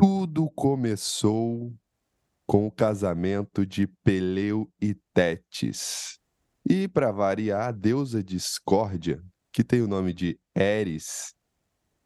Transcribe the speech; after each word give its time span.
Tudo 0.00 0.48
começou 0.52 1.74
com 2.46 2.66
o 2.66 2.72
casamento 2.72 3.66
de 3.66 3.86
Peleu 3.86 4.72
e 4.80 4.94
Tétis. 5.12 6.18
E, 6.66 6.88
para 6.88 7.12
variar, 7.12 7.68
a 7.68 7.70
deusa 7.70 8.24
discórdia, 8.24 9.22
que 9.52 9.62
tem 9.62 9.82
o 9.82 9.86
nome 9.86 10.14
de 10.14 10.40
Eris, 10.54 11.34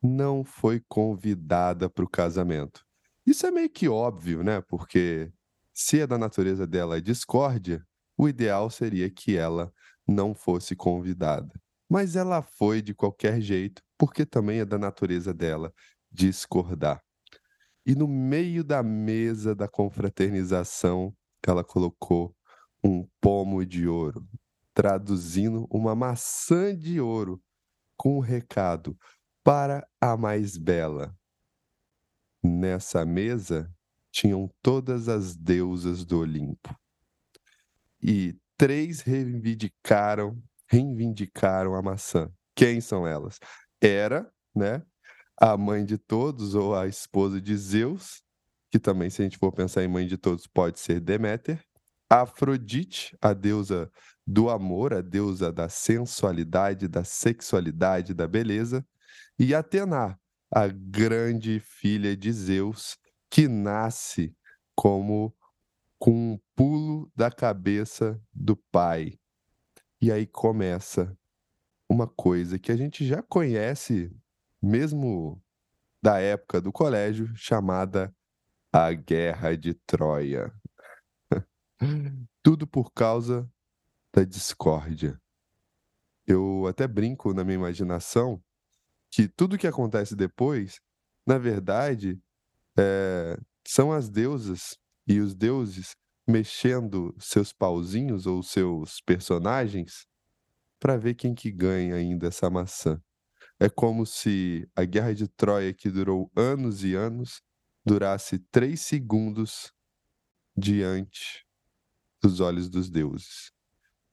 não 0.03 0.43
foi 0.43 0.83
convidada 0.88 1.88
para 1.88 2.04
o 2.04 2.11
casamento. 2.11 2.85
Isso 3.25 3.47
é 3.47 3.53
meio 3.53 3.71
que 3.71 3.88
óbvio, 3.88 4.42
né? 4.42 4.61
Porque 4.61 5.33
se 5.72 6.01
é 6.01 6.06
da 6.06 6.19
natureza 6.19 6.67
dela 6.67 6.97
a 6.97 7.01
discórdia, 7.01 7.87
o 8.19 8.29
ideal 8.29 8.71
seria 8.71 9.08
que 9.08 9.37
ela 9.37 9.72
não 10.04 10.35
fosse 10.35 10.74
convidada. 10.74 11.54
Mas 11.88 12.17
ela 12.17 12.42
foi 12.42 12.83
de 12.83 12.92
qualquer 12.92 13.40
jeito, 13.40 13.81
porque 13.97 14.26
também 14.26 14.58
é 14.58 14.65
da 14.65 14.79
natureza 14.79 15.33
dela 15.33 15.72
discordar. 16.11 17.01
E 17.87 17.95
no 17.95 18.09
meio 18.09 18.65
da 18.65 18.83
mesa 18.83 19.55
da 19.55 19.69
confraternização, 19.69 21.15
ela 21.47 21.62
colocou 21.62 22.34
um 22.83 23.06
pomo 23.20 23.65
de 23.65 23.87
ouro, 23.87 24.27
traduzindo 24.73 25.66
uma 25.70 25.95
maçã 25.95 26.75
de 26.77 27.01
ouro, 27.01 27.42
com 27.97 28.15
o 28.15 28.16
um 28.19 28.20
recado 28.20 28.97
para 29.42 29.87
a 30.01 30.16
mais 30.16 30.56
bela. 30.56 31.15
Nessa 32.42 33.05
mesa 33.05 33.70
tinham 34.11 34.51
todas 34.62 35.09
as 35.09 35.37
deusas 35.37 36.05
do 36.05 36.20
Olimpo. 36.20 36.75
E 38.03 38.37
três 38.56 39.01
reivindicaram, 39.01 40.42
reivindicaram 40.66 41.75
a 41.75 41.83
maçã. 41.83 42.30
Quem 42.55 42.80
são 42.80 43.06
elas? 43.06 43.39
Era, 43.80 44.30
né, 44.55 44.83
a 45.37 45.56
mãe 45.56 45.84
de 45.84 45.98
todos 45.98 46.55
ou 46.55 46.74
a 46.74 46.87
esposa 46.87 47.41
de 47.41 47.56
Zeus, 47.56 48.23
que 48.70 48.79
também, 48.79 49.11
se 49.11 49.23
a 49.23 49.25
gente 49.25 49.38
for 49.38 49.52
pensar 49.52 49.84
em 49.84 49.88
mãe 49.88 50.06
de 50.06 50.16
todos, 50.16 50.47
pode 50.47 50.81
ser 50.81 51.00
Deméter. 51.00 51.62
Afrodite, 52.09 53.17
a 53.20 53.33
deusa 53.33 53.91
do 54.27 54.48
amor, 54.50 54.92
a 54.94 55.00
deusa 55.00 55.53
da 55.53 55.69
sensualidade, 55.69 56.86
da 56.86 57.03
sexualidade, 57.03 58.14
da 58.14 58.27
beleza. 58.27 58.86
E 59.39 59.55
Atena, 59.55 60.19
a 60.50 60.69
grande 60.69 61.61
filha 61.61 62.16
de 62.16 62.33
Zeus, 62.33 62.97
que 63.31 63.48
nasce 63.48 64.34
como 64.77 65.34
com 65.98 66.34
um 66.34 66.39
pulo 66.55 67.11
da 67.16 67.31
cabeça 67.31 68.20
do 68.33 68.56
pai. 68.56 69.19
E 70.00 70.12
aí 70.12 70.27
começa 70.27 71.16
uma 71.89 72.06
coisa 72.06 72.59
que 72.59 72.70
a 72.70 72.77
gente 72.77 73.06
já 73.06 73.22
conhece 73.22 74.14
mesmo 74.65 75.43
da 76.03 76.19
época 76.19 76.61
do 76.61 76.73
colégio, 76.73 77.31
chamada 77.37 78.15
a 78.73 78.93
Guerra 78.93 79.56
de 79.56 79.75
Troia. 79.87 80.53
Tudo 82.43 82.67
por 82.67 82.93
causa 82.93 83.48
da 84.12 84.25
discórdia. 84.25 85.21
Eu 86.27 86.67
até 86.67 86.87
brinco 86.87 87.33
na 87.34 87.45
minha 87.45 87.56
imaginação 87.56 88.43
que 89.11 89.29
tudo 89.29 89.59
que 89.59 89.67
acontece 89.67 90.17
depois, 90.17 90.81
na 91.27 91.39
verdade, 91.39 92.21
é, 92.77 93.39
são 93.67 93.93
as 93.93 94.09
deusas 94.09 94.77
e 95.06 95.21
os 95.21 95.34
deuses 95.34 95.95
mexendo 96.27 97.15
seus 97.21 97.53
pauzinhos 97.53 98.27
ou 98.27 98.43
seus 98.43 99.01
personagens 99.03 100.06
para 100.81 100.97
ver 100.97 101.15
quem 101.15 101.34
que 101.34 101.51
ganha 101.51 101.95
ainda 101.95 102.28
essa 102.28 102.51
maçã. 102.51 103.01
É 103.65 103.70
como 103.70 104.05
se 104.05 104.69
a 104.77 104.84
guerra 104.84 105.15
de 105.15 105.27
Troia, 105.27 105.73
que 105.73 105.89
durou 105.89 106.31
anos 106.37 106.84
e 106.84 106.95
anos, 106.95 107.41
durasse 107.83 108.39
três 108.39 108.83
segundos 108.83 109.73
diante 110.55 111.47
dos 112.21 112.41
olhos 112.41 112.69
dos 112.69 112.91
deuses. 112.91 113.51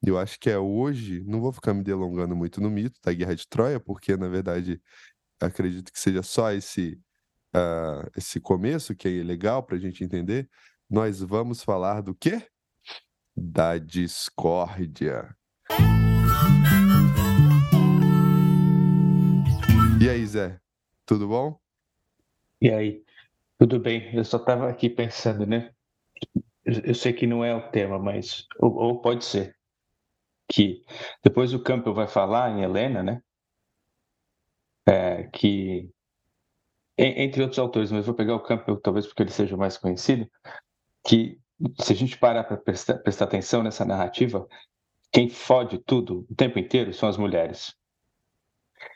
Eu 0.02 0.18
acho 0.18 0.40
que 0.40 0.50
é 0.50 0.58
hoje, 0.58 1.22
não 1.26 1.42
vou 1.42 1.52
ficar 1.52 1.74
me 1.74 1.84
delongando 1.84 2.34
muito 2.34 2.62
no 2.62 2.70
mito 2.70 2.98
da 3.04 3.12
guerra 3.12 3.36
de 3.36 3.46
Troia, 3.46 3.78
porque 3.78 4.16
na 4.16 4.30
verdade 4.30 4.82
acredito 5.38 5.92
que 5.92 6.00
seja 6.00 6.24
só 6.24 6.54
esse, 6.54 6.98
uh, 7.54 8.10
esse 8.16 8.40
começo 8.40 8.96
que 8.96 9.10
é 9.10 9.22
legal 9.22 9.64
para 9.64 9.76
a 9.76 9.80
gente 9.80 10.02
entender. 10.02 10.50
Nós 10.90 11.20
vamos 11.20 11.62
falar 11.62 12.00
do 12.00 12.16
quê? 12.16 12.48
Da 13.36 13.78
discórdia. 13.78 15.36
E 20.02 20.10
aí, 20.10 20.26
Zé? 20.26 20.60
Tudo 21.06 21.28
bom? 21.28 21.60
E 22.60 22.72
aí? 22.72 23.06
Tudo 23.60 23.80
bem? 23.80 24.12
Eu 24.16 24.26
só 24.26 24.38
estava 24.38 24.68
aqui 24.68 24.90
pensando, 24.90 25.46
né? 25.46 25.72
Eu 26.66 26.96
sei 26.96 27.14
que 27.14 27.28
não 27.28 27.46
é 27.46 27.54
o 27.54 27.70
tema, 27.70 28.00
mas 28.00 28.48
ou, 28.58 28.74
ou 28.74 29.00
pode 29.00 29.24
ser 29.24 29.56
que 30.52 30.84
depois 31.24 31.54
o 31.54 31.62
Campbell 31.62 31.94
vai 31.94 32.08
falar 32.08 32.50
em 32.50 32.64
Helena, 32.64 33.04
né? 33.04 33.22
É, 34.88 35.26
que 35.28 35.88
entre 36.98 37.44
outros 37.44 37.60
autores, 37.60 37.92
mas 37.92 38.08
vou 38.08 38.16
pegar 38.16 38.34
o 38.34 38.44
Campbell 38.44 38.82
talvez 38.82 39.06
porque 39.06 39.22
ele 39.22 39.30
seja 39.30 39.56
mais 39.56 39.78
conhecido, 39.78 40.28
que 41.06 41.40
se 41.80 41.94
a 41.94 41.96
gente 41.96 42.18
parar 42.18 42.44
para 42.46 42.58
prestar, 42.58 42.98
prestar 42.98 43.26
atenção 43.26 43.62
nessa 43.62 43.86
narrativa, 43.86 44.48
quem 45.12 45.30
fode 45.30 45.78
tudo 45.78 46.26
o 46.28 46.36
tempo 46.36 46.58
inteiro 46.58 46.92
são 46.92 47.08
as 47.08 47.18
mulheres. 47.18 47.80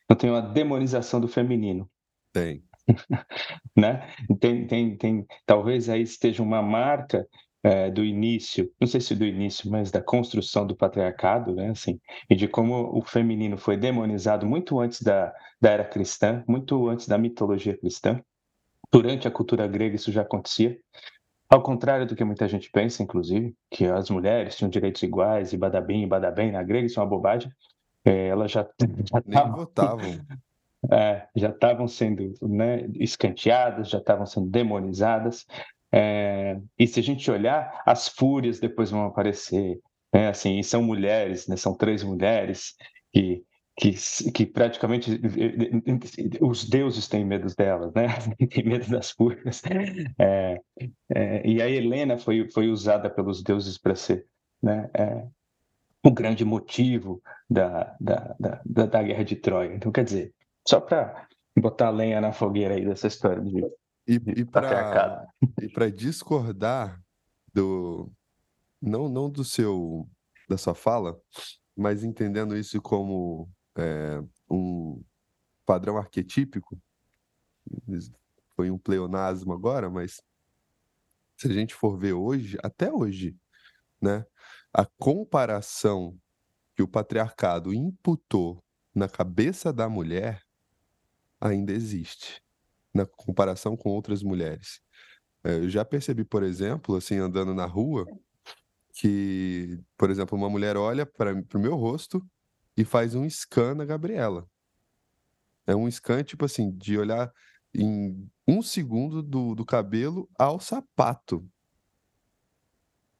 Então 0.06 0.18
tem 0.18 0.30
uma 0.30 0.42
demonização 0.42 1.20
do 1.20 1.28
feminino. 1.28 1.90
Tem. 2.32 2.64
né? 3.76 4.08
Tem, 4.40 4.68
tem, 4.68 4.98
tem, 4.98 5.26
talvez 5.46 5.90
aí 5.90 6.02
esteja 6.02 6.44
uma 6.44 6.62
marca 6.62 7.28
é, 7.64 7.90
do 7.90 8.06
início, 8.06 8.72
não 8.80 8.88
sei 8.88 9.02
se 9.02 9.16
do 9.16 9.26
início, 9.26 9.72
mas 9.72 9.90
da 9.90 10.00
construção 10.00 10.68
do 10.68 10.76
patriarcado, 10.76 11.56
né? 11.56 11.70
Assim, 11.70 12.00
e 12.30 12.36
de 12.36 12.48
como 12.48 12.96
o 12.96 13.02
feminino 13.02 13.58
foi 13.58 13.76
demonizado 13.76 14.46
muito 14.46 14.80
antes 14.80 15.02
da, 15.02 15.34
da 15.60 15.72
era 15.72 15.84
cristã, 15.84 16.44
muito 16.48 16.88
antes 16.88 17.08
da 17.08 17.18
mitologia 17.18 17.76
cristã. 17.76 18.22
Durante 18.92 19.28
a 19.28 19.32
cultura 19.32 19.68
grega 19.68 19.96
isso 19.96 20.12
já 20.12 20.22
acontecia. 20.22 20.78
Ao 21.50 21.62
contrário 21.62 22.06
do 22.06 22.16
que 22.16 22.24
muita 22.24 22.48
gente 22.48 22.70
pensa, 22.72 23.02
inclusive, 23.02 23.56
que 23.72 23.86
as 23.86 24.12
mulheres 24.12 24.56
tinham 24.56 24.70
direitos 24.70 25.02
iguais 25.02 25.52
e 25.52 25.58
badabim 25.58 26.04
e 26.04 26.08
badabem 26.08 26.52
na 26.52 26.62
grega, 26.62 26.86
isso 26.86 27.00
é 27.00 27.04
uma 27.04 27.10
bobagem. 27.10 27.52
É, 28.06 28.28
elas 28.28 28.52
já, 28.52 28.68
já 29.12 29.22
Nem 29.26 29.34
tavam, 29.34 29.56
votavam. 29.56 30.02
É, 30.92 31.28
já 31.36 31.50
estavam 31.50 31.88
sendo 31.88 32.32
né, 32.44 32.86
escanteadas, 32.94 33.90
já 33.90 33.98
estavam 33.98 34.24
sendo 34.24 34.48
demonizadas. 34.52 35.44
É, 35.92 36.60
e 36.78 36.86
se 36.86 37.00
a 37.00 37.04
gente 37.04 37.32
olhar, 37.32 37.82
as 37.88 38.08
fúrias 38.08 38.60
depois 38.60 38.92
vão 38.92 39.06
aparecer. 39.06 39.80
Né, 40.14 40.28
assim, 40.28 40.60
e 40.60 40.64
são 40.64 40.84
mulheres, 40.84 41.48
né, 41.48 41.58
são 41.58 41.76
três 41.76 42.04
mulheres 42.04 42.76
que, 43.12 43.44
que, 43.78 43.96
que 44.32 44.46
praticamente 44.46 45.20
os 46.40 46.70
deuses 46.70 47.08
têm 47.08 47.26
medo 47.26 47.48
delas, 47.56 47.92
né? 47.94 48.08
têm 48.50 48.64
medo 48.66 48.88
das 48.90 49.12
fúrias. 49.12 49.62
É, 50.20 50.60
é, 51.14 51.48
e 51.48 51.62
a 51.62 51.70
Helena 51.70 52.18
foi, 52.18 52.48
foi 52.52 52.68
usada 52.70 53.10
pelos 53.10 53.42
deuses 53.42 53.78
para 53.78 53.96
ser 53.96 54.26
né, 54.62 54.90
é, 54.94 55.26
o 56.06 56.12
grande 56.12 56.46
motivo 56.46 57.22
da, 57.50 57.96
da, 58.00 58.36
da, 58.40 58.86
da, 58.86 59.04
guerra 59.04 59.24
de 59.24 59.36
Troia. 59.36 59.74
Então, 59.74 59.92
quer 59.92 60.04
dizer, 60.04 60.36
só 60.68 60.80
para 60.80 61.28
botar 61.58 61.90
lenha 61.90 62.22
na 62.22 62.32
fogueira 62.32 62.76
aí 62.76 62.86
dessa 62.86 63.08
história 63.08 63.42
de, 63.42 63.66
e, 64.08 64.20
de 64.20 64.42
e 64.42 64.46
para 64.46 65.90
discordar 65.90 67.02
do 67.52 68.12
não 68.80 69.10
não 69.10 69.30
do 69.30 69.44
seu 69.44 70.08
da 70.48 70.58
sua 70.58 70.76
fala, 70.76 71.20
mas 71.76 72.04
entendendo 72.04 72.56
isso 72.56 72.80
como 72.82 73.50
é, 73.76 74.22
um 74.48 75.02
padrão 75.66 75.98
arquetípico, 75.98 76.78
foi 78.56 78.70
um 78.70 78.78
pleonasmo 78.78 79.54
agora, 79.54 79.90
mas 79.90 80.22
se 81.36 81.48
a 81.48 81.52
gente 81.52 81.74
for 81.74 81.98
ver 81.98 82.14
hoje, 82.14 82.58
até 82.64 82.94
hoje, 82.94 83.36
né, 84.00 84.24
a 84.78 84.86
comparação 85.00 86.20
que 86.76 86.84
o 86.84 86.88
patriarcado 86.88 87.74
imputou 87.74 88.62
na 88.94 89.08
cabeça 89.08 89.72
da 89.72 89.88
mulher 89.88 90.42
ainda 91.40 91.72
existe, 91.72 92.42
na 92.94 93.06
comparação 93.06 93.78
com 93.78 93.90
outras 93.92 94.22
mulheres. 94.22 94.82
É, 95.46 95.56
eu 95.60 95.70
já 95.70 95.86
percebi, 95.86 96.26
por 96.26 96.44
exemplo, 96.44 96.98
assim, 96.98 97.16
andando 97.16 97.54
na 97.54 97.66
rua, 97.66 98.06
que, 98.96 99.80
por 99.98 100.10
exemplo, 100.10 100.38
uma 100.38 100.50
mulher 100.50 100.76
olha 100.76 101.06
para 101.06 101.32
o 101.34 101.60
meu 101.60 101.78
rosto 101.78 102.22
e 102.76 102.84
faz 102.84 103.16
um 103.16 103.26
scan 103.30 103.76
na 103.76 103.86
Gabriela. 103.86 104.46
É 105.66 105.74
um 105.74 105.90
scan, 105.90 106.22
tipo 106.22 106.44
assim, 106.44 106.76
de 106.76 106.98
olhar 106.98 107.32
em 107.74 108.30
um 108.46 108.62
segundo 108.62 109.24
do, 109.24 109.56
do 109.56 109.66
cabelo 109.66 110.30
ao 110.38 110.60
sapato 110.60 111.50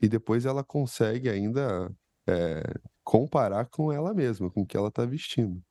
e 0.06 0.08
depois 0.08 0.46
ela 0.46 0.64
consegue 0.64 1.28
ainda 1.28 1.92
é, 2.28 2.62
comparar 3.04 3.66
com 3.66 3.92
ela 3.92 4.14
mesma, 4.14 4.52
com 4.52 4.62
o 4.62 4.66
que 4.66 4.78
ela 4.78 4.90
está 4.90 5.04
vestindo. 5.04 5.64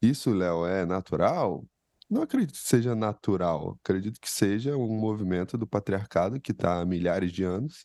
Isso, 0.00 0.32
Léo, 0.32 0.64
é 0.64 0.86
natural? 0.86 1.66
Não 2.08 2.22
acredito 2.22 2.52
que 2.52 2.68
seja 2.68 2.94
natural, 2.94 3.76
acredito 3.82 4.20
que 4.20 4.30
seja 4.30 4.76
um 4.76 4.96
movimento 4.96 5.58
do 5.58 5.66
patriarcado 5.66 6.40
que 6.40 6.52
está 6.52 6.80
há 6.80 6.84
milhares 6.84 7.32
de 7.32 7.42
anos 7.42 7.84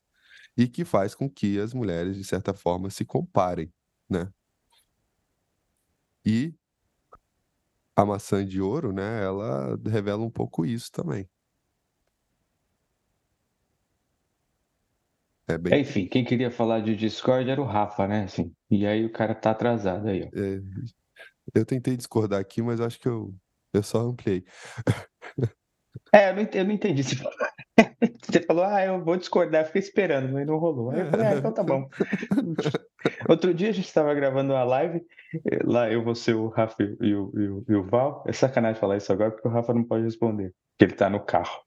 e 0.56 0.68
que 0.68 0.86
faz 0.86 1.16
com 1.16 1.28
que 1.28 1.60
as 1.60 1.74
mulheres, 1.74 2.16
de 2.16 2.24
certa 2.24 2.54
forma, 2.54 2.92
se 2.92 3.04
comparem, 3.04 3.74
né? 4.08 4.32
E 6.24 6.54
a 7.96 8.06
maçã 8.06 8.46
de 8.46 8.62
ouro, 8.62 8.94
né, 8.94 9.24
ela 9.24 9.76
revela 9.88 10.24
um 10.24 10.30
pouco 10.30 10.66
isso 10.66 10.92
também. 10.92 11.28
É 15.50 15.58
bem 15.58 15.74
É, 15.74 15.80
enfim, 15.80 16.06
quem 16.06 16.24
queria 16.24 16.52
falar 16.52 16.80
de 16.82 16.96
Discord 16.96 17.50
era 17.50 17.62
o 17.62 17.66
Rafa, 17.66 18.08
né? 18.08 18.24
Assim, 18.24 18.54
e 18.70 18.86
aí 18.86 19.06
o 19.06 19.12
cara 19.12 19.34
tá 19.34 19.52
atrasado 19.52 20.08
aí, 20.08 20.24
ó. 20.24 20.40
é, 20.40 20.62
eu 21.56 21.66
tentei 21.66 21.98
discordar 21.98 22.40
aqui, 22.40 22.62
mas 22.62 22.80
acho 22.80 23.00
que 23.00 23.08
eu, 23.08 23.34
eu 23.74 23.84
só 23.84 24.00
ampliei. 24.00 24.44
É, 26.14 26.30
eu 26.30 26.36
não 26.36 26.42
entendi. 26.42 26.60
Eu 26.60 26.66
não 26.66 26.74
entendi. 26.74 27.04
Você, 27.04 27.16
falou, 27.16 27.34
você 28.24 28.42
falou, 28.42 28.64
ah, 28.64 28.86
eu 28.86 29.04
vou 29.04 29.18
discordar, 29.18 29.66
fiquei 29.66 29.82
esperando, 29.82 30.32
mas 30.32 30.46
não 30.46 30.58
rolou. 30.58 30.92
Aí 30.92 31.02
eu 31.02 31.06
falei, 31.08 31.28
ah, 31.28 31.36
então 31.36 31.54
tá 31.54 31.64
bom. 31.64 31.90
Outro 33.30 33.54
dia 33.54 33.70
a 33.70 33.72
gente 33.72 33.88
estava 33.88 34.14
gravando 34.14 34.54
uma 34.54 34.64
live, 34.64 35.02
eh, 35.34 35.60
lá 35.64 35.92
eu, 35.92 36.04
você, 36.04 36.34
o 36.34 36.48
Rafa 36.48 36.76
e 36.82 37.14
o, 37.14 37.32
e, 37.36 37.48
o, 37.48 37.66
e 37.68 37.76
o 37.76 37.84
Val. 37.84 38.24
É 38.28 38.34
sacanagem 38.34 38.80
falar 38.80 38.98
isso 38.98 39.12
agora, 39.12 39.32
porque 39.32 39.48
o 39.48 39.52
Rafa 39.52 39.74
não 39.74 39.84
pode 39.84 40.04
responder, 40.04 40.54
porque 40.72 40.86
ele 40.86 40.94
tá 40.94 41.10
no 41.10 41.20
carro. 41.20 41.64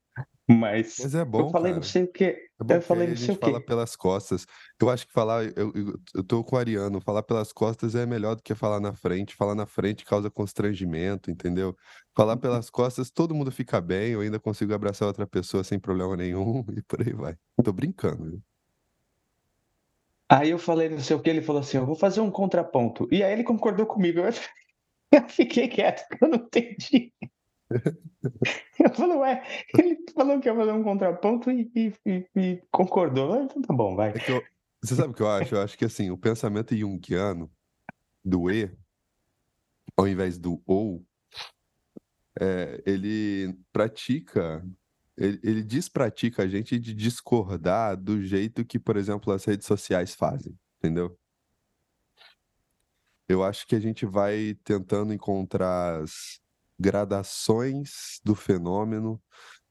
Mas, 0.47 0.97
Mas 0.99 1.15
é 1.15 1.23
bom, 1.23 1.39
eu 1.39 1.49
falei 1.49 1.71
cara. 1.71 1.75
não 1.75 1.83
sei 1.83 2.03
o 2.03 2.11
quê. 2.11 2.49
É 2.59 2.63
bom 2.63 2.75
Eu 2.75 2.81
falei 2.81 3.07
que 3.07 3.11
não 3.11 3.17
sei 3.17 3.25
o 3.25 3.31
gente 3.33 3.39
fala 3.39 3.61
pelas 3.61 3.95
costas. 3.95 4.45
Eu 4.79 4.89
acho 4.89 5.07
que 5.07 5.13
falar, 5.13 5.45
eu, 5.45 5.71
eu, 5.73 5.99
eu 6.15 6.23
tô 6.23 6.43
com 6.43 6.57
o 6.57 6.59
Ariano, 6.59 6.99
falar 6.99 7.23
pelas 7.23 7.53
costas 7.53 7.95
é 7.95 8.05
melhor 8.05 8.35
do 8.35 8.43
que 8.43 8.53
falar 8.53 8.81
na 8.81 8.93
frente. 8.93 9.35
Falar 9.35 9.55
na 9.55 9.65
frente 9.65 10.03
causa 10.03 10.29
constrangimento, 10.29 11.31
entendeu? 11.31 11.75
Falar 12.13 12.35
pelas 12.35 12.69
costas, 12.69 13.09
todo 13.09 13.33
mundo 13.33 13.51
fica 13.51 13.79
bem, 13.79 14.11
eu 14.11 14.19
ainda 14.19 14.39
consigo 14.39 14.73
abraçar 14.73 15.07
outra 15.07 15.25
pessoa 15.25 15.63
sem 15.63 15.79
problema 15.79 16.17
nenhum 16.17 16.65
e 16.75 16.81
por 16.81 17.01
aí 17.01 17.13
vai. 17.13 17.37
Tô 17.63 17.71
brincando, 17.71 18.29
viu? 18.29 18.41
Aí 20.29 20.49
eu 20.49 20.57
falei 20.57 20.89
não 20.89 20.99
sei 20.99 21.15
o 21.15 21.21
que, 21.21 21.29
ele 21.29 21.41
falou 21.41 21.61
assim, 21.61 21.77
eu 21.77 21.85
vou 21.85 21.95
fazer 21.95 22.19
um 22.19 22.31
contraponto. 22.31 23.07
E 23.11 23.23
aí 23.23 23.31
ele 23.31 23.43
concordou 23.43 23.85
comigo. 23.85 24.19
Eu 24.19 24.25
eu 25.11 25.29
fiquei 25.29 25.69
quieto, 25.69 26.05
porque 26.09 26.25
eu 26.25 26.29
não 26.29 26.37
entendi. 26.37 27.13
Eu 28.79 28.93
falei, 28.93 29.17
ué, 29.17 29.43
ele 29.77 29.97
falou 30.13 30.39
que 30.39 30.47
ia 30.47 30.55
fazer 30.55 30.71
um 30.71 30.83
contraponto 30.83 31.49
e, 31.51 31.71
e- 31.75 31.93
e- 32.05 32.27
e 32.35 32.63
concordou. 32.71 33.41
Então 33.43 33.61
tá 33.61 33.73
bom, 33.73 33.95
vai. 33.95 34.11
É 34.11 34.31
eu, 34.31 34.43
você 34.83 34.95
sabe 34.95 35.11
o 35.11 35.13
que 35.13 35.21
eu 35.21 35.29
acho? 35.29 35.55
Eu 35.55 35.61
acho 35.61 35.77
que 35.77 35.85
assim, 35.85 36.11
o 36.11 36.17
pensamento 36.17 36.75
junguiano 36.75 37.51
do 38.23 38.51
E, 38.51 38.75
ao 39.95 40.07
invés 40.07 40.37
do 40.37 40.61
ou, 40.65 41.05
é, 42.39 42.81
ele 42.85 43.57
pratica, 43.71 44.65
ele, 45.17 45.39
ele 45.43 45.63
despratica 45.63 46.43
a 46.43 46.47
gente 46.47 46.77
de 46.79 46.93
discordar 46.93 47.95
do 47.95 48.21
jeito 48.21 48.65
que, 48.65 48.79
por 48.79 48.97
exemplo, 48.97 49.31
as 49.31 49.45
redes 49.45 49.67
sociais 49.67 50.13
fazem, 50.15 50.57
entendeu? 50.79 51.17
Eu 53.27 53.43
acho 53.43 53.65
que 53.65 53.75
a 53.75 53.79
gente 53.79 54.05
vai 54.05 54.55
tentando 54.63 55.13
encontrar 55.13 56.01
as 56.01 56.42
gradações 56.83 58.19
do 58.23 58.35
fenômeno, 58.35 59.21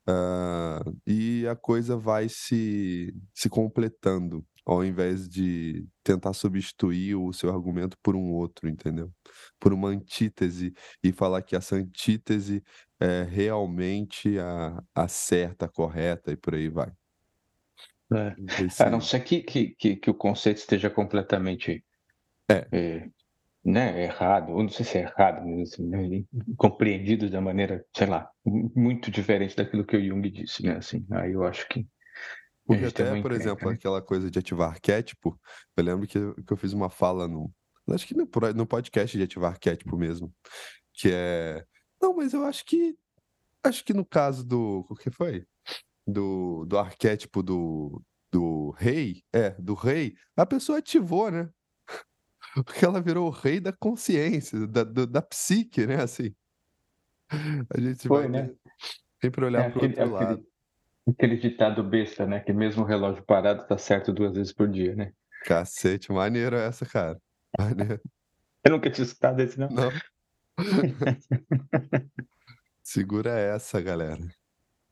ah, 0.08 0.82
e 1.06 1.46
a 1.48 1.56
coisa 1.56 1.96
vai 1.96 2.28
se, 2.28 3.14
se 3.34 3.48
completando, 3.50 4.44
ao 4.66 4.84
invés 4.84 5.28
de 5.28 5.86
tentar 6.04 6.32
substituir 6.34 7.16
o 7.16 7.32
seu 7.32 7.50
argumento 7.52 7.96
por 8.02 8.16
um 8.16 8.32
outro, 8.32 8.68
entendeu? 8.68 9.12
Por 9.60 9.72
uma 9.72 9.88
antítese, 9.90 10.72
e 11.04 11.12
falar 11.12 11.42
que 11.42 11.56
essa 11.56 11.76
antítese 11.76 12.62
é 13.00 13.22
realmente 13.24 14.38
a, 14.38 14.82
a 14.94 15.08
certa, 15.08 15.66
a 15.66 15.70
correta, 15.70 16.32
e 16.32 16.36
por 16.36 16.54
aí 16.54 16.68
vai. 16.68 16.92
É. 18.14 18.36
Não 18.36 18.48
sei 18.50 18.68
A 18.78 18.90
não 18.90 19.00
se- 19.00 19.08
ser 19.08 19.20
que, 19.20 19.42
que, 19.42 19.74
que, 19.74 19.96
que 19.96 20.10
o 20.10 20.14
conceito 20.14 20.58
esteja 20.58 20.90
completamente 20.90 21.82
É. 22.48 22.72
eh, 22.72 23.10
né, 23.64 24.02
errado, 24.02 24.52
ou 24.52 24.62
não 24.62 24.68
sei 24.68 24.84
se 24.84 24.98
é 24.98 25.02
errado, 25.02 25.46
mas 25.46 25.72
assim, 25.72 25.86
né, 25.86 26.24
compreendido 26.56 27.30
da 27.30 27.40
maneira, 27.40 27.84
sei 27.96 28.06
lá, 28.06 28.28
muito 28.44 29.10
diferente 29.10 29.54
daquilo 29.56 29.84
que 29.84 29.96
o 29.96 30.04
Jung 30.04 30.28
disse, 30.30 30.64
né? 30.64 30.76
Assim, 30.76 31.06
aí 31.12 31.32
eu 31.32 31.44
acho 31.44 31.68
que 31.68 31.86
Porque 32.66 32.86
até, 32.86 33.04
por 33.04 33.18
encrenca, 33.18 33.34
exemplo, 33.36 33.68
né? 33.68 33.74
aquela 33.74 34.02
coisa 34.02 34.30
de 34.30 34.38
ativar 34.38 34.70
arquétipo, 34.70 35.38
eu 35.76 35.84
lembro 35.84 36.06
que 36.08 36.18
eu, 36.18 36.34
que 36.34 36.52
eu 36.52 36.56
fiz 36.56 36.72
uma 36.72 36.90
fala 36.90 37.28
no, 37.28 37.52
acho 37.90 38.06
que 38.06 38.14
no, 38.14 38.28
no 38.54 38.66
podcast 38.66 39.16
de 39.16 39.22
ativar 39.22 39.52
arquétipo 39.52 39.96
mesmo, 39.96 40.34
que 40.92 41.10
é, 41.12 41.64
não, 42.00 42.16
mas 42.16 42.32
eu 42.32 42.44
acho 42.44 42.64
que, 42.64 42.96
acho 43.62 43.84
que 43.84 43.94
no 43.94 44.04
caso 44.04 44.44
do, 44.44 44.84
o 44.90 44.96
que 44.96 45.10
foi? 45.10 45.46
Do, 46.04 46.64
do 46.66 46.76
arquétipo 46.76 47.44
do, 47.44 48.02
do 48.32 48.70
rei, 48.70 49.22
é, 49.32 49.50
do 49.50 49.74
rei, 49.74 50.16
a 50.36 50.44
pessoa 50.44 50.78
ativou, 50.78 51.30
né? 51.30 51.48
Porque 52.54 52.84
ela 52.84 53.00
virou 53.00 53.26
o 53.28 53.30
rei 53.30 53.58
da 53.60 53.72
consciência, 53.72 54.66
da, 54.66 54.84
da 54.84 55.22
psique, 55.22 55.86
né? 55.86 56.02
Assim, 56.02 56.34
a 57.30 57.80
gente 57.80 58.06
Foi, 58.06 58.22
vai 58.22 58.28
né? 58.28 58.54
sempre 59.22 59.44
É 59.44 59.46
olhar 59.46 59.72
para 59.72 59.82
o 59.82 59.84
aquele, 59.86 60.00
outro 60.00 60.14
lado. 60.14 60.32
aquele, 60.34 60.46
aquele 61.08 61.36
ditado 61.38 61.82
besta, 61.82 62.26
né? 62.26 62.40
Que 62.40 62.52
mesmo 62.52 62.82
o 62.82 62.86
relógio 62.86 63.22
parado 63.24 63.66
tá 63.66 63.78
certo 63.78 64.12
duas 64.12 64.34
vezes 64.34 64.52
por 64.52 64.68
dia, 64.68 64.94
né? 64.94 65.12
Cacete, 65.44 66.12
maneiro 66.12 66.56
essa, 66.56 66.84
cara. 66.86 67.20
Maneiro. 67.58 68.00
Eu 68.64 68.72
nunca 68.72 68.90
tinha 68.90 69.04
escutado 69.04 69.40
esse, 69.40 69.58
não. 69.58 69.68
Não. 69.68 69.90
Segura 72.82 73.30
essa, 73.30 73.80
galera. 73.80 74.22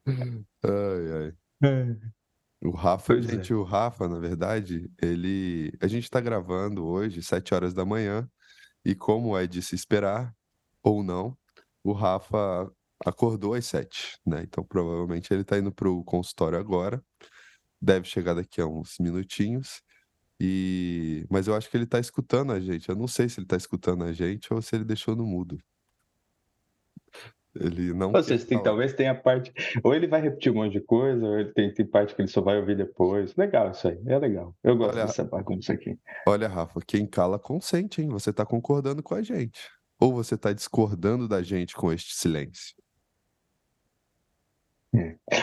Ai, 0.06 1.34
ai. 1.62 1.96
É. 2.62 2.66
O 2.66 2.70
Rafa, 2.72 3.14
Pois 3.14 3.26
é. 3.26 3.32
gente, 3.32 3.54
o 3.54 3.62
Rafa, 3.62 4.08
na 4.08 4.18
verdade, 4.18 4.90
ele. 5.00 5.72
A 5.80 5.86
gente 5.86 6.10
tá 6.10 6.20
gravando 6.20 6.84
hoje, 6.86 7.22
7 7.22 7.54
horas 7.54 7.74
da 7.74 7.84
manhã, 7.84 8.28
e 8.84 8.94
como 8.94 9.36
é 9.36 9.46
de 9.46 9.62
se 9.62 9.74
esperar, 9.74 10.34
ou 10.82 11.02
não, 11.02 11.36
o 11.84 11.92
Rafa 11.92 12.70
acordou 13.04 13.54
às 13.54 13.66
7, 13.66 14.18
né? 14.26 14.42
Então 14.42 14.64
provavelmente 14.64 15.32
ele 15.32 15.44
tá 15.44 15.58
indo 15.58 15.72
pro 15.72 16.04
consultório 16.04 16.58
agora. 16.58 17.02
Deve 17.80 18.06
chegar 18.06 18.34
daqui 18.34 18.60
a 18.60 18.66
uns 18.66 18.96
minutinhos. 19.00 19.82
E... 20.40 21.26
Mas 21.30 21.46
eu 21.48 21.54
acho 21.54 21.70
que 21.70 21.76
ele 21.76 21.86
tá 21.86 21.98
escutando 22.00 22.52
a 22.52 22.60
gente. 22.60 22.88
Eu 22.88 22.96
não 22.96 23.08
sei 23.08 23.28
se 23.28 23.40
ele 23.40 23.46
tá 23.46 23.56
escutando 23.56 24.04
a 24.04 24.12
gente 24.12 24.52
ou 24.52 24.62
se 24.62 24.74
ele 24.76 24.84
deixou 24.84 25.16
no 25.16 25.26
mudo. 25.26 25.58
Ele 27.54 27.92
não 27.92 28.12
seja, 28.22 28.46
tem, 28.46 28.62
talvez 28.62 28.92
tenha 28.92 29.12
parte. 29.14 29.52
Ou 29.82 29.92
ele 29.92 30.06
vai 30.06 30.20
repetir 30.20 30.52
um 30.52 30.56
monte 30.56 30.72
de 30.74 30.80
coisa, 30.80 31.26
ou 31.26 31.38
ele 31.40 31.52
tem, 31.52 31.74
tem 31.74 31.84
parte 31.84 32.14
que 32.14 32.22
ele 32.22 32.28
só 32.28 32.40
vai 32.40 32.56
ouvir 32.58 32.76
depois. 32.76 33.34
Legal 33.36 33.72
isso 33.72 33.88
aí, 33.88 33.98
é 34.06 34.18
legal. 34.18 34.54
Eu 34.62 34.76
gosto 34.76 34.94
Olha, 34.96 35.06
dessa 35.06 35.24
bagunça 35.24 35.72
aqui. 35.72 35.98
olha, 36.28 36.46
Rafa, 36.46 36.80
quem 36.86 37.06
cala 37.06 37.38
consente, 37.40 38.00
hein? 38.00 38.08
Você 38.08 38.32
tá 38.32 38.46
concordando 38.46 39.02
com 39.02 39.14
a 39.16 39.22
gente. 39.22 39.68
Ou 39.98 40.12
você 40.14 40.36
tá 40.36 40.52
discordando 40.52 41.26
da 41.26 41.42
gente 41.42 41.74
com 41.74 41.92
este 41.92 42.14
silêncio? 42.14 42.74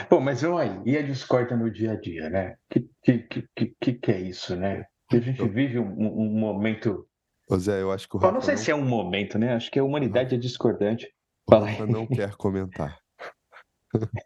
Bom, 0.10 0.20
mas 0.20 0.42
vamos 0.42 0.60
aí. 0.62 0.82
E 0.86 0.98
a 0.98 1.02
discórdia 1.02 1.56
no 1.56 1.70
dia 1.72 1.94
a 1.94 1.96
dia, 1.96 2.30
né? 2.30 2.56
Que 2.70 2.90
que, 3.04 3.18
que, 3.20 3.48
que, 3.56 3.76
que 3.80 3.94
que 3.94 4.12
é 4.12 4.20
isso, 4.20 4.56
né? 4.56 4.86
Que 5.10 5.18
a 5.18 5.22
gente 5.22 5.40
Eu- 5.40 5.48
vive 5.50 5.80
um, 5.80 5.88
um- 5.90 6.30
momento. 6.40 7.08
Ô 7.50 7.58
Zé, 7.58 7.82
eu 7.82 7.92
acho 7.92 8.10
que 8.10 8.18
o 8.18 8.20
Rafa 8.20 8.34
não 8.34 8.42
sei 8.42 8.56
não, 8.56 8.62
se 8.62 8.72
é 8.72 8.76
um 8.76 8.84
momento, 8.86 9.38
né? 9.40 9.54
Acho 9.54 9.72
que 9.72 9.80
a 9.80 9.84
humanidade 9.84 10.36
é 10.36 10.38
discordante. 10.38 11.10
Fala 11.50 11.68
Rafa 11.70 11.84
aí. 11.84 11.92
não 11.92 12.06
quer 12.08 12.36
comentar. 12.36 12.98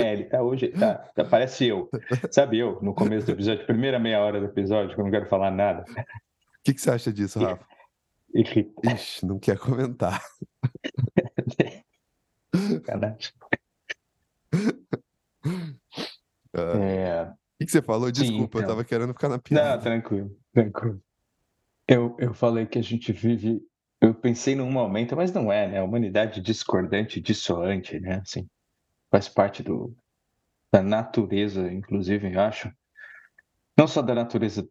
É, 0.00 0.12
ele 0.12 0.24
tá 0.24 0.40
hoje, 0.40 0.68
tá, 0.68 0.94
tá- 0.94 1.24
parece 1.24 1.66
eu. 1.66 1.90
Sabe 2.30 2.58
eu, 2.58 2.80
no 2.80 2.94
começo 2.94 3.26
do 3.26 3.32
episódio, 3.32 3.66
primeira 3.66 3.98
meia 3.98 4.20
hora 4.20 4.38
do 4.38 4.46
episódio, 4.46 4.94
que 4.94 5.00
eu 5.00 5.04
não 5.04 5.10
quero 5.10 5.26
falar 5.26 5.50
nada. 5.50 5.84
O 5.90 5.94
que, 6.62 6.72
que 6.74 6.80
você 6.80 6.92
acha 6.92 7.12
disso, 7.12 7.40
Rafa? 7.40 7.66
Irrita, 8.32 8.88
Ixi, 8.94 9.26
não 9.26 9.40
quer 9.40 9.58
comentar. 9.58 10.22
sacanagem. 12.54 13.32
Ah, 16.54 16.60
É, 16.78 17.22
O 17.24 17.34
que, 17.58 17.66
que 17.66 17.72
você 17.72 17.82
falou? 17.82 18.06
Sim, 18.14 18.22
Desculpa, 18.22 18.58
eu 18.58 18.62
então. 18.62 18.74
tava 18.76 18.84
querendo 18.84 19.12
ficar 19.12 19.28
na 19.28 19.34
Não, 19.36 19.40
piada. 19.42 19.82
tranquilo, 19.82 20.36
tranquilo. 20.52 21.02
Eu, 21.88 22.14
eu 22.20 22.32
falei 22.32 22.66
que 22.66 22.78
a 22.78 22.82
gente 22.82 23.12
vive. 23.12 23.60
Eu 24.00 24.14
pensei 24.14 24.54
num 24.54 24.70
momento, 24.70 25.14
mas 25.16 25.32
não 25.32 25.52
é, 25.52 25.68
né? 25.68 25.78
A 25.78 25.84
humanidade 25.84 26.40
discordante, 26.40 27.20
dissoante, 27.20 28.00
né? 28.00 28.20
Assim, 28.22 28.48
faz 29.10 29.28
parte 29.28 29.62
do, 29.62 29.94
da 30.72 30.82
natureza, 30.82 31.72
inclusive, 31.72 32.32
eu 32.32 32.40
acho. 32.40 32.70
Não 33.76 33.86
só 33.86 34.02
da 34.02 34.14
natureza. 34.14 34.68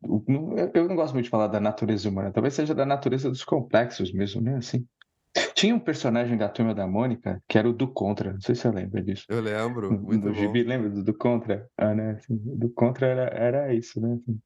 eu- 0.74 0.88
não 0.88 0.95
gosto 0.95 1.13
muito 1.13 1.25
de 1.25 1.29
falar 1.29 1.48
da 1.48 1.59
natureza 1.59 2.09
humana, 2.09 2.31
talvez 2.31 2.53
seja 2.53 2.75
da 2.75 2.86
natureza 2.86 3.29
dos 3.29 3.43
complexos 3.43 4.12
mesmo, 4.13 4.41
né? 4.41 4.57
Assim. 4.57 4.86
Tinha 5.55 5.75
um 5.75 5.79
personagem 5.79 6.38
da 6.38 6.50
turma 6.50 6.74
da 6.74 6.88
Mônica 6.88 7.41
que 7.48 7.57
era 7.57 7.69
o 7.69 7.74
do 7.74 7.88
Contra, 7.88 8.33
não 8.33 8.41
sei 8.41 8.55
se 8.55 8.62
você 8.62 8.71
lembra 8.71 9.01
disso. 9.01 9.25
Eu 9.29 9.41
lembro, 9.41 9.91
muito 10.01 10.25
no 10.25 10.33
bom. 10.33 10.39
gibi, 10.39 10.63
lembra 10.63 10.89
do, 10.89 11.03
do 11.03 11.13
Contra? 11.13 11.67
Ah, 11.77 11.93
né? 11.93 12.12
Assim, 12.12 12.36
do 12.38 12.69
Contra 12.69 13.07
era, 13.07 13.24
era 13.36 13.74
isso, 13.74 14.00
né? 14.01 14.13
Assim. 14.21 14.39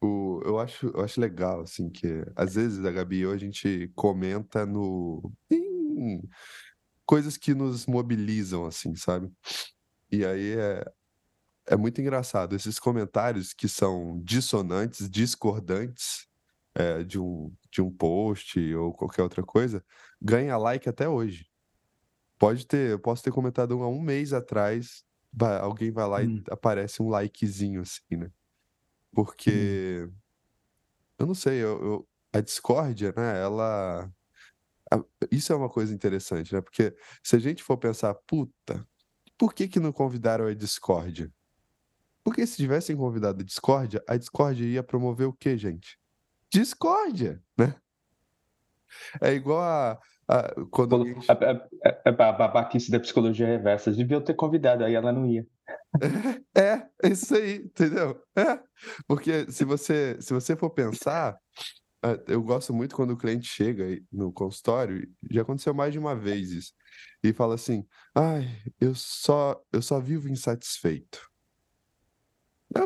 O, 0.00 0.40
eu 0.44 0.58
acho, 0.58 0.86
eu 0.88 1.00
acho 1.00 1.20
legal, 1.20 1.62
assim, 1.62 1.90
que 1.90 2.24
às 2.36 2.54
vezes 2.54 2.84
a 2.84 2.90
Gabi 2.90 3.18
e 3.18 3.20
eu 3.22 3.32
a 3.32 3.36
gente 3.36 3.90
comenta 3.94 4.64
no. 4.64 5.32
em 5.50 6.22
coisas 7.04 7.36
que 7.36 7.54
nos 7.54 7.86
mobilizam, 7.86 8.66
assim, 8.66 8.94
sabe? 8.94 9.32
E 10.10 10.24
aí 10.24 10.56
é, 10.56 10.84
é 11.66 11.76
muito 11.76 12.00
engraçado. 12.00 12.54
Esses 12.54 12.78
comentários 12.78 13.52
que 13.52 13.68
são 13.68 14.20
dissonantes, 14.22 15.08
discordantes 15.08 16.26
é, 16.74 17.02
de, 17.02 17.18
um, 17.18 17.52
de 17.70 17.82
um 17.82 17.90
post 17.90 18.60
ou 18.74 18.92
qualquer 18.92 19.22
outra 19.22 19.42
coisa, 19.42 19.84
ganha 20.20 20.56
like 20.56 20.88
até 20.88 21.08
hoje. 21.08 21.46
Pode 22.38 22.66
ter, 22.66 22.90
eu 22.90 22.98
posso 22.98 23.22
ter 23.22 23.32
comentado 23.32 23.82
há 23.82 23.88
um 23.88 24.00
mês 24.00 24.32
atrás, 24.32 25.02
alguém 25.60 25.90
vai 25.90 26.06
lá 26.06 26.20
hum. 26.20 26.42
e 26.46 26.52
aparece 26.52 27.02
um 27.02 27.08
likezinho 27.08 27.80
assim, 27.80 28.16
né? 28.16 28.30
Porque 29.12 30.06
hum. 30.06 30.14
eu 31.18 31.26
não 31.26 31.34
sei, 31.34 31.58
eu, 31.58 31.82
eu, 31.82 32.08
a 32.32 32.40
discórdia, 32.40 33.12
né? 33.16 33.40
Ela 33.40 34.10
isso 35.30 35.52
é 35.52 35.56
uma 35.56 35.68
coisa 35.68 35.94
interessante, 35.94 36.54
né? 36.54 36.60
Porque 36.60 36.94
se 37.22 37.36
a 37.36 37.38
gente 37.38 37.62
for 37.62 37.76
pensar, 37.76 38.14
puta, 38.26 38.86
por 39.36 39.52
que 39.52 39.68
que 39.68 39.80
não 39.80 39.92
convidaram 39.92 40.46
a 40.46 40.54
discórdia? 40.54 41.30
Porque 42.24 42.46
se 42.46 42.56
tivessem 42.56 42.96
convidado 42.96 43.40
a 43.40 43.44
discórdia, 43.44 44.02
a 44.06 44.16
discórdia 44.16 44.64
ia 44.64 44.82
promover 44.82 45.26
o 45.26 45.32
quê, 45.32 45.56
gente? 45.56 45.98
Discórdia, 46.52 47.42
né? 47.56 47.74
É 49.20 49.32
igual 49.32 49.60
a, 49.60 50.00
a 50.26 50.54
quando 50.70 50.96
a, 51.28 51.32
a, 51.32 52.10
a, 52.10 52.28
a 52.28 52.32
babaquice 52.32 52.90
da 52.90 52.98
psicologia 52.98 53.46
reversa. 53.46 53.92
Deviam 53.92 54.20
ter 54.20 54.34
convidado, 54.34 54.84
aí 54.84 54.94
ela 54.94 55.12
não 55.12 55.26
ia. 55.26 55.46
É, 56.56 56.86
é 57.04 57.08
isso 57.08 57.34
aí, 57.34 57.56
entendeu? 57.56 58.20
É. 58.36 58.60
Porque 59.06 59.50
se 59.50 59.64
você, 59.64 60.16
se 60.20 60.32
você 60.32 60.56
for 60.56 60.70
pensar, 60.70 61.36
é, 62.04 62.24
eu 62.28 62.42
gosto 62.42 62.72
muito 62.72 62.94
quando 62.94 63.10
o 63.12 63.16
cliente 63.16 63.48
chega 63.48 64.00
no 64.12 64.32
consultório, 64.32 65.08
já 65.30 65.42
aconteceu 65.42 65.74
mais 65.74 65.92
de 65.92 65.98
uma 65.98 66.14
vez 66.14 66.50
isso, 66.50 66.72
e 67.22 67.32
fala 67.32 67.54
assim: 67.54 67.86
ai, 68.14 68.62
eu 68.80 68.94
só, 68.94 69.60
eu 69.72 69.82
só 69.82 70.00
vivo 70.00 70.28
insatisfeito. 70.28 71.28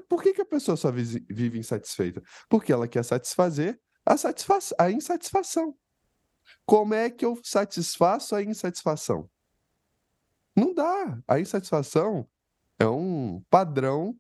Por 0.09 0.23
que, 0.23 0.33
que 0.33 0.41
a 0.41 0.47
pessoa 0.47 0.77
só 0.77 0.93
vive 0.93 1.59
insatisfeita? 1.59 2.23
Porque 2.49 2.73
ela 2.73 2.87
quer 2.87 3.05
satisfazer 3.05 3.81
a, 4.07 4.17
satisfa 4.17 4.59
a 4.79 4.91
insatisfação. 4.91 5.77
Como 6.65 6.95
é 6.95 7.11
que 7.11 7.25
eu 7.25 7.39
satisfaço 7.43 8.35
a 8.35 8.43
insatisfação? 8.43 9.29
Não 10.55 10.73
dá. 10.73 11.21
A 11.27 11.41
insatisfação 11.41 12.29
é 12.83 12.89
um 12.89 13.41
padrão 13.49 14.17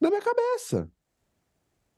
na 0.00 0.08
minha 0.08 0.22
cabeça. 0.22 0.88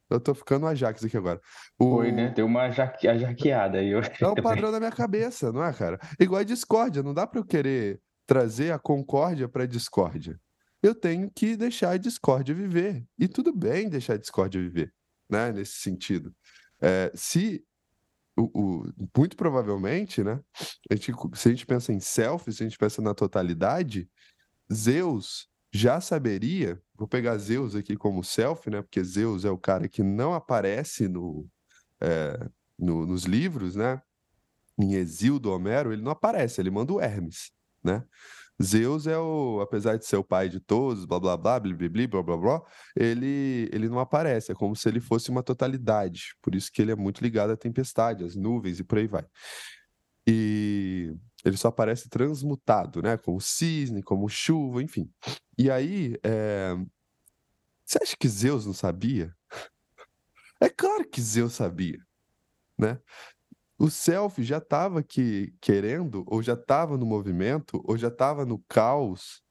Eu 0.09 0.19
tô 0.19 0.35
ficando 0.35 0.67
Ajax 0.67 1.05
aqui 1.05 1.17
agora. 1.17 1.41
O... 1.79 1.97
Foi, 1.97 2.11
né? 2.11 2.31
Deu 2.31 2.47
uma 2.47 2.71
jaque... 2.71 3.07
ajaqueada 3.07 3.79
aí. 3.79 3.93
É 3.93 4.27
um 4.27 4.35
padrão 4.35 4.73
na 4.73 4.81
minha 4.81 4.91
cabeça, 4.91 5.53
não 5.53 5.63
é, 5.63 5.73
cara? 5.73 6.01
Igual 6.19 6.41
a 6.41 6.45
discórdia. 6.45 7.03
Não 7.03 7.15
dá 7.15 7.27
para 7.27 7.39
eu 7.39 7.45
querer 7.45 8.01
trazer 8.27 8.73
a 8.73 8.79
concórdia 8.79 9.49
para 9.49 9.65
a 9.65 9.67
discórdia. 9.67 10.41
Eu 10.83 10.95
tenho 10.95 11.31
que 11.31 11.55
deixar 11.55 11.91
a 11.91 11.97
discórdia 11.99 12.55
viver. 12.55 13.05
E 13.19 13.29
tudo 13.29 13.53
bem 13.53 13.89
deixar 13.89 14.15
a 14.15 14.19
discórdia 14.19 14.61
viver, 14.61 14.93
né? 15.29 15.53
Nesse 15.53 15.75
sentido. 15.75 16.35
É, 16.81 17.13
se 17.15 17.63
o, 18.37 18.45
o, 18.55 18.93
muito 19.17 19.37
provavelmente, 19.37 20.25
né? 20.25 20.41
A 20.91 20.97
gente, 20.97 21.13
se 21.35 21.49
a 21.49 21.51
gente 21.53 21.67
pensa 21.67 21.93
em 21.93 22.01
self, 22.01 22.51
se 22.51 22.63
a 22.63 22.67
gente 22.67 22.79
pensa 22.79 23.03
na 23.03 23.15
totalidade, 23.15 24.09
Zeus 24.73 25.50
já 25.73 26.01
saberia, 26.01 26.81
vou 26.97 27.07
pegar 27.07 27.37
Zeus 27.39 27.75
aqui 27.75 27.97
como 27.97 28.25
self, 28.25 28.69
né? 28.69 28.83
Porque 28.83 29.03
Zeus 29.03 29.45
é 29.45 29.51
o 29.51 29.59
cara 29.59 29.89
que 29.89 30.03
não 30.03 30.35
aparece 30.35 31.07
no, 31.07 31.47
é, 32.01 32.49
no, 32.79 33.07
nos 33.07 33.25
livros, 33.25 33.77
né? 33.77 34.01
Em 34.79 34.95
Exil 34.95 35.39
do 35.39 35.53
Homero, 35.53 35.93
ele 35.93 36.03
não 36.03 36.13
aparece, 36.13 36.61
ele 36.61 36.71
manda 36.71 36.93
o 36.93 37.01
Hermes, 37.01 37.53
né? 37.85 38.05
Zeus 38.63 39.07
é 39.07 39.19
o, 39.19 39.61
apesar 39.63 39.97
de 39.97 40.05
ser 40.05 40.17
o 40.17 40.25
pai 40.25 40.49
de 40.49 40.61
todos, 40.61 41.07
blá 41.07 41.19
blá 41.19 41.37
blá, 41.37 41.61
blá 41.61 41.73
blá 41.73 42.07
blá 42.07 42.23
blá 42.23 42.37
blá, 42.37 42.63
ele, 42.95 43.71
ele 43.73 43.89
não 43.89 43.99
aparece, 43.99 44.53
é 44.53 44.55
como 44.55 44.77
se 44.77 44.89
ele 44.89 45.01
fosse 45.01 45.31
uma 45.31 45.43
totalidade. 45.43 46.35
Por 46.43 46.55
isso 46.55 46.71
que 46.71 46.83
ele 46.83 46.93
é 46.93 46.97
muito 46.97 47.23
ligado 47.23 47.51
à 47.51 47.57
tempestade, 47.57 48.25
às 48.25 48.37
nuvens 48.37 48.79
e 48.79 48.85
por 48.85 48.99
aí 48.99 49.07
vai. 49.07 49.25
E 50.27 51.15
ele 51.45 51.57
só 51.57 51.69
aparece 51.69 52.09
transmutado, 52.09 53.03
né? 53.03 53.17
Como 53.17 53.41
cisne, 53.41 54.03
como 54.03 54.29
chuva, 54.29 54.83
enfim. 54.83 55.11
E 55.57 55.71
aí, 55.71 56.19
é... 56.23 56.75
você 57.85 57.99
acha 58.03 58.17
que 58.19 58.29
Zeus 58.29 58.67
não 58.67 58.75
sabia? 58.75 59.35
É 60.61 60.69
claro 60.69 61.09
que 61.09 61.23
Zeus 61.23 61.55
sabia, 61.55 61.99
né? 62.79 63.01
O 63.79 63.89
self 63.89 64.43
já 64.43 64.59
estava 64.59 65.03
que 65.03 65.55
querendo, 65.59 66.23
ou 66.27 66.43
já 66.43 66.53
estava 66.53 66.99
no 66.99 67.07
movimento, 67.07 67.83
ou 67.87 67.97
já 67.97 68.09
estava 68.09 68.45
no 68.45 68.59
caos 68.69 69.43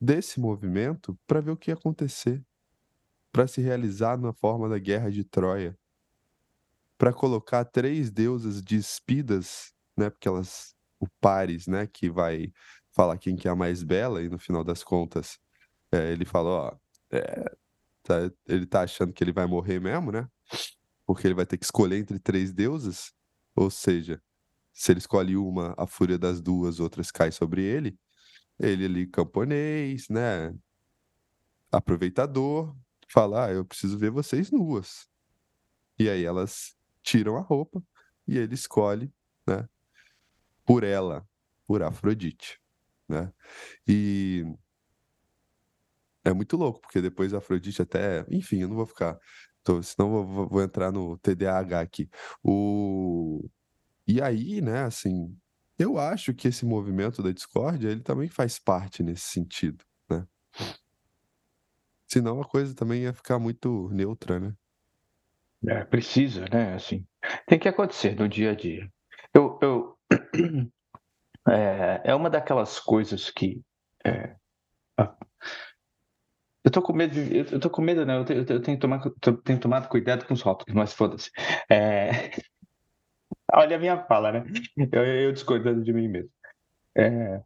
desse 0.00 0.38
movimento 0.38 1.18
para 1.26 1.40
ver 1.40 1.50
o 1.50 1.56
que 1.56 1.72
ia 1.72 1.74
acontecer, 1.74 2.40
para 3.32 3.48
se 3.48 3.60
realizar 3.60 4.16
na 4.16 4.32
forma 4.32 4.68
da 4.68 4.78
guerra 4.78 5.10
de 5.10 5.24
Troia, 5.24 5.76
para 6.96 7.12
colocar 7.12 7.64
três 7.64 8.12
deusas 8.12 8.62
despidas, 8.62 9.74
né? 9.96 10.08
Porque 10.08 10.28
elas, 10.28 10.76
o 11.02 11.08
Pares, 11.20 11.66
né? 11.66 11.86
Que 11.86 12.08
vai 12.08 12.52
falar 12.92 13.18
quem 13.18 13.34
que 13.36 13.48
é 13.48 13.50
a 13.50 13.56
mais 13.56 13.82
bela 13.82 14.22
e 14.22 14.28
no 14.28 14.38
final 14.38 14.62
das 14.62 14.84
contas 14.84 15.38
é, 15.90 16.12
ele 16.12 16.24
falou, 16.24 16.58
ó, 16.58 16.76
é, 17.10 17.56
tá, 18.02 18.30
ele 18.46 18.66
tá 18.66 18.82
achando 18.82 19.12
que 19.12 19.22
ele 19.24 19.32
vai 19.32 19.46
morrer 19.46 19.80
mesmo, 19.80 20.12
né? 20.12 20.28
Porque 21.04 21.26
ele 21.26 21.34
vai 21.34 21.44
ter 21.44 21.58
que 21.58 21.64
escolher 21.64 21.98
entre 21.98 22.18
três 22.18 22.52
deusas. 22.52 23.12
Ou 23.54 23.70
seja, 23.70 24.22
se 24.72 24.92
ele 24.92 24.98
escolhe 25.00 25.36
uma, 25.36 25.74
a 25.76 25.86
fúria 25.86 26.18
das 26.18 26.40
duas 26.40 26.80
outras 26.80 27.10
cai 27.10 27.32
sobre 27.32 27.62
ele. 27.62 27.98
Ele 28.58 28.84
ali, 28.84 29.06
camponês, 29.06 30.08
né? 30.08 30.54
Aproveitador, 31.70 32.74
fala: 33.08 33.46
ah, 33.46 33.52
eu 33.52 33.64
preciso 33.64 33.98
ver 33.98 34.10
vocês 34.10 34.50
nuas. 34.50 35.08
E 35.98 36.08
aí 36.08 36.24
elas 36.24 36.74
tiram 37.02 37.36
a 37.36 37.40
roupa 37.40 37.82
e 38.26 38.38
ele 38.38 38.54
escolhe, 38.54 39.12
né? 39.46 39.68
Por 40.64 40.84
ela, 40.84 41.26
por 41.66 41.82
Afrodite, 41.82 42.60
né? 43.08 43.32
E 43.86 44.44
é 46.24 46.32
muito 46.32 46.56
louco, 46.56 46.80
porque 46.80 47.00
depois 47.00 47.34
Afrodite 47.34 47.82
até. 47.82 48.24
Enfim, 48.30 48.62
eu 48.62 48.68
não 48.68 48.76
vou 48.76 48.86
ficar 48.86 49.18
Tô, 49.64 49.82
senão 49.82 50.16
eu 50.16 50.26
vou, 50.26 50.48
vou 50.48 50.62
entrar 50.62 50.90
no 50.90 51.16
TDAH 51.18 51.80
aqui. 51.80 52.08
O... 52.42 53.48
E 54.06 54.20
aí, 54.20 54.60
né, 54.60 54.82
assim, 54.82 55.36
eu 55.78 55.98
acho 55.98 56.34
que 56.34 56.48
esse 56.48 56.64
movimento 56.64 57.22
da 57.22 57.30
discórdia, 57.30 57.88
ele 57.88 58.00
também 58.00 58.28
faz 58.28 58.58
parte 58.58 59.02
nesse 59.02 59.28
sentido, 59.28 59.84
né? 60.10 60.26
Senão 62.08 62.40
a 62.40 62.44
coisa 62.44 62.74
também 62.74 63.02
ia 63.02 63.12
ficar 63.12 63.38
muito 63.38 63.88
neutra, 63.90 64.40
né? 64.40 64.52
É, 65.66 65.84
precisa, 65.84 66.44
né? 66.52 66.74
Assim, 66.74 67.06
tem 67.46 67.58
que 67.58 67.68
acontecer 67.68 68.16
no 68.16 68.28
dia 68.28 68.50
a 68.50 68.54
dia. 68.54 68.90
Eu, 69.32 69.58
eu 69.62 69.96
é, 71.48 72.00
é 72.04 72.14
uma 72.14 72.30
daquelas 72.30 72.78
coisas 72.78 73.30
que 73.30 73.60
é, 74.04 74.34
eu 76.64 76.70
tô 76.70 76.80
com 76.80 76.92
medo 76.92 77.12
de, 77.12 77.38
eu 77.38 77.60
tô 77.60 77.68
com 77.68 77.82
medo, 77.82 78.06
né? 78.06 78.16
Eu, 78.16 78.24
tenho, 78.24 78.46
eu 78.48 78.62
tenho, 78.62 78.78
tomar, 78.78 79.02
tenho 79.44 79.58
tomado 79.58 79.88
cuidado 79.88 80.24
com 80.24 80.34
os 80.34 80.42
rótulos, 80.42 80.74
mas 80.74 80.92
foda-se. 80.92 81.30
É... 81.68 82.30
Olha 83.52 83.76
a 83.76 83.80
minha 83.80 84.04
fala, 84.06 84.32
né? 84.32 84.44
Eu, 84.92 85.04
eu 85.04 85.32
discordando 85.32 85.82
de 85.82 85.92
mim 85.92 86.08
mesmo. 86.08 86.30
É... 86.96 87.42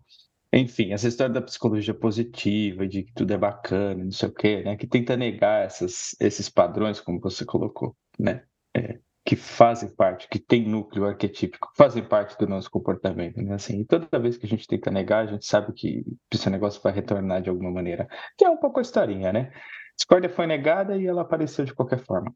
Enfim, 0.53 0.93
essa 0.93 1.09
história 1.09 1.33
da 1.33 1.43
psicologia 1.43 1.95
positiva, 1.95 2.87
de 2.87 3.05
que 3.05 3.13
tudo 3.15 3.33
é 3.33 3.39
bacana, 3.39 4.05
não 4.05 4.13
sei 4.13 4.29
o 4.29 4.33
quê, 4.33 4.63
né? 4.63 4.77
Que 4.77 4.87
tenta 4.87 5.17
negar 5.17 5.67
esses 5.67 6.49
padrões, 6.51 7.01
como 7.01 7.21
você 7.21 7.45
colocou, 7.45 7.97
né? 8.19 8.45
É 8.75 9.01
que 9.27 9.35
fazem 9.35 9.89
parte, 9.89 10.29
que 10.29 10.39
tem 10.39 10.69
núcleo 10.69 11.05
arquetípico, 11.05 11.69
fazem 11.77 12.03
parte 12.05 12.39
do 12.39 12.47
nosso 12.47 12.71
comportamento, 12.71 13.43
né? 13.43 13.55
Assim, 13.55 13.81
e 13.81 13.85
toda 13.85 14.21
vez 14.21 14.37
que 14.37 14.47
a 14.47 14.49
gente 14.49 14.69
tenta 14.69 14.89
negar, 14.89 15.25
a 15.25 15.27
gente 15.27 15.45
sabe 15.45 15.73
que 15.73 16.05
esse 16.33 16.49
negócio 16.49 16.81
vai 16.81 16.93
retornar 16.93 17.43
de 17.43 17.51
alguma 17.51 17.73
maneira. 17.73 18.07
Que 18.39 18.45
é 18.45 18.49
um 18.49 18.57
pouco 18.57 18.79
a 18.79 18.83
historinha, 18.83 19.33
né? 19.33 19.51
Discórdia 19.97 20.31
foi 20.31 20.47
negada 20.47 20.97
e 20.97 21.07
ela 21.07 21.23
apareceu 21.23 21.65
de 21.65 21.75
qualquer 21.75 21.99
forma, 21.99 22.33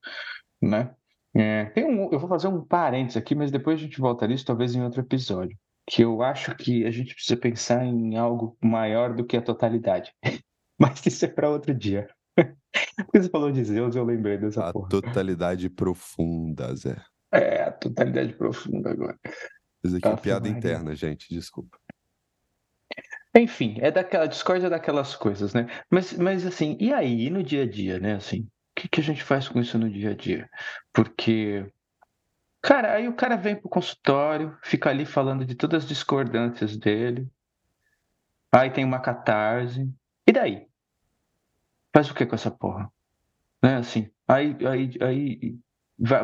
né? 0.60 0.92
É, 1.32 1.72
um, 1.76 2.10
eu 2.10 2.18
vou 2.18 2.28
fazer 2.28 2.48
um 2.48 2.64
parênteses 2.64 3.16
aqui, 3.16 3.36
mas 3.36 3.52
depois 3.52 3.78
a 3.78 3.82
gente 3.82 4.00
volta 4.00 4.26
nisso, 4.26 4.44
talvez 4.44 4.74
em 4.74 4.82
outro 4.82 5.00
episódio. 5.00 5.56
Que 5.86 6.02
eu 6.02 6.22
acho 6.22 6.56
que 6.56 6.84
a 6.84 6.90
gente 6.90 7.14
precisa 7.14 7.36
pensar 7.36 7.84
em 7.84 8.16
algo 8.16 8.56
maior 8.60 9.14
do 9.14 9.24
que 9.24 9.36
a 9.36 9.42
totalidade. 9.42 10.12
mas 10.76 11.06
isso 11.06 11.24
é 11.24 11.28
para 11.28 11.48
outro 11.48 11.72
dia. 11.72 12.08
Porque 12.96 13.22
você 13.22 13.28
falou 13.28 13.50
de 13.50 13.64
Zeus, 13.64 13.96
eu 13.96 14.04
lembrei 14.04 14.38
dessa 14.38 14.68
a 14.68 14.72
porra. 14.72 14.88
totalidade 14.88 15.68
profunda, 15.68 16.74
Zé. 16.74 16.96
É, 17.32 17.62
a 17.62 17.72
totalidade 17.72 18.32
profunda 18.34 18.90
agora. 18.90 19.18
Isso 19.84 19.96
aqui 19.96 20.08
é 20.08 20.16
piada 20.16 20.48
interna, 20.48 20.94
gente, 20.94 21.32
desculpa. 21.32 21.78
Enfim, 23.36 23.76
é 23.80 23.90
daquela 23.90 24.26
discórdia 24.26 24.68
daquelas 24.68 25.14
coisas, 25.14 25.54
né? 25.54 25.66
Mas, 25.88 26.12
mas 26.14 26.44
assim, 26.44 26.76
e 26.80 26.92
aí, 26.92 27.30
no 27.30 27.42
dia 27.42 27.62
a 27.62 27.68
dia, 27.68 27.98
né? 27.98 28.14
Assim, 28.14 28.40
o 28.40 28.50
que, 28.80 28.88
que 28.88 29.00
a 29.00 29.04
gente 29.04 29.22
faz 29.22 29.48
com 29.48 29.60
isso 29.60 29.78
no 29.78 29.88
dia 29.88 30.10
a 30.10 30.14
dia? 30.14 30.48
Porque 30.92 31.64
Cara, 32.62 32.92
aí 32.92 33.08
o 33.08 33.14
cara 33.14 33.36
vem 33.36 33.56
pro 33.56 33.70
consultório, 33.70 34.56
fica 34.62 34.90
ali 34.90 35.06
falando 35.06 35.44
de 35.44 35.54
todas 35.54 35.84
as 35.84 35.88
discordâncias 35.88 36.76
dele. 36.76 37.26
Aí 38.52 38.70
tem 38.70 38.84
uma 38.84 39.00
catarse. 39.00 39.88
E 40.26 40.32
daí? 40.32 40.66
Faz 41.92 42.10
o 42.10 42.14
que 42.14 42.26
com 42.26 42.34
essa 42.34 42.50
porra? 42.50 42.90
Né, 43.62 43.76
assim. 43.76 44.10
Aí, 44.26 44.56
aí, 44.66 44.90
aí 45.00 45.58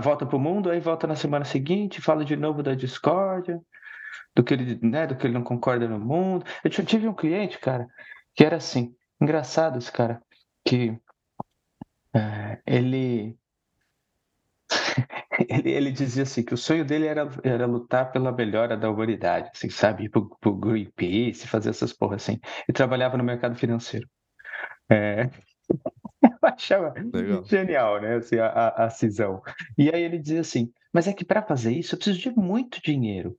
volta 0.01 0.25
pro 0.25 0.39
mundo, 0.39 0.71
aí 0.71 0.81
volta 0.81 1.07
na 1.07 1.17
semana 1.17 1.45
seguinte, 1.45 2.01
fala 2.01 2.25
de 2.25 2.37
novo 2.37 2.63
da 2.63 2.75
discórdia, 2.75 3.61
do 4.35 4.43
que 4.43 4.55
ele, 4.55 4.79
né, 4.83 5.07
do 5.07 5.17
que 5.17 5.27
ele 5.27 5.35
não 5.35 5.43
concorda 5.43 5.89
no 5.89 5.99
mundo. 5.99 6.45
Eu 6.65 6.71
tive 6.71 7.09
um 7.09 7.15
cliente, 7.15 7.59
cara, 7.59 7.87
que 8.35 8.45
era 8.45 8.57
assim, 8.57 8.95
engraçado 9.21 9.79
esse 9.79 9.91
cara, 9.91 10.23
que 10.65 10.99
é, 12.15 12.61
ele 12.67 13.37
ele, 15.49 15.71
ele, 15.71 15.93
dizia 15.93 16.23
assim 16.23 16.43
que 16.43 16.55
o 16.55 16.57
sonho 16.57 16.85
dele 16.85 17.07
era, 17.07 17.29
era 17.43 17.67
lutar 17.67 18.11
pela 18.11 18.33
melhora 18.33 18.77
da 18.77 18.91
humanidade, 18.91 19.51
assim, 19.55 19.71
sabe? 19.71 20.05
Ir 20.05 20.09
pro, 20.09 20.29
pro 20.41 20.55
Greenpeace, 20.55 21.47
fazer 21.47 21.71
essas 21.71 21.93
porras 21.93 22.23
assim. 22.23 22.41
E 22.69 22.73
trabalhava 22.73 23.17
no 23.17 23.25
mercado 23.25 23.55
financeiro. 23.57 24.09
É... 24.91 25.31
Eu 26.23 26.39
achava 26.43 26.95
Legal. 27.13 27.45
genial, 27.45 28.01
né? 28.01 28.17
Assim, 28.17 28.39
a, 28.39 28.47
a, 28.47 28.85
a 28.85 28.91
cisão. 28.91 29.43
E 29.77 29.91
aí 29.93 30.03
ele 30.03 30.19
dizia 30.19 30.41
assim: 30.41 30.73
Mas 30.93 31.07
é 31.07 31.13
que 31.13 31.25
para 31.25 31.43
fazer 31.43 31.73
isso 31.73 31.95
eu 31.95 31.99
preciso 31.99 32.19
de 32.19 32.31
muito 32.31 32.81
dinheiro. 32.83 33.37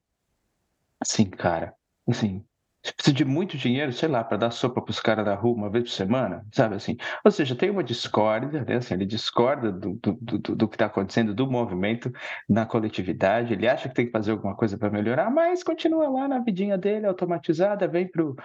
Assim, 1.00 1.30
cara, 1.30 1.74
assim, 2.08 2.44
você 2.88 2.94
precisa 2.94 3.16
de 3.16 3.26
muito 3.26 3.58
dinheiro, 3.58 3.92
sei 3.92 4.08
lá, 4.08 4.24
para 4.24 4.38
dar 4.38 4.52
sopa 4.52 4.82
para 4.82 4.92
os 4.92 5.00
caras 5.00 5.26
da 5.26 5.36
rua 5.36 5.56
uma 5.56 5.70
vez 5.70 5.84
por 5.86 5.90
semana, 5.92 6.46
sabe 6.54 6.76
assim? 6.76 6.96
Ou 7.26 7.32
seja, 7.32 7.56
tem 7.56 7.70
uma 7.70 7.84
discórdia, 7.84 8.64
né? 8.64 8.78
Assim, 8.78 8.94
ele 8.94 9.06
discorda 9.06 9.72
do, 9.72 9.96
do, 9.96 10.14
do, 10.22 10.56
do 10.56 10.68
que 10.68 10.76
está 10.76 10.86
acontecendo, 10.86 11.36
do 11.36 11.50
movimento 11.50 12.12
na 12.48 12.66
coletividade, 12.66 13.54
ele 13.54 13.68
acha 13.68 13.90
que 13.90 13.96
tem 13.96 14.06
que 14.06 14.12
fazer 14.12 14.32
alguma 14.32 14.56
coisa 14.56 14.78
para 14.78 14.90
melhorar, 14.90 15.30
mas 15.30 15.64
continua 15.64 16.08
lá 16.08 16.28
na 16.28 16.40
vidinha 16.40 16.78
dele, 16.78 17.06
automatizada, 17.06 17.88
vem 17.88 18.08
pro, 18.08 18.36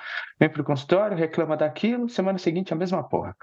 vem 0.40 0.48
pro 0.48 0.64
consultório, 0.64 1.16
reclama 1.16 1.56
daquilo, 1.56 2.08
semana 2.08 2.38
seguinte 2.38 2.72
a 2.72 2.76
mesma 2.76 3.06
porra. 3.08 3.36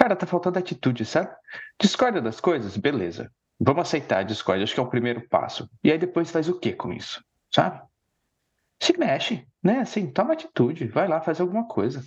Cara, 0.00 0.16
tá 0.16 0.26
faltando 0.26 0.58
atitude, 0.58 1.04
sabe? 1.04 1.30
Discorda 1.78 2.22
das 2.22 2.40
coisas? 2.40 2.74
Beleza. 2.76 3.30
Vamos 3.60 3.82
aceitar 3.82 4.20
a 4.20 4.22
discórdia, 4.22 4.64
acho 4.64 4.72
que 4.72 4.80
é 4.80 4.82
o 4.82 4.88
primeiro 4.88 5.28
passo. 5.28 5.68
E 5.84 5.92
aí 5.92 5.98
depois 5.98 6.30
faz 6.30 6.48
o 6.48 6.58
que 6.58 6.72
com 6.72 6.90
isso, 6.90 7.22
sabe? 7.54 7.82
se 8.82 8.96
mexe, 8.96 9.46
né? 9.62 9.80
Assim, 9.80 10.10
toma 10.10 10.32
atitude, 10.32 10.86
vai 10.88 11.06
lá 11.06 11.20
fazer 11.20 11.42
alguma 11.42 11.68
coisa. 11.68 12.02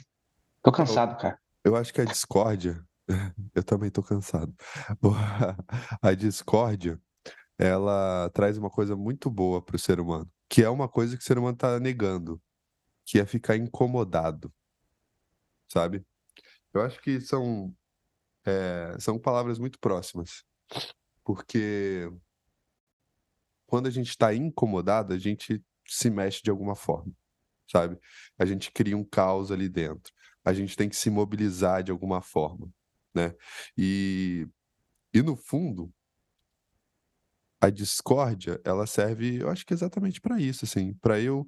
Tô 0.64 0.72
cansado, 0.72 1.16
cara. 1.18 1.38
Eu 1.64 1.76
acho 1.76 1.94
que 1.94 2.02
a 2.02 2.06
discórdia, 2.06 2.84
eu 3.54 3.64
também 3.64 3.92
tô 3.92 4.02
cansado. 4.02 4.54
A 6.02 6.14
discórdia, 6.14 7.00
ela 7.58 8.30
traz 8.34 8.58
uma 8.58 8.70
coisa 8.70 8.96
muito 8.96 9.30
boa 9.30 9.62
pro 9.62 9.78
ser 9.78 10.00
humano, 10.00 10.28
que 10.50 10.64
é 10.64 10.70
uma 10.70 10.90
coisa 10.90 11.16
que 11.16 11.22
o 11.22 11.26
ser 11.26 11.38
humano 11.38 11.56
tá 11.56 11.80
negando, 11.80 12.42
que 13.06 13.20
é 13.20 13.26
ficar 13.26 13.56
incomodado, 13.56 14.52
sabe? 15.72 16.04
Eu 16.74 16.82
acho 16.82 17.00
que 17.02 17.22
são, 17.22 17.74
é, 18.46 18.96
são 19.00 19.20
palavras 19.20 19.60
muito 19.60 19.80
próximas, 19.80 20.44
porque 21.24 22.10
quando 23.66 23.88
a 23.88 23.92
gente 23.92 24.10
está 24.10 24.34
incomodado, 24.34 25.14
a 25.14 25.18
gente 25.18 25.64
se 25.88 26.10
mexe 26.10 26.42
de 26.44 26.50
alguma 26.50 26.76
forma, 26.76 27.12
sabe? 27.68 27.98
A 28.38 28.46
gente 28.46 28.72
cria 28.72 28.98
um 28.98 29.04
caos 29.04 29.52
ali 29.52 29.70
dentro. 29.70 30.14
A 30.46 30.54
gente 30.54 30.76
tem 30.76 30.90
que 30.90 30.96
se 30.96 31.10
mobilizar 31.10 31.84
de 31.84 31.92
alguma 31.92 32.22
forma, 32.22 32.70
né? 33.16 33.34
E, 33.78 34.48
e 35.14 35.22
no 35.22 35.36
fundo, 35.36 35.92
a 37.62 37.70
discórdia, 37.70 38.60
ela 38.66 38.86
serve, 38.86 39.42
eu 39.42 39.50
acho 39.50 39.66
que 39.66 39.74
exatamente 39.74 40.20
para 40.20 40.40
isso, 40.40 40.66
assim, 40.66 40.94
para 40.96 41.20
eu 41.20 41.48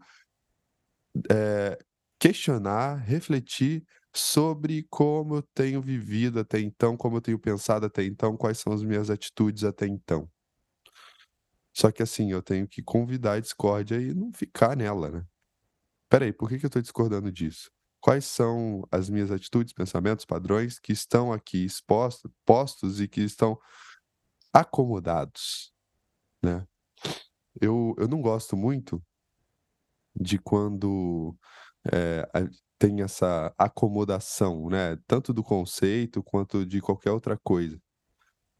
é, 1.29 1.77
questionar, 2.17 2.95
refletir 2.95 3.85
sobre 4.17 4.83
como 4.89 5.37
eu 5.37 5.41
tenho 5.53 5.81
vivido 5.81 6.39
até 6.39 6.59
então, 6.59 6.95
como 6.97 7.17
eu 7.17 7.21
tenho 7.21 7.39
pensado 7.39 7.85
até 7.85 8.03
então, 8.03 8.37
quais 8.37 8.57
são 8.59 8.73
as 8.73 8.83
minhas 8.83 9.09
atitudes 9.09 9.63
até 9.63 9.87
então. 9.87 10.29
Só 11.73 11.91
que 11.91 12.01
assim, 12.01 12.31
eu 12.31 12.41
tenho 12.41 12.67
que 12.67 12.81
convidar 12.81 13.33
a 13.33 13.39
discórdia 13.39 13.99
e 14.01 14.13
não 14.13 14.31
ficar 14.31 14.77
nela, 14.77 15.09
né? 15.11 15.25
Peraí, 16.09 16.31
por 16.31 16.47
que, 16.47 16.57
que 16.57 16.65
eu 16.65 16.69
estou 16.69 16.81
discordando 16.81 17.31
disso? 17.31 17.69
Quais 17.99 18.25
são 18.25 18.87
as 18.91 19.09
minhas 19.09 19.31
atitudes, 19.31 19.73
pensamentos, 19.73 20.25
padrões 20.25 20.79
que 20.79 20.93
estão 20.93 21.33
aqui 21.33 21.65
expostos, 21.65 22.31
postos 22.45 23.01
e 23.01 23.07
que 23.07 23.21
estão 23.21 23.59
acomodados, 24.53 25.73
né? 26.41 26.65
Eu, 27.59 27.95
eu 27.97 28.07
não 28.07 28.21
gosto 28.21 28.55
muito 28.55 29.03
de 30.15 30.37
quando 30.37 31.35
é, 31.93 32.27
tem 32.79 33.01
essa 33.01 33.53
acomodação, 33.57 34.69
né? 34.69 34.97
Tanto 35.07 35.33
do 35.33 35.43
conceito 35.43 36.23
quanto 36.23 36.65
de 36.65 36.81
qualquer 36.81 37.11
outra 37.11 37.37
coisa 37.37 37.79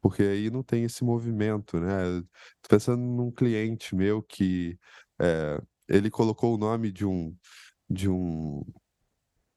porque 0.05 0.21
aí 0.21 0.51
não 0.51 0.61
tem 0.61 0.83
esse 0.83 1.03
movimento, 1.03 1.79
né? 1.79 2.21
Tô 2.61 2.69
pensando 2.69 3.01
num 3.01 3.31
cliente 3.31 3.95
meu 3.95 4.21
que 4.21 4.77
é, 5.19 5.59
ele 5.89 6.11
colocou 6.11 6.53
o 6.53 6.59
nome 6.59 6.91
de 6.91 7.03
um 7.03 7.35
de 7.89 8.07
um 8.07 8.63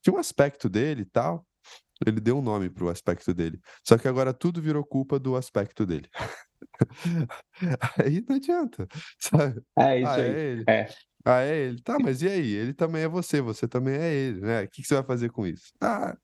de 0.02 0.11
um 0.11 0.16
aspecto 0.16 0.66
dele 0.66 1.02
e 1.02 1.04
tal. 1.04 1.46
Ele 2.07 2.18
deu 2.18 2.38
um 2.38 2.42
nome 2.42 2.70
para 2.70 2.85
o 2.85 2.88
aspecto 2.88 3.35
dele. 3.35 3.61
Só 3.87 3.98
que 3.98 4.09
agora 4.09 4.33
tudo 4.33 4.62
virou 4.62 4.83
culpa 4.87 5.18
do 5.18 5.37
aspecto 5.37 5.85
dele. 5.85 6.09
aí 8.02 8.24
não 8.26 8.37
adianta, 8.37 8.88
sabe? 9.18 9.61
É 9.78 10.00
isso 10.00 10.11
ah, 10.11 10.14
aí. 10.14 10.64
É. 10.66 10.81
É. 10.81 10.88
Ah, 11.29 11.43
é 11.43 11.59
ele. 11.59 11.83
Tá, 11.83 11.99
mas 12.03 12.23
e 12.23 12.29
aí? 12.29 12.55
Ele 12.55 12.73
também 12.73 13.03
é 13.03 13.09
você, 13.09 13.43
você 13.43 13.69
também 13.69 13.95
é 13.95 14.14
ele, 14.14 14.41
né? 14.41 14.62
O 14.62 14.69
que, 14.69 14.81
que 14.81 14.88
você 14.88 14.95
vai 14.95 15.05
fazer 15.05 15.31
com 15.31 15.47
isso? 15.47 15.75
Ah. 15.79 16.17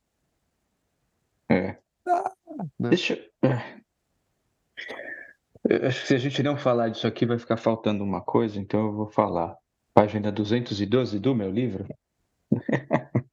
É. 1.47 1.77
Ah, 2.09 2.33
né? 2.81 2.89
Deixa. 2.89 3.23
É. 3.43 3.85
Acho 5.87 6.01
que 6.01 6.07
se 6.07 6.15
a 6.15 6.19
gente 6.19 6.43
não 6.43 6.57
falar 6.57 6.89
disso 6.89 7.07
aqui, 7.07 7.27
vai 7.27 7.39
ficar 7.39 7.59
faltando 7.59 8.03
uma 8.03 8.23
coisa, 8.23 8.59
então 8.59 8.87
eu 8.87 8.93
vou 8.95 9.07
falar. 9.07 9.55
Página 9.93 10.33
212 10.33 11.19
do 11.19 11.35
meu 11.35 11.51
livro. 11.51 11.87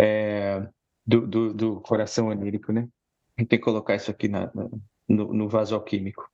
é, 0.00 0.66
do, 1.06 1.26
do, 1.26 1.52
do, 1.52 1.80
coração 1.82 2.28
onírico, 2.28 2.72
né? 2.72 2.88
Tem 3.36 3.46
que 3.46 3.58
colocar 3.58 3.94
isso 3.94 4.10
aqui 4.10 4.26
na, 4.26 4.50
no, 5.06 5.34
no 5.34 5.48
vaso 5.50 5.74
alquímico. 5.74 6.26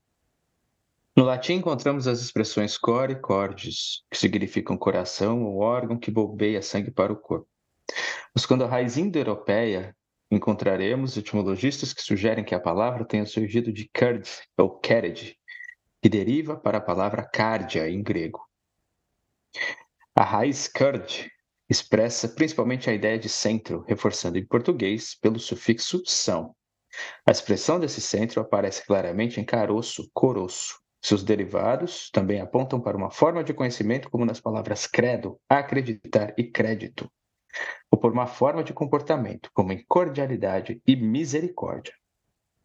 No 1.15 1.25
latim 1.25 1.55
encontramos 1.55 2.07
as 2.09 2.21
expressões 2.21 2.79
core 2.79 3.13
e 3.13 3.21
cordis, 3.21 4.03
que 4.11 4.17
significam 4.17 4.79
coração 4.79 5.45
ou 5.45 5.59
órgão 5.59 5.99
que 5.99 6.11
bombeia 6.11 6.63
sangue 6.63 6.91
para 6.91 7.13
o 7.13 7.17
corpo. 7.17 7.47
Mas 8.35 8.47
quando 8.47 8.65
a 8.65 8.67
raiz 8.67 8.97
indo-europeia 8.97 9.95
encontraremos 10.31 11.15
etimologistas 11.19 11.93
que 11.93 12.01
sugerem 12.01 12.43
que 12.43 12.55
a 12.55 12.61
palavra 12.61 13.05
tenha 13.05 13.27
surgido 13.27 13.71
de 13.71 13.91
curd 13.95 14.27
ou 14.57 14.79
kered, 14.79 15.37
que 16.01 16.09
deriva 16.09 16.57
para 16.57 16.79
a 16.79 16.81
palavra 16.81 17.23
cardia 17.23 17.91
em 17.91 18.03
grego. 18.03 18.41
A 20.17 20.25
raiz 20.25 20.67
curd 20.67 21.31
expressa 21.69 22.27
principalmente 22.27 22.89
a 22.89 22.95
ideia 22.95 23.19
de 23.19 23.29
centro, 23.29 23.85
reforçando 23.87 24.39
em 24.39 24.47
português 24.47 25.15
pelo 25.15 25.39
sufixo 25.39 26.03
são. 26.07 26.57
A 27.27 27.31
expressão 27.31 27.79
desse 27.79 28.01
centro 28.01 28.41
aparece 28.41 28.87
claramente 28.87 29.39
em 29.39 29.45
caroço, 29.45 30.11
coroço. 30.15 30.82
Seus 31.03 31.25
derivados 31.25 32.11
também 32.11 32.41
apontam 32.41 32.81
para 32.81 32.97
uma 32.97 33.11
forma 33.11 33.43
de 33.43 33.53
conhecimento 33.53 34.09
como 34.09 34.25
nas 34.25 34.41
palavras 34.41 34.87
credo, 34.87 35.39
acreditar 35.49 36.33
e 36.39 36.45
crédito 36.45 37.11
ou 37.91 37.99
por 37.99 38.13
uma 38.13 38.27
forma 38.27 38.65
de 38.65 38.73
comportamento, 38.73 39.51
como 39.53 39.73
em 39.73 39.85
cordialidade 39.87 40.81
e 40.87 40.97
misericórdia. 40.97 41.93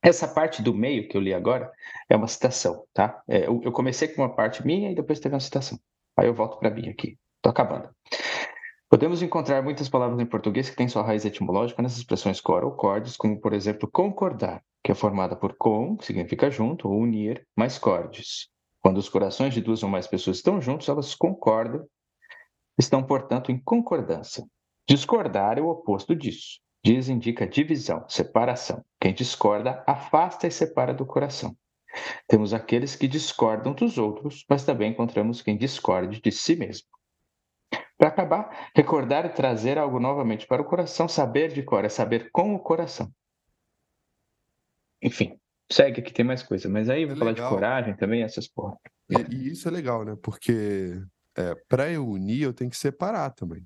Essa 0.02 0.28
parte 0.28 0.62
do 0.62 0.74
meio 0.74 1.08
que 1.10 1.18
eu 1.18 1.22
li 1.22 1.34
agora 1.34 1.72
é 2.10 2.16
uma 2.16 2.28
citação, 2.28 2.86
tá? 2.94 3.22
É, 3.28 3.48
eu, 3.48 3.72
comecei 3.72 4.08
com 4.08 4.22
uma 4.22 4.34
parte 4.34 4.66
minha 4.66 4.92
e 4.92 4.96
depois 4.96 5.20
teve 5.20 5.34
uma 5.34 5.42
citação. 5.42 5.78
Aí 6.16 6.28
eu 6.28 6.34
volto 6.34 6.58
para 6.60 6.70
mim 6.70 6.88
aqui. 6.88 7.18
Estou 7.38 7.52
acabando. 7.52 7.90
Podemos 8.90 9.22
encontrar 9.22 9.62
muitas 9.62 9.90
palavras 9.90 10.18
em 10.18 10.26
português 10.26 10.70
que 10.70 10.76
têm 10.78 10.88
sua 10.88 11.04
raiz 11.04 11.26
etimológica 11.26 11.82
nessas 11.82 11.98
expressões 11.98 12.40
cor 12.40 12.64
ou 12.64 12.72
cordes, 12.72 13.18
como, 13.18 13.38
por 13.38 13.52
exemplo, 13.52 13.90
concordar, 13.92 14.64
que 14.82 14.90
é 14.90 14.96
formada 14.96 15.36
por 15.36 15.58
com, 15.58 15.98
que 15.98 16.06
significa 16.06 16.50
junto, 16.50 16.88
ou 16.88 17.02
unir, 17.02 17.46
mais 17.54 17.78
cordes. 17.78 18.48
Quando 18.82 18.98
os 18.98 19.10
corações 19.10 19.54
de 19.54 19.60
duas 19.60 19.84
ou 19.84 19.90
mais 19.90 20.08
pessoas 20.08 20.38
estão 20.38 20.62
juntos, 20.62 20.88
elas 20.88 21.14
concordam, 21.14 21.86
estão, 22.80 23.04
portanto, 23.04 23.52
em 23.52 23.60
concordância. 23.60 24.46
Discordar 24.88 25.58
é 25.58 25.62
o 25.62 25.68
oposto 25.68 26.16
disso. 26.16 26.62
Diz 26.82 27.10
indica 27.10 27.46
divisão, 27.46 28.08
separação. 28.08 28.86
Quem 29.02 29.14
discorda 29.14 29.84
afasta 29.86 30.48
e 30.48 30.52
separa 30.52 30.94
do 30.94 31.06
coração. 31.06 31.58
Temos 32.26 32.54
aqueles 32.54 32.96
que 32.96 33.10
discordam 33.10 33.74
dos 33.74 33.98
outros, 33.98 34.46
mas 34.50 34.64
também 34.64 34.92
encontramos 34.92 35.42
quem 35.42 35.58
discorde 35.58 36.22
de 36.22 36.32
si 36.32 36.56
mesmo. 36.56 36.88
Para 37.98 38.10
acabar, 38.10 38.72
recordar 38.76 39.26
e 39.26 39.30
trazer 39.30 39.78
algo 39.78 40.00
novamente 40.00 40.46
para 40.46 40.62
o 40.62 40.66
coração, 40.66 41.08
saber 41.08 41.52
de 41.52 41.64
cor 41.64 41.84
é 41.84 41.90
saber 41.90 42.30
com 42.32 42.54
o 42.54 42.60
coração. 42.60 43.12
Enfim, 45.02 45.40
segue 45.72 46.02
aqui, 46.02 46.14
tem 46.14 46.26
mais 46.26 46.44
coisa. 46.44 46.70
Mas 46.70 46.90
aí 46.90 47.06
vai 47.06 47.16
é 47.16 47.18
falar 47.18 47.32
de 47.32 47.42
coragem 47.42 47.96
também, 47.96 48.22
essas 48.22 48.48
porra. 48.48 48.78
E, 49.10 49.36
e, 49.36 49.52
isso 49.52 49.68
é 49.68 49.72
legal, 49.72 50.06
né? 50.06 50.16
Porque 50.22 51.02
é, 51.36 51.56
para 51.68 51.90
eu 51.92 52.08
unir, 52.08 52.44
eu 52.44 52.54
tenho 52.54 52.70
que 52.70 52.78
separar 52.78 53.32
também. 53.32 53.66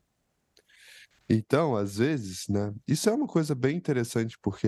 Então, 1.29 1.75
às 1.75 1.97
vezes, 1.97 2.47
né? 2.49 2.73
Isso 2.87 3.09
é 3.09 3.13
uma 3.13 3.27
coisa 3.27 3.55
bem 3.55 3.77
interessante, 3.77 4.37
porque 4.41 4.67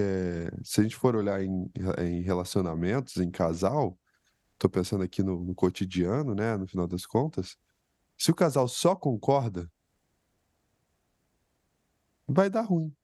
se 0.64 0.80
a 0.80 0.84
gente 0.84 0.96
for 0.96 1.16
olhar 1.16 1.44
em, 1.44 1.70
em 2.00 2.22
relacionamentos, 2.22 3.18
em 3.18 3.30
casal, 3.30 3.98
tô 4.58 4.70
pensando 4.70 5.04
aqui 5.04 5.22
no, 5.22 5.44
no 5.44 5.54
cotidiano, 5.54 6.34
né? 6.34 6.56
No 6.56 6.68
final 6.68 6.88
das 6.88 7.06
contas, 7.06 7.58
se 8.24 8.32
o 8.32 8.34
casal 8.34 8.70
só 8.70 8.96
concorda, 8.96 9.70
vai 12.26 12.50
dar 12.50 12.62
ruim. 12.62 12.96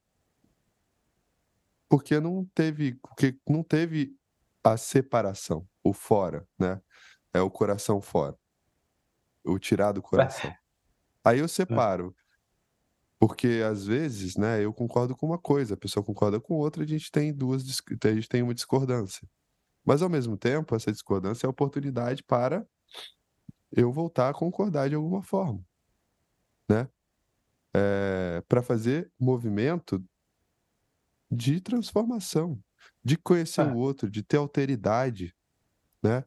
Porque 1.89 2.21
não 2.21 2.45
teve, 2.55 2.95
porque 2.95 3.37
não 3.45 3.61
teve 3.61 4.15
a 4.63 4.77
separação, 4.77 5.67
o 5.83 5.91
fora, 5.91 6.47
né? 6.57 6.81
É 7.33 7.41
o 7.41 7.51
coração 7.51 7.99
fora. 7.99 8.39
O 9.43 9.59
tirar 9.59 9.91
do 9.91 10.01
coração. 10.01 10.55
Aí 11.21 11.39
eu 11.39 11.49
separo. 11.49 12.15
Porque 13.19 13.61
às 13.69 13.85
vezes, 13.85 14.37
né, 14.37 14.63
eu 14.63 14.73
concordo 14.73 15.17
com 15.17 15.25
uma 15.25 15.37
coisa, 15.37 15.73
a 15.73 15.77
pessoa 15.77 16.01
concorda 16.01 16.39
com 16.39 16.53
outra, 16.53 16.83
a 16.83 16.87
gente 16.87 17.11
tem 17.11 17.33
duas, 17.33 17.61
a 18.05 18.13
gente 18.13 18.29
tem 18.29 18.41
uma 18.41 18.53
discordância. 18.53 19.27
Mas 19.83 20.01
ao 20.01 20.07
mesmo 20.07 20.37
tempo, 20.37 20.73
essa 20.73 20.89
discordância 20.89 21.45
é 21.45 21.49
oportunidade 21.49 22.23
para 22.23 22.65
eu 23.71 23.91
voltar 23.91 24.29
a 24.29 24.33
concordar 24.33 24.89
de 24.89 24.95
alguma 24.95 25.21
forma, 25.21 25.63
né? 26.69 26.89
É, 27.73 28.43
para 28.47 28.63
fazer 28.63 29.11
movimento 29.19 30.03
de 31.31 31.61
transformação, 31.61 32.59
de 33.03 33.15
conhecer 33.17 33.65
o 33.67 33.77
outro, 33.77 34.09
de 34.09 34.23
ter 34.23 34.37
alteridade, 34.37 35.35
né? 36.01 36.23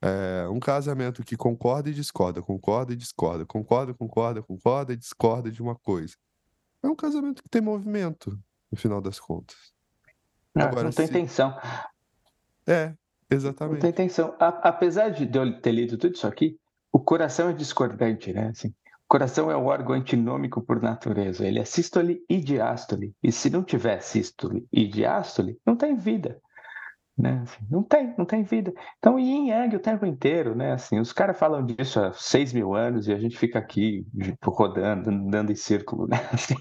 É, 0.00 0.48
um 0.48 0.60
casamento 0.60 1.24
que 1.24 1.36
concorda 1.36 1.90
e 1.90 1.94
discorda, 1.94 2.40
concorda 2.40 2.92
e 2.92 2.96
discorda, 2.96 3.44
concorda, 3.44 3.92
concorda, 3.94 4.42
concorda 4.42 4.92
e 4.92 4.96
discorda 4.96 5.50
de 5.50 5.60
uma 5.60 5.74
coisa. 5.74 6.14
É 6.82 6.88
um 6.88 6.94
casamento 6.94 7.42
que 7.42 7.48
tem 7.48 7.60
movimento, 7.60 8.38
no 8.70 8.78
final 8.78 9.00
das 9.00 9.18
contas. 9.18 9.72
Não, 10.54 10.66
Agora, 10.66 10.84
não 10.84 10.92
tem 10.92 11.06
se... 11.06 11.12
tensão. 11.12 11.58
É, 12.66 12.94
exatamente. 13.30 13.74
Não 13.74 13.80
tem 13.80 13.92
tensão. 13.92 14.34
A, 14.38 14.48
apesar 14.68 15.10
de 15.10 15.28
eu 15.36 15.60
ter 15.60 15.72
lido 15.72 15.96
tudo 15.98 16.14
isso 16.14 16.26
aqui, 16.26 16.58
o 16.92 17.00
coração 17.00 17.48
é 17.48 17.52
discordante, 17.52 18.32
né? 18.32 18.48
Assim, 18.48 18.68
o 18.68 19.08
coração 19.08 19.50
é 19.50 19.56
o 19.56 19.64
órgão 19.64 19.94
antinômico 19.94 20.60
por 20.60 20.82
natureza. 20.82 21.46
Ele 21.46 21.58
é 21.58 21.64
sístole 21.64 22.22
e 22.28 22.38
diástole. 22.38 23.14
E 23.22 23.32
se 23.32 23.50
não 23.50 23.62
tiver 23.62 24.00
sístole 24.00 24.66
e 24.72 24.86
diástole, 24.86 25.58
não 25.64 25.76
tem 25.76 25.96
vida. 25.96 26.40
Né? 27.16 27.40
Assim, 27.42 27.66
não 27.68 27.82
tem, 27.82 28.14
não 28.16 28.24
tem 28.24 28.44
vida. 28.44 28.72
Então, 28.98 29.18
yin 29.18 29.48
yang 29.48 29.74
o 29.74 29.80
tempo 29.80 30.06
inteiro, 30.06 30.54
né? 30.54 30.72
Assim, 30.72 31.00
os 31.00 31.12
caras 31.12 31.38
falam 31.38 31.64
disso 31.66 31.98
há 31.98 32.12
seis 32.12 32.52
mil 32.52 32.74
anos 32.74 33.08
e 33.08 33.12
a 33.12 33.18
gente 33.18 33.36
fica 33.36 33.58
aqui 33.58 34.06
tipo, 34.22 34.50
rodando, 34.50 35.10
andando 35.10 35.50
em 35.50 35.56
círculo, 35.56 36.06
né? 36.06 36.16
Assim, 36.32 36.54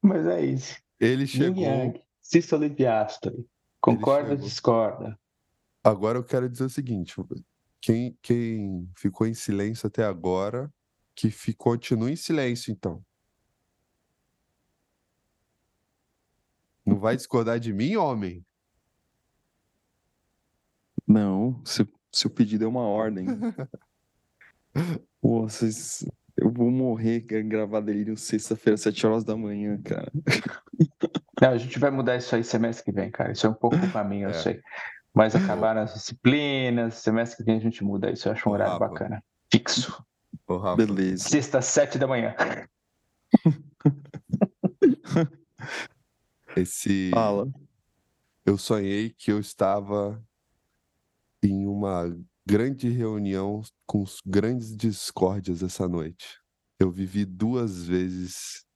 mas 0.00 0.26
é 0.26 0.44
isso. 0.44 0.80
Ele 0.98 1.26
chegou. 1.26 1.62
Yin 1.62 1.68
yang, 1.68 2.02
sístole 2.22 2.66
e 2.66 2.70
diástole. 2.70 3.46
Concorda 3.80 4.36
discorda? 4.36 5.18
Agora 5.86 6.18
eu 6.18 6.24
quero 6.24 6.48
dizer 6.48 6.64
o 6.64 6.68
seguinte: 6.68 7.14
quem, 7.80 8.18
quem 8.20 8.90
ficou 8.96 9.24
em 9.24 9.34
silêncio 9.34 9.86
até 9.86 10.04
agora, 10.04 10.68
que 11.14 11.30
continue 11.54 12.12
em 12.12 12.16
silêncio, 12.16 12.72
então. 12.72 13.04
Não 16.84 16.98
vai 16.98 17.14
discordar 17.14 17.60
de 17.60 17.72
mim, 17.72 17.94
homem? 17.94 18.44
Não, 21.06 21.62
seu, 21.64 21.86
seu 22.10 22.30
pedido 22.30 22.64
é 22.64 22.68
uma 22.68 22.82
ordem. 22.82 23.26
Pô, 25.20 25.42
vocês, 25.42 26.04
eu 26.36 26.52
vou 26.52 26.68
morrer 26.68 27.20
gravar 27.20 27.80
delírio 27.80 28.16
sexta-feira, 28.16 28.76
sete 28.76 29.06
horas 29.06 29.22
da 29.22 29.36
manhã, 29.36 29.80
cara. 29.82 30.10
Não, 31.40 31.50
a 31.50 31.58
gente 31.58 31.78
vai 31.78 31.92
mudar 31.92 32.16
isso 32.16 32.34
aí 32.34 32.42
semestre 32.42 32.84
que 32.84 32.92
vem, 32.92 33.10
cara. 33.10 33.32
Isso 33.32 33.46
é 33.46 33.50
um 33.50 33.54
pouco 33.54 33.76
pra 33.92 34.02
mim, 34.02 34.22
eu 34.22 34.30
é. 34.30 34.34
sei. 34.34 34.60
Mas 35.16 35.34
acabaram 35.34 35.80
as 35.80 35.94
disciplinas, 35.94 36.96
semestre 36.96 37.38
que 37.38 37.44
vem 37.44 37.56
a 37.56 37.60
gente 37.60 37.82
muda 37.82 38.10
isso. 38.10 38.28
Eu 38.28 38.32
acho 38.32 38.46
um 38.46 38.52
horário 38.52 38.74
Rafa. 38.74 38.86
bacana. 38.86 39.24
Fixo. 39.50 40.04
Beleza. 40.76 41.26
Sexta, 41.26 41.62
sete 41.62 41.96
da 41.96 42.06
manhã. 42.06 42.34
Esse. 46.54 47.08
Fala. 47.14 47.50
Eu 48.44 48.58
sonhei 48.58 49.08
que 49.08 49.32
eu 49.32 49.40
estava 49.40 50.22
em 51.42 51.66
uma 51.66 52.14
grande 52.44 52.90
reunião 52.90 53.62
com 53.86 54.04
grandes 54.26 54.76
discórdias 54.76 55.62
essa 55.62 55.88
noite. 55.88 56.42
Eu 56.78 56.90
vivi 56.90 57.24
duas 57.24 57.86
vezes 57.86 58.66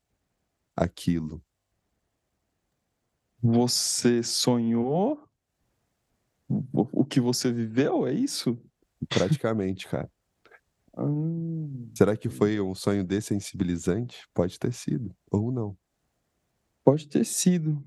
aquilo. 0.74 1.44
Você 3.42 4.22
sonhou 4.22 5.29
o 6.72 7.04
que 7.04 7.20
você 7.20 7.52
viveu, 7.52 8.06
é 8.06 8.12
isso? 8.12 8.60
Praticamente, 9.08 9.86
cara. 9.86 10.10
Hum. 10.98 11.90
Será 11.94 12.16
que 12.16 12.28
foi 12.28 12.60
um 12.60 12.74
sonho 12.74 13.04
dessensibilizante? 13.04 14.28
Pode 14.34 14.58
ter 14.58 14.72
sido, 14.72 15.14
ou 15.30 15.52
não. 15.52 15.76
Pode 16.84 17.08
ter 17.08 17.24
sido. 17.24 17.82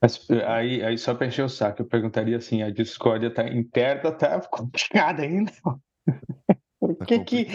Mas 0.00 0.28
aí, 0.46 0.82
aí 0.82 0.98
só 0.98 1.14
para 1.14 1.26
encher 1.26 1.44
o 1.44 1.48
saco, 1.48 1.82
eu 1.82 1.86
perguntaria 1.86 2.36
assim: 2.36 2.62
a 2.62 2.70
discórdia 2.70 3.32
tá 3.32 3.46
interna, 3.48 4.12
tá 4.12 4.40
complicada 4.50 5.22
ainda. 5.22 5.52
Por 6.78 6.94
tá 6.96 7.06
que, 7.06 7.18
que, 7.20 7.46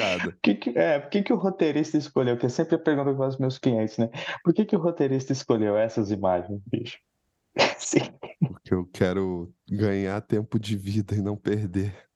que, 0.42 0.56
que, 0.56 0.78
é, 0.78 1.00
por 1.00 1.10
que, 1.10 1.24
que 1.24 1.34
o 1.34 1.38
roteirista 1.38 1.98
escolheu? 1.98 2.38
Que 2.38 2.46
é 2.46 2.50
sempre 2.50 2.76
a 2.76 2.80
pergunta 2.80 3.10
que 3.10 3.16
eu 3.16 3.18
faço 3.18 3.42
meus 3.42 3.58
clientes, 3.58 3.98
né? 3.98 4.10
Por 4.44 4.54
que, 4.54 4.66
que 4.66 4.76
o 4.76 4.80
roteirista 4.80 5.32
escolheu 5.32 5.78
essas 5.78 6.12
imagens, 6.12 6.62
bicho? 6.66 6.98
Sim. 7.78 8.00
Porque 8.40 8.74
eu 8.74 8.86
quero 8.88 9.54
ganhar 9.70 10.22
tempo 10.22 10.60
de 10.60 10.76
vida 10.78 11.16
e 11.16 11.22
não 11.22 11.38
perder. 11.38 12.10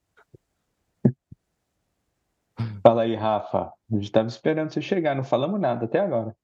Fala 2.81 3.03
aí, 3.03 3.15
Rafa. 3.15 3.71
A 3.91 3.95
gente 3.95 4.05
estava 4.05 4.27
esperando 4.27 4.71
você 4.71 4.81
chegar, 4.81 5.15
não 5.15 5.23
falamos 5.23 5.59
nada 5.59 5.85
até 5.85 5.99
agora. 5.99 6.35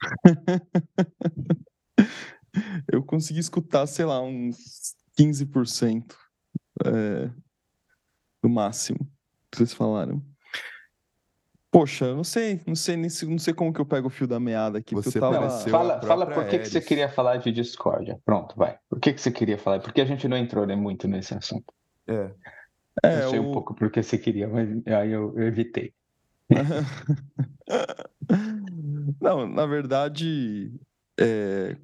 eu 2.92 3.04
consegui 3.04 3.40
escutar, 3.40 3.86
sei 3.86 4.04
lá, 4.04 4.20
uns 4.20 4.94
15% 5.18 6.14
é, 6.84 7.30
no 8.42 8.48
máximo 8.48 8.98
que 9.50 9.58
vocês 9.58 9.72
falaram. 9.74 10.24
Poxa, 11.70 12.06
eu 12.06 12.16
não 12.16 12.24
sei, 12.24 12.60
não 12.66 12.74
sei, 12.74 12.96
não 12.96 13.38
sei 13.38 13.54
como 13.54 13.72
que 13.72 13.80
eu 13.80 13.86
pego 13.86 14.08
o 14.08 14.10
fio 14.10 14.26
da 14.26 14.40
meada 14.40 14.78
aqui. 14.78 14.92
Você 14.92 15.20
tava... 15.20 15.48
Fala, 15.50 16.02
fala 16.02 16.26
por 16.26 16.48
que, 16.48 16.58
que 16.58 16.68
você 16.68 16.80
queria 16.80 17.08
falar 17.08 17.36
de 17.36 17.52
discórdia. 17.52 18.18
Pronto, 18.24 18.56
vai. 18.56 18.76
Por 18.88 18.98
que, 18.98 19.12
que 19.12 19.20
você 19.20 19.30
queria 19.30 19.56
falar? 19.56 19.78
Porque 19.78 20.00
a 20.00 20.04
gente 20.04 20.26
não 20.26 20.36
entrou 20.36 20.66
né, 20.66 20.74
muito 20.74 21.06
nesse 21.06 21.32
assunto. 21.32 21.72
É. 22.08 22.30
é 23.04 23.24
eu 23.24 23.30
sei 23.30 23.38
o... 23.38 23.48
um 23.48 23.52
pouco 23.52 23.72
porque 23.74 24.02
você 24.02 24.18
queria, 24.18 24.48
mas 24.48 24.68
aí 24.88 25.12
eu, 25.12 25.32
eu 25.38 25.46
evitei. 25.46 25.94
não, 29.20 29.46
na 29.46 29.64
verdade, 29.64 30.72
é, 31.20 31.76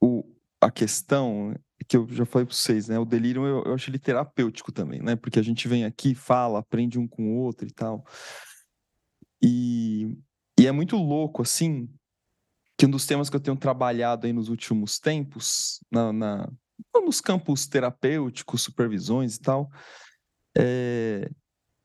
o, 0.00 0.24
a 0.60 0.70
questão 0.70 1.54
que 1.86 1.96
eu 1.96 2.06
já 2.10 2.24
falei 2.24 2.46
para 2.46 2.54
vocês, 2.54 2.88
né? 2.88 2.98
O 2.98 3.04
delírio 3.04 3.44
eu, 3.44 3.64
eu 3.64 3.74
acho 3.74 3.90
ele 3.90 3.98
terapêutico 3.98 4.72
também, 4.72 5.02
né? 5.02 5.14
Porque 5.14 5.38
a 5.38 5.42
gente 5.42 5.68
vem 5.68 5.84
aqui, 5.84 6.14
fala, 6.14 6.58
aprende 6.58 6.98
um 6.98 7.06
com 7.06 7.22
o 7.22 7.42
outro 7.42 7.68
e 7.68 7.70
tal. 7.70 8.04
E, 9.42 10.16
e 10.58 10.66
é 10.66 10.72
muito 10.72 10.96
louco, 10.96 11.42
assim, 11.42 11.88
que 12.78 12.86
um 12.86 12.90
dos 12.90 13.06
temas 13.06 13.30
que 13.30 13.36
eu 13.36 13.40
tenho 13.40 13.56
trabalhado 13.56 14.26
aí 14.26 14.32
nos 14.32 14.48
últimos 14.48 14.98
tempos, 14.98 15.80
na, 15.90 16.12
na 16.12 16.52
nos 17.04 17.20
campos 17.20 17.66
terapêuticos, 17.66 18.62
supervisões 18.62 19.36
e 19.36 19.40
tal, 19.40 19.70
é, 20.56 21.30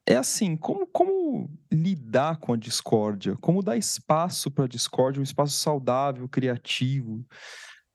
é 0.08 0.16
assim, 0.16 0.58
como, 0.58 0.88
como 0.88 1.50
lidar 1.72 2.38
com 2.38 2.54
a 2.54 2.58
discórdia, 2.58 3.38
como 3.38 3.62
dar 3.62 3.78
espaço 3.78 4.50
para 4.50 4.66
a 4.66 4.68
discórdia, 4.68 5.20
um 5.20 5.24
espaço 5.24 5.54
saudável, 5.54 6.28
criativo. 6.28 7.26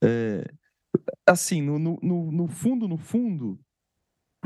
É, 0.02 0.44
assim, 1.26 1.60
no, 1.60 1.78
no, 1.78 2.30
no 2.30 2.48
fundo, 2.48 2.86
no 2.86 2.96
fundo, 2.96 3.58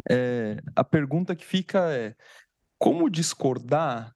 é, 0.09 0.57
a 0.75 0.83
pergunta 0.83 1.37
que 1.37 1.45
fica 1.45 1.93
é 1.93 2.15
como 2.79 3.11
discordar 3.11 4.15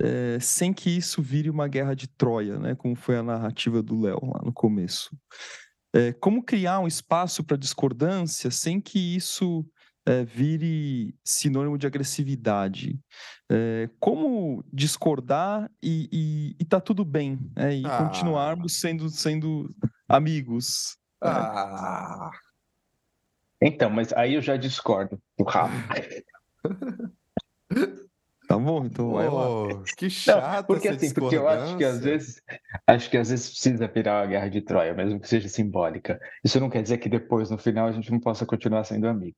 é, 0.00 0.38
sem 0.40 0.72
que 0.72 0.90
isso 0.90 1.22
vire 1.22 1.50
uma 1.50 1.68
guerra 1.68 1.94
de 1.94 2.08
Troia, 2.08 2.58
né? 2.58 2.74
Como 2.74 2.96
foi 2.96 3.16
a 3.16 3.22
narrativa 3.22 3.82
do 3.82 4.00
Léo 4.00 4.20
lá 4.22 4.40
no 4.42 4.52
começo. 4.52 5.10
É, 5.94 6.12
como 6.14 6.42
criar 6.42 6.80
um 6.80 6.86
espaço 6.86 7.44
para 7.44 7.56
discordância 7.56 8.50
sem 8.50 8.80
que 8.80 9.16
isso 9.16 9.66
é, 10.06 10.24
vire 10.24 11.14
sinônimo 11.24 11.76
de 11.76 11.86
agressividade? 11.86 12.98
como 13.98 14.64
discordar 14.72 15.68
e, 15.82 16.08
e, 16.12 16.56
e 16.60 16.64
tá 16.64 16.80
tudo 16.80 17.04
bem, 17.04 17.36
né? 17.56 17.78
E 17.78 17.84
ah. 17.84 18.04
continuarmos 18.04 18.78
sendo, 18.78 19.08
sendo 19.08 19.74
amigos. 20.08 20.96
Né? 21.20 21.30
Ah. 21.32 22.30
Então, 23.60 23.90
mas 23.90 24.12
aí 24.12 24.34
eu 24.34 24.40
já 24.40 24.56
discordo 24.56 25.20
do 25.36 25.44
Rafa. 25.44 25.74
Tá 28.50 28.58
bom, 28.58 28.84
então 28.84 29.12
vai 29.12 29.30
lá. 29.30 29.48
Oh, 29.48 29.84
que 29.96 30.10
chato 30.10 30.56
Não, 30.56 30.64
porque 30.64 30.88
essa 30.88 30.96
assim, 30.96 31.14
porque 31.14 31.36
eu 31.36 31.46
acho 31.46 31.76
que 31.76 31.84
às 31.84 32.00
vezes, 32.00 32.42
acho 32.84 33.08
que 33.08 33.16
às 33.16 33.30
vezes 33.30 33.48
precisa 33.50 33.86
virar 33.86 34.22
uma 34.22 34.26
guerra 34.26 34.48
de 34.48 34.60
Troia, 34.60 34.92
mesmo 34.92 35.20
que 35.20 35.28
seja 35.28 35.48
simbólica. 35.48 36.20
Isso 36.42 36.58
não 36.58 36.68
quer 36.68 36.82
dizer 36.82 36.98
que 36.98 37.08
depois, 37.08 37.48
no 37.48 37.56
final, 37.56 37.86
a 37.86 37.92
gente 37.92 38.10
não 38.10 38.18
possa 38.18 38.44
continuar 38.44 38.82
sendo 38.82 39.06
amigo. 39.06 39.36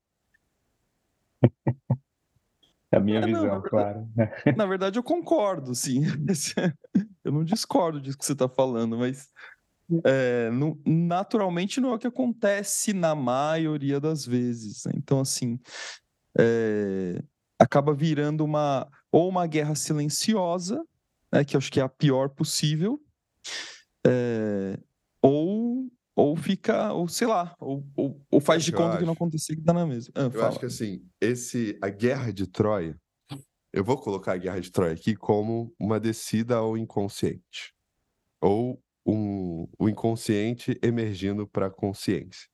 É 2.90 2.96
a 2.96 3.00
minha 3.00 3.18
É, 3.18 3.26
não, 3.26 3.26
visão, 3.26 3.42
na 3.44 3.58
verdade- 3.58 3.68
claro. 3.68 4.08
Na 4.56 4.64
verdade, 4.64 4.98
eu 4.98 5.02
concordo, 5.02 5.74
sim. 5.74 6.00
Eu 7.22 7.32
não 7.32 7.44
discordo 7.44 8.00
disso 8.00 8.16
que 8.16 8.24
você 8.24 8.32
está 8.32 8.48
falando, 8.48 8.96
mas 8.96 9.28
é, 10.06 10.50
não- 10.52 10.78
naturalmente 10.86 11.82
não 11.82 11.90
é 11.92 11.94
o 11.96 11.98
que 11.98 12.06
acontece 12.06 12.94
na 12.94 13.14
maioria 13.14 14.00
das 14.00 14.24
vezes. 14.24 14.84
né? 14.86 14.92
Então, 14.96 15.20
assim, 15.20 15.60
é, 16.38 17.22
acaba 17.62 17.94
virando 17.94 18.44
uma 18.44 18.88
ou 19.12 19.28
uma 19.28 19.46
guerra 19.46 19.74
silenciosa, 19.74 20.82
né, 21.32 21.44
que 21.44 21.56
acho 21.56 21.70
que 21.72 21.80
é 21.80 21.82
a 21.82 21.88
pior 21.88 22.28
possível, 22.30 23.00
é, 24.06 24.78
ou 25.22 25.90
ou 26.14 26.36
fica, 26.36 26.92
ou 26.92 27.08
sei 27.08 27.26
lá, 27.26 27.54
ou, 27.58 27.86
ou, 27.96 28.20
ou 28.30 28.40
faz 28.40 28.62
de 28.64 28.70
conta 28.70 28.98
que 28.98 29.04
não 29.04 29.12
acho? 29.12 29.14
aconteceu 29.14 29.56
que 29.56 29.62
dá 29.62 29.72
na 29.72 29.86
mesma. 29.86 30.12
Ah, 30.14 30.28
Eu 30.30 30.30
fala. 30.30 30.48
acho 30.48 30.58
que 30.60 30.66
assim, 30.66 31.06
esse, 31.20 31.78
a 31.82 31.88
guerra 31.88 32.30
de 32.32 32.46
Troia, 32.46 32.98
eu 33.72 33.84
vou 33.84 33.98
colocar 33.98 34.32
a 34.34 34.38
guerra 34.38 34.60
de 34.60 34.70
Troia 34.72 34.92
aqui 34.94 35.16
como 35.16 35.74
uma 35.80 36.00
descida 36.00 36.56
ao 36.56 36.76
inconsciente. 36.78 37.72
Ou 38.42 38.82
um, 39.06 39.68
o 39.78 39.88
inconsciente 39.88 40.78
emergindo 40.82 41.46
para 41.48 41.66
a 41.66 41.70
consciência. 41.70 42.48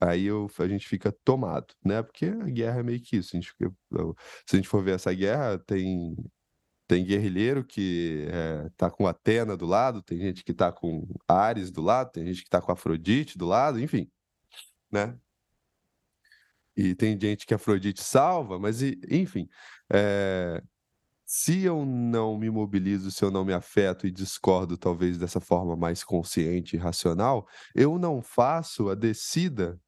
Aí 0.00 0.24
eu- 0.26 0.48
a 0.58 0.68
gente 0.68 0.86
fica 0.88 1.12
tomado, 1.24 1.74
né? 1.84 2.02
Porque 2.02 2.26
a 2.26 2.44
guerra 2.50 2.80
é 2.80 2.82
meio 2.82 3.00
que 3.00 3.16
isso. 3.16 3.36
A 3.36 3.40
gente 3.40 3.54
se 4.46 4.56
a 4.56 4.56
gente 4.56 4.68
for 4.68 4.82
ver 4.82 4.92
essa 4.96 5.12
guerra, 5.14 5.58
tem, 5.58 6.16
tem 6.88 7.04
guerrilheiro 7.04 7.64
que 7.64 8.26
é, 8.30 8.70
tá 8.76 8.90
com 8.90 9.06
Atena 9.06 9.56
do 9.56 9.66
lado, 9.66 10.02
tem 10.02 10.18
gente 10.20 10.44
que 10.44 10.54
tá 10.54 10.72
com 10.72 11.06
Ares 11.28 11.70
do 11.70 11.82
lado, 11.82 12.12
tem 12.12 12.26
gente 12.26 12.44
que 12.44 12.50
tá 12.50 12.60
com 12.62 12.72
Afrodite 12.72 13.38
do 13.38 13.46
lado, 13.46 13.80
enfim, 13.80 14.10
né? 14.92 15.18
E 16.76 16.94
tem 16.94 17.18
gente 17.20 17.46
que 17.46 17.54
Afrodite 17.54 18.02
salva, 18.02 18.58
mas 18.58 18.82
e- 18.82 18.98
enfim, 19.08 19.48
é, 19.92 20.60
se 21.26 21.62
eu 21.64 21.84
não 21.86 22.38
me 22.38 22.50
mobilizo, 22.50 23.10
se 23.10 23.24
eu 23.24 23.30
não 23.30 23.44
me 23.44 23.52
afeto 23.54 24.06
e 24.06 24.10
discordo 24.12 24.76
talvez 24.78 25.18
dessa 25.18 25.40
forma 25.40 25.76
mais 25.76 26.04
consciente 26.04 26.76
e 26.76 26.78
racional, 26.78 27.48
eu 27.74 27.98
não 27.98 28.22
faço 28.22 28.90
a 28.90 28.94
descida 28.94 29.80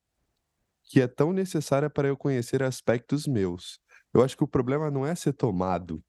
que 0.87 1.01
é 1.01 1.09
tão 1.09 1.33
necessária 1.33 1.91
para 1.91 2.09
eu 2.09 2.17
conhecer 2.17 2.63
aspectos 2.63 3.27
meus. 3.27 3.81
Eu 4.15 4.23
acho 4.23 4.37
que 4.37 4.45
o 4.45 4.49
problema 4.49 4.91
não 4.91 5.07
é 5.07 5.15
ser 5.15 5.33
tomado, 5.35 6.03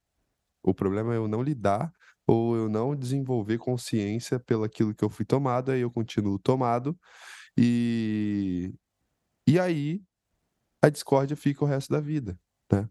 o 0.63 0.73
problema 0.73 1.13
é 1.13 1.17
eu 1.17 1.27
não 1.27 1.41
lidar 1.43 1.91
ou 2.27 2.55
eu 2.55 2.69
não 2.69 2.95
desenvolver 2.95 3.57
consciência 3.59 4.39
pelo 4.39 4.63
aquilo 4.63 4.95
que 4.95 5.03
eu 5.05 5.09
fui 5.09 5.25
tomado, 5.25 5.71
aí 5.71 5.81
eu 5.81 5.91
continuo 5.91 6.39
tomado 6.39 6.97
e 7.57 8.73
e 9.47 9.59
aí 9.59 10.01
a 10.81 10.89
discórdia 10.89 11.37
fica 11.37 11.63
o 11.65 11.67
resto 11.67 11.91
da 11.93 11.99
vida, 12.01 12.39
né? 12.71 12.89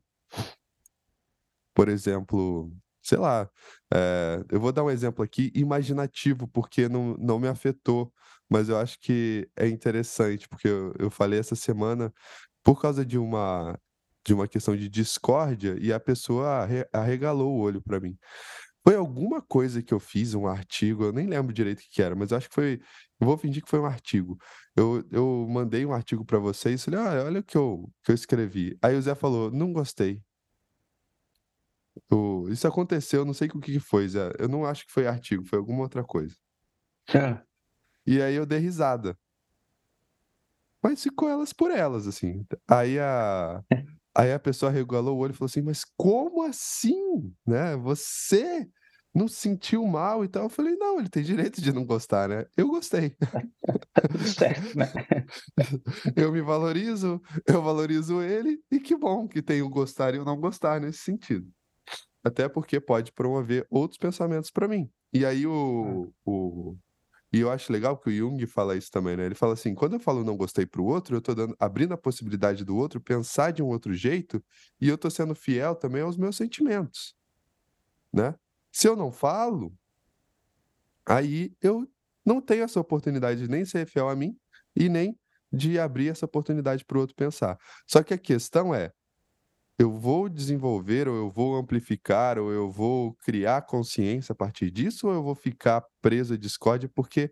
Por 1.75 1.88
exemplo, 1.88 2.72
sei 3.06 3.18
lá, 3.18 3.48
eh, 3.94 4.44
eu 4.50 4.60
vou 4.60 4.72
dar 4.72 4.84
um 4.84 4.90
exemplo 4.90 5.24
aqui 5.24 5.50
imaginativo, 5.54 6.48
porque 6.48 6.88
não, 6.88 7.16
não 7.18 7.38
me 7.38 7.48
afetou, 7.48 8.12
mas 8.50 8.68
eu 8.68 8.78
acho 8.78 8.98
que 9.00 9.48
é 9.56 9.68
interessante, 9.68 10.48
porque 10.48 10.68
eu, 10.68 10.92
eu 10.98 11.10
falei 11.10 11.38
essa 11.40 11.54
semana 11.56 12.12
por 12.64 12.80
causa 12.80 13.04
de 13.06 13.18
uma, 13.18 13.78
de 14.26 14.34
uma 14.34 14.48
questão 14.48 14.76
de 14.76 14.88
discórdia 14.88 15.76
e 15.80 15.92
a 15.92 16.00
pessoa 16.00 16.48
arre- 16.64 16.88
arregalou 16.92 17.54
o 17.56 17.60
olho 17.60 17.82
para 17.82 18.00
mim. 18.00 18.16
Foi 18.86 18.94
alguma 18.96 19.42
coisa 19.42 19.82
que 19.82 19.92
eu 19.92 19.98
fiz, 20.00 20.34
um 20.34 20.46
artigo, 20.46 21.04
eu 21.04 21.12
nem 21.12 21.26
lembro 21.26 21.52
direito 21.52 21.80
o 21.80 21.84
que 21.90 22.00
era, 22.02 22.14
mas 22.14 22.32
acho 22.32 22.48
que 22.48 22.54
foi. 22.54 22.80
Vou 23.20 23.36
fingir 23.36 23.62
que 23.64 23.70
foi 23.70 23.80
um 23.80 23.86
artigo. 23.86 24.38
Eu, 24.76 25.04
eu 25.10 25.46
mandei 25.50 25.84
um 25.86 25.92
artigo 25.92 26.24
para 26.24 26.38
vocês, 26.38 26.84
falei, 26.84 27.00
ah, 27.00 27.24
olha 27.24 27.40
o 27.40 27.44
que 27.44 27.56
eu, 27.56 27.90
que 28.04 28.12
eu 28.12 28.14
escrevi. 28.14 28.76
Aí 28.82 28.94
o 28.96 29.02
Zé 29.02 29.14
falou, 29.14 29.50
não 29.50 29.72
gostei. 29.72 30.22
O- 32.11 32.48
isso 32.50 32.66
aconteceu, 32.68 33.24
não 33.24 33.35
sei 33.35 33.48
o 33.48 33.61
que 33.61 33.78
foi, 33.80 34.09
Zé. 34.09 34.32
Eu 34.38 34.48
não 34.48 34.64
acho 34.64 34.87
que 34.87 34.92
foi 34.92 35.06
artigo, 35.06 35.44
foi 35.44 35.59
alguma 35.59 35.82
outra 35.82 36.04
coisa. 36.04 36.37
Ah, 37.14 37.42
E 38.06 38.22
aí 38.22 38.35
eu 38.35 38.46
dei 38.46 38.59
risada. 38.59 39.18
Mas 40.82 41.02
ficou 41.02 41.28
elas 41.28 41.52
por 41.52 41.70
elas, 41.70 42.06
assim. 42.06 42.44
Aí 42.68 42.98
a, 42.98 43.62
aí 44.16 44.32
a 44.32 44.38
pessoa 44.38 44.70
regalou 44.70 45.16
o 45.16 45.20
olho 45.20 45.32
e 45.32 45.35
falou 45.37 45.46
assim: 45.46 45.62
Mas 45.62 45.85
como 45.96 46.42
assim? 46.42 47.35
Né? 47.46 47.76
Você 47.76 48.68
não 49.14 49.26
se 49.28 49.37
sentiu 49.37 49.85
mal 49.87 50.24
e 50.24 50.28
tal? 50.28 50.44
Eu 50.44 50.48
falei: 50.50 50.76
Não, 50.76 50.98
ele 51.00 51.09
tem 51.09 51.22
direito 51.22 51.61
de 51.61 51.72
não 51.72 51.85
gostar, 51.85 52.28
né? 52.28 52.46
Eu 52.56 52.68
gostei. 52.68 53.16
certo, 54.37 54.76
né? 54.76 54.92
Eu 56.16 56.32
me 56.32 56.40
valorizo, 56.42 57.20
eu 57.46 57.62
valorizo 57.62 58.22
ele, 58.22 58.61
e 58.70 58.80
que 58.80 58.96
bom 58.96 59.26
que 59.28 59.42
tem 59.42 59.62
o 59.62 59.68
gostar 59.68 60.14
e 60.14 60.18
o 60.18 60.24
não 60.24 60.38
gostar 60.40 60.80
nesse 60.80 60.98
sentido. 61.00 61.48
Até 62.26 62.48
porque 62.48 62.80
pode 62.80 63.12
promover 63.12 63.64
outros 63.70 63.98
pensamentos 63.98 64.50
para 64.50 64.66
mim. 64.66 64.90
E 65.12 65.24
aí 65.24 65.46
o, 65.46 66.12
o. 66.24 66.76
E 67.32 67.38
eu 67.38 67.48
acho 67.48 67.72
legal 67.72 67.96
que 67.96 68.10
o 68.10 68.12
Jung 68.12 68.44
fala 68.48 68.76
isso 68.76 68.90
também, 68.90 69.16
né? 69.16 69.26
Ele 69.26 69.36
fala 69.36 69.52
assim: 69.52 69.76
quando 69.76 69.92
eu 69.92 70.00
falo 70.00 70.24
não 70.24 70.36
gostei 70.36 70.66
pro 70.66 70.84
outro, 70.84 71.14
eu 71.14 71.20
tô 71.20 71.36
dando, 71.36 71.54
abrindo 71.56 71.94
a 71.94 71.96
possibilidade 71.96 72.64
do 72.64 72.76
outro 72.76 73.00
pensar 73.00 73.52
de 73.52 73.62
um 73.62 73.68
outro 73.68 73.94
jeito, 73.94 74.42
e 74.80 74.88
eu 74.88 74.98
tô 74.98 75.08
sendo 75.08 75.36
fiel 75.36 75.76
também 75.76 76.02
aos 76.02 76.16
meus 76.16 76.36
sentimentos, 76.36 77.14
né? 78.12 78.34
Se 78.72 78.88
eu 78.88 78.96
não 78.96 79.12
falo, 79.12 79.72
aí 81.06 81.54
eu 81.62 81.88
não 82.24 82.40
tenho 82.40 82.64
essa 82.64 82.80
oportunidade 82.80 83.42
de 83.42 83.48
nem 83.48 83.64
ser 83.64 83.86
fiel 83.86 84.08
a 84.08 84.16
mim 84.16 84.36
e 84.74 84.88
nem 84.88 85.16
de 85.52 85.78
abrir 85.78 86.08
essa 86.08 86.26
oportunidade 86.26 86.84
para 86.84 86.98
o 86.98 87.02
outro 87.02 87.14
pensar. 87.14 87.56
Só 87.86 88.02
que 88.02 88.12
a 88.12 88.18
questão 88.18 88.74
é, 88.74 88.90
eu 89.78 89.92
vou 89.92 90.28
desenvolver, 90.28 91.06
ou 91.08 91.16
eu 91.16 91.30
vou 91.30 91.56
amplificar, 91.56 92.38
ou 92.38 92.50
eu 92.50 92.70
vou 92.70 93.14
criar 93.16 93.62
consciência 93.62 94.32
a 94.32 94.36
partir 94.36 94.70
disso, 94.70 95.08
ou 95.08 95.14
eu 95.14 95.22
vou 95.22 95.34
ficar 95.34 95.82
preso 96.00 96.34
à 96.34 96.36
discórdia, 96.36 96.90
porque 96.94 97.30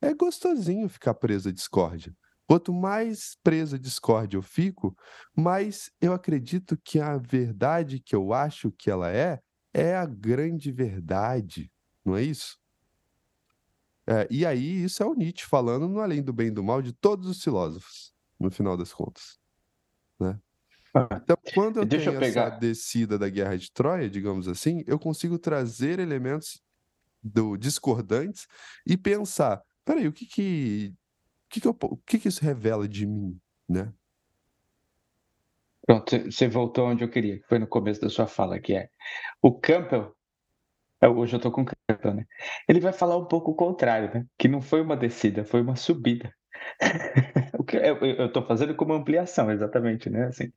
é 0.00 0.14
gostosinho 0.14 0.88
ficar 0.88 1.14
preso 1.14 1.50
à 1.50 1.52
discórdia. 1.52 2.14
Quanto 2.46 2.72
mais 2.72 3.36
preso 3.42 3.76
à 3.76 3.78
discórdia 3.78 4.36
eu 4.36 4.42
fico, 4.42 4.96
mais 5.36 5.90
eu 6.00 6.12
acredito 6.12 6.78
que 6.82 6.98
a 6.98 7.18
verdade 7.18 8.00
que 8.00 8.14
eu 8.14 8.32
acho 8.32 8.70
que 8.72 8.90
ela 8.90 9.10
é, 9.10 9.40
é 9.72 9.94
a 9.96 10.06
grande 10.06 10.72
verdade, 10.72 11.70
não 12.04 12.16
é 12.16 12.22
isso? 12.22 12.56
É, 14.06 14.26
e 14.30 14.44
aí, 14.44 14.82
isso 14.84 15.02
é 15.02 15.06
o 15.06 15.14
Nietzsche 15.14 15.46
falando 15.46 15.88
no 15.88 16.00
Além 16.00 16.22
do 16.22 16.32
Bem 16.32 16.48
e 16.48 16.50
do 16.50 16.62
Mal 16.64 16.82
de 16.82 16.92
todos 16.92 17.28
os 17.28 17.42
filósofos, 17.42 18.12
no 18.38 18.50
final 18.50 18.76
das 18.76 18.92
contas. 18.92 19.41
Ah, 20.94 21.08
Então, 21.22 21.36
quando 21.54 21.78
eu 21.78 21.86
Deixa 21.86 22.10
eu 22.10 22.12
tenho 22.14 22.24
essa 22.24 22.44
pegar. 22.44 22.58
descida 22.58 23.18
da 23.18 23.28
Guerra 23.28 23.56
de 23.56 23.72
Troia, 23.72 24.10
digamos 24.10 24.46
assim, 24.48 24.82
eu 24.86 24.98
consigo 24.98 25.38
trazer 25.38 25.98
elementos 25.98 26.60
do 27.22 27.56
discordantes 27.56 28.46
e 28.86 28.96
pensar, 28.96 29.62
peraí, 29.84 30.08
o 30.08 30.12
que 30.12 30.26
que, 30.26 30.92
o 31.46 31.48
que, 31.50 31.60
que, 31.60 31.68
eu 31.68 31.76
o 31.82 31.96
que 31.98 32.18
que 32.18 32.28
isso 32.28 32.42
revela 32.44 32.88
de 32.88 33.06
mim, 33.06 33.38
né? 33.68 33.92
Pronto, 35.86 36.16
você- 36.30 36.48
voltou 36.48 36.86
onde 36.86 37.02
eu 37.04 37.10
queria, 37.10 37.38
que 37.40 37.46
foi 37.48 37.58
no 37.58 37.66
começo 37.66 38.00
da 38.00 38.08
sua 38.08 38.26
fala, 38.26 38.60
que 38.60 38.74
é 38.74 38.88
o 39.42 39.52
Campbell. 39.58 40.14
é, 41.02 41.08
Hoje 41.08 41.36
eu 41.36 41.40
tô 41.40 41.50
com 41.52 41.62
o 41.62 41.66
Campbell, 41.66 42.14
né? 42.14 42.26
Ele 42.68 42.80
vai 42.80 42.92
falar 42.92 43.16
um 43.18 43.26
pouco 43.26 43.52
o 43.52 43.56
contrário, 43.56 44.12
né? 44.14 44.26
Que 44.38 44.48
não 44.48 44.60
foi 44.62 44.80
uma 44.82 44.96
descida, 44.96 45.44
foi 45.44 45.62
uma 45.62 45.76
subida. 45.76 46.32
O 47.58 47.64
que 47.64 47.76
eu, 47.76 48.32
tô 48.32 48.42
fazendo 48.42 48.74
como 48.74 48.92
ampliação, 48.92 49.50
exatamente, 49.50 50.10
né? 50.10 50.26
Assim, 50.26 50.50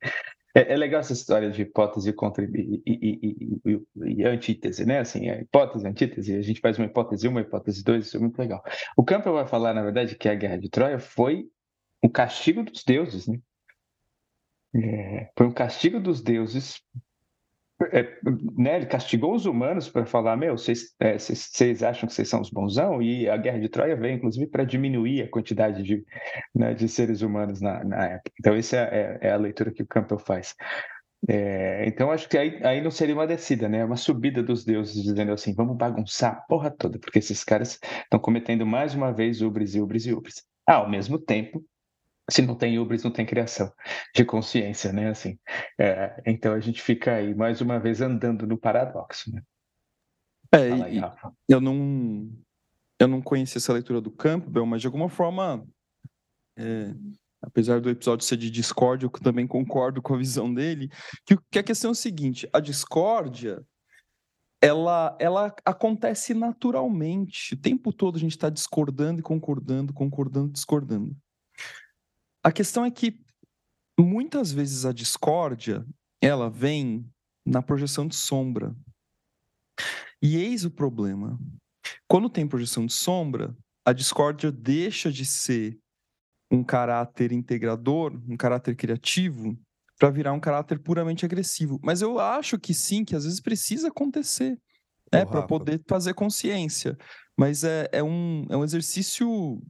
é, 0.54 0.72
é 0.72 0.76
legal 0.76 1.00
essa 1.00 1.12
história 1.12 1.50
de 1.50 1.62
hipótese 1.62 2.12
contra 2.12 2.44
e, 2.44 2.82
e, 2.86 3.60
e, 3.64 3.82
e- 4.22 4.24
antítese, 4.24 4.84
né? 4.84 5.00
Assim, 5.00 5.28
é 5.28 5.40
hipótese, 5.42 5.86
antítese, 5.86 6.36
a 6.36 6.42
gente 6.42 6.60
faz 6.60 6.78
uma 6.78 6.86
hipótese 6.86 7.28
1, 7.28 7.30
uma 7.30 7.40
hipótese 7.42 7.84
2, 7.84 8.06
isso 8.06 8.16
é 8.16 8.20
muito 8.20 8.38
legal. 8.38 8.62
O 8.96 9.04
Campbell 9.04 9.34
vai 9.34 9.46
falar, 9.46 9.74
na 9.74 9.82
verdade, 9.82 10.16
que 10.16 10.28
a 10.28 10.34
Guerra 10.34 10.58
de 10.58 10.68
Troia 10.70 10.98
foi 10.98 11.46
o 12.02 12.08
castigo 12.10 12.62
dos 12.64 12.84
deuses, 12.84 13.26
né? 13.28 13.38
É, 14.74 15.30
foi 15.36 15.46
um 15.46 15.52
castigo 15.52 16.00
dos 16.00 16.20
deuses. 16.20 16.80
É, 17.92 18.18
né, 18.56 18.76
ele 18.76 18.86
castigou 18.86 19.34
os 19.34 19.44
humanos 19.44 19.88
para 19.88 20.06
falar: 20.06 20.36
Meu, 20.36 20.56
vocês 20.56 20.94
é, 20.98 21.18
vocês- 21.18 21.82
acham 21.82 22.08
que 22.08 22.14
vocês 22.14 22.28
são 22.28 22.40
os 22.40 22.48
bonzão? 22.50 23.02
E 23.02 23.28
a 23.28 23.36
guerra 23.36 23.58
de 23.60 23.68
Troia 23.68 23.94
veio, 23.94 24.14
inclusive, 24.16 24.46
para 24.46 24.64
diminuir 24.64 25.22
a 25.22 25.28
quantidade 25.30 25.82
de, 25.82 26.02
né, 26.54 26.72
de 26.72 26.88
seres 26.88 27.20
humanos 27.20 27.60
na, 27.60 27.84
na 27.84 28.06
época. 28.06 28.30
Então, 28.40 28.54
essa 28.54 28.76
é, 28.78 29.18
é 29.20 29.30
a 29.30 29.36
leitura 29.36 29.70
que 29.70 29.82
o 29.82 29.86
Campbell 29.86 30.18
faz. 30.18 30.54
É, 31.28 31.84
então, 31.86 32.10
acho 32.10 32.28
que 32.28 32.38
aí, 32.38 32.60
aí 32.64 32.80
não 32.80 32.90
seria 32.90 33.14
uma 33.14 33.26
descida, 33.26 33.68
né? 33.68 33.78
É 33.78 33.84
uma 33.84 33.96
subida 33.96 34.42
dos 34.42 34.64
deuses, 34.64 35.02
dizendo 35.02 35.32
assim: 35.32 35.54
Vamos 35.54 35.76
bagunçar 35.76 36.32
a 36.32 36.36
porra 36.42 36.70
toda, 36.70 36.98
porque 36.98 37.18
esses 37.18 37.44
caras 37.44 37.78
estão 38.04 38.18
cometendo 38.18 38.64
mais 38.64 38.94
uma 38.94 39.12
vez 39.12 39.42
ubres 39.42 39.74
e 39.74 39.80
ubres 39.80 40.06
e 40.06 40.12
ubres. 40.14 40.44
Ao 40.66 40.88
mesmo 40.88 41.18
tempo, 41.18 41.62
se 42.30 42.42
não 42.42 42.56
tem 42.56 42.78
hubris, 42.78 43.04
não 43.04 43.10
tem 43.10 43.24
criação 43.24 43.72
de 44.14 44.24
consciência, 44.24 44.92
né? 44.92 45.10
Assim, 45.10 45.38
é, 45.78 46.22
então 46.26 46.52
a 46.52 46.60
gente 46.60 46.82
fica 46.82 47.14
aí 47.14 47.34
mais 47.34 47.60
uma 47.60 47.78
vez 47.78 48.00
andando 48.00 48.46
no 48.46 48.58
paradoxo, 48.58 49.32
né? 49.32 49.42
É, 50.52 50.72
aí, 50.72 51.00
eu 51.48 51.60
não 51.60 52.30
eu 52.98 53.08
não 53.08 53.20
conhecia 53.20 53.58
essa 53.58 53.72
leitura 53.72 54.00
do 54.00 54.10
Campbell, 54.10 54.64
mas 54.64 54.80
de 54.80 54.86
alguma 54.86 55.08
forma, 55.08 55.66
é, 56.56 56.94
apesar 57.42 57.80
do 57.80 57.90
episódio 57.90 58.24
ser 58.24 58.36
de 58.36 58.50
discórdia, 58.50 59.06
eu 59.06 59.10
também 59.10 59.46
concordo 59.46 60.00
com 60.00 60.14
a 60.14 60.18
visão 60.18 60.52
dele, 60.52 60.90
que, 61.24 61.36
que 61.50 61.58
a 61.58 61.62
questão 61.62 61.90
é 61.90 61.92
o 61.92 61.94
seguinte: 61.94 62.48
a 62.52 62.60
discórdia 62.60 63.64
ela, 64.60 65.16
ela 65.20 65.54
acontece 65.64 66.34
naturalmente. 66.34 67.54
O 67.54 67.58
tempo 67.58 67.92
todo 67.92 68.16
a 68.16 68.20
gente 68.20 68.32
está 68.32 68.48
discordando 68.48 69.20
e 69.20 69.22
concordando, 69.22 69.92
concordando, 69.92 70.50
discordando. 70.50 71.14
A 72.46 72.52
questão 72.52 72.84
é 72.84 72.92
que 72.92 73.18
muitas 73.98 74.52
vezes 74.52 74.84
a 74.84 74.92
discórdia 74.92 75.84
ela 76.22 76.48
vem 76.48 77.04
na 77.44 77.60
projeção 77.60 78.06
de 78.06 78.14
sombra. 78.14 78.72
E 80.22 80.36
eis 80.36 80.64
o 80.64 80.70
problema. 80.70 81.40
Quando 82.08 82.30
tem 82.30 82.46
projeção 82.46 82.86
de 82.86 82.92
sombra, 82.92 83.52
a 83.84 83.92
discórdia 83.92 84.52
deixa 84.52 85.10
de 85.10 85.24
ser 85.24 85.76
um 86.48 86.62
caráter 86.62 87.32
integrador, 87.32 88.12
um 88.28 88.36
caráter 88.36 88.76
criativo, 88.76 89.58
para 89.98 90.08
virar 90.10 90.32
um 90.32 90.38
caráter 90.38 90.78
puramente 90.78 91.24
agressivo. 91.24 91.80
Mas 91.82 92.00
eu 92.00 92.20
acho 92.20 92.60
que 92.60 92.72
sim, 92.72 93.04
que 93.04 93.16
às 93.16 93.24
vezes 93.24 93.40
precisa 93.40 93.88
acontecer, 93.88 94.56
é 95.10 95.24
para 95.24 95.42
poder 95.42 95.82
fazer 95.88 96.14
consciência. 96.14 96.96
Mas 97.36 97.64
é, 97.64 97.88
é, 97.90 98.04
um, 98.04 98.46
é 98.48 98.56
um 98.56 98.62
exercício 98.62 99.60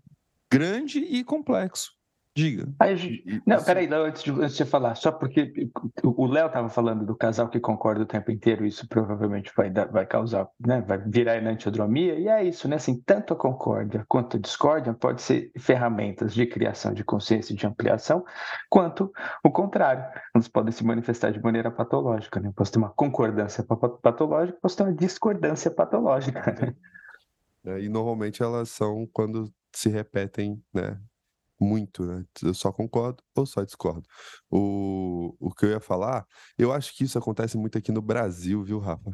grande 0.53 0.99
e 0.99 1.25
complexo. 1.25 1.96
Diga. 2.37 2.69
Aí, 2.79 3.25
não, 3.47 3.65
peraí, 3.65 3.89
antes 3.91 4.23
de 4.23 4.31
você 4.31 4.67
falar, 4.67 4.95
só 4.95 5.11
porque 5.11 5.71
o 6.05 6.27
Léo 6.27 6.49
estava 6.49 6.69
falando 6.69 7.07
do 7.07 7.17
casal 7.17 7.49
que 7.49 7.59
concorda 7.59 8.03
o 8.03 8.07
tempo 8.07 8.31
inteiro, 8.31 8.67
isso 8.67 8.87
provavelmente 8.87 9.51
vai, 9.57 9.71
dar, 9.71 9.87
vai 9.87 10.05
causar, 10.05 10.47
né, 10.61 10.83
vai 10.83 10.99
virar 10.99 11.39
enantiodromia, 11.39 12.19
e 12.19 12.29
é 12.29 12.45
isso, 12.45 12.69
né? 12.69 12.77
Assim, 12.77 13.01
tanto 13.07 13.33
a 13.33 13.37
concórdia 13.37 14.05
quanto 14.07 14.37
a 14.37 14.41
discórdia 14.41 14.93
pode 14.93 15.23
ser 15.23 15.51
ferramentas 15.59 16.35
de 16.35 16.45
criação 16.45 16.93
de 16.93 17.03
consciência 17.03 17.55
e 17.55 17.57
de 17.57 17.67
ampliação, 17.67 18.23
quanto 18.69 19.11
o 19.43 19.51
contrário. 19.51 20.05
Elas 20.35 20.47
podem 20.47 20.73
se 20.73 20.85
manifestar 20.85 21.33
de 21.33 21.43
maneira 21.43 21.71
patológica, 21.71 22.39
né? 22.39 22.53
Posso 22.55 22.71
ter 22.71 22.79
uma 22.79 22.91
concordância 22.91 23.65
patológica, 24.03 24.59
posso 24.61 24.77
ter 24.77 24.83
uma 24.83 24.93
discordância 24.93 25.71
patológica. 25.71 26.77
É, 27.65 27.81
e 27.81 27.89
normalmente 27.89 28.43
elas 28.43 28.69
são 28.69 29.09
quando 29.13 29.53
se 29.75 29.89
repetem, 29.89 30.63
né? 30.73 31.01
Muito, 31.61 32.05
né? 32.07 32.25
Eu 32.43 32.55
só 32.55 32.73
concordo 32.73 33.23
ou 33.35 33.47
só 33.47 33.63
discordo. 33.65 34.07
O, 34.51 35.35
o 35.41 35.55
que 35.55 35.67
eu 35.67 35.71
ia 35.71 35.81
falar, 35.81 36.27
eu 36.59 36.73
acho 36.73 36.95
que 36.95 37.05
isso 37.05 37.19
acontece 37.19 37.57
muito 37.57 37.79
aqui 37.79 37.93
no 37.93 38.03
Brasil, 38.03 38.63
viu, 38.65 38.79
Rafa? 38.79 39.11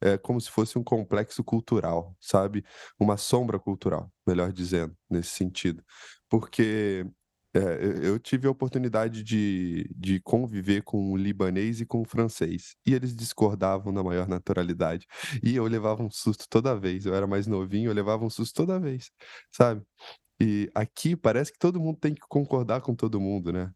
É 0.00 0.18
como 0.18 0.40
se 0.40 0.50
fosse 0.50 0.78
um 0.78 0.84
complexo 0.84 1.42
cultural, 1.42 2.14
sabe? 2.20 2.64
Uma 3.00 3.16
sombra 3.16 3.58
cultural, 3.58 4.10
melhor 4.26 4.52
dizendo, 4.52 4.94
nesse 5.10 5.30
sentido. 5.30 5.82
Porque 6.28 7.06
é, 7.54 8.06
eu 8.06 8.18
tive 8.18 8.46
a 8.46 8.50
oportunidade 8.50 9.22
de, 9.22 9.88
de 9.96 10.20
conviver 10.20 10.82
com 10.82 11.12
o 11.12 11.16
libanês 11.16 11.80
e 11.80 11.86
com 11.86 12.02
o 12.02 12.04
francês. 12.04 12.76
E 12.84 12.92
eles 12.94 13.16
discordavam 13.16 13.92
na 13.92 14.02
maior 14.02 14.28
naturalidade. 14.28 15.06
E 15.42 15.56
eu 15.56 15.64
levava 15.66 16.02
um 16.02 16.10
susto 16.10 16.46
toda 16.48 16.78
vez. 16.78 17.06
Eu 17.06 17.14
era 17.14 17.26
mais 17.26 17.46
novinho, 17.46 17.90
eu 17.90 17.94
levava 17.94 18.24
um 18.24 18.30
susto 18.30 18.54
toda 18.54 18.78
vez, 18.78 19.10
sabe? 19.52 19.82
E 20.40 20.70
aqui 20.74 21.16
parece 21.16 21.52
que 21.52 21.58
todo 21.58 21.80
mundo 21.80 21.98
tem 21.98 22.14
que 22.14 22.20
concordar 22.28 22.80
com 22.80 22.94
todo 22.94 23.20
mundo, 23.20 23.52
né? 23.52 23.70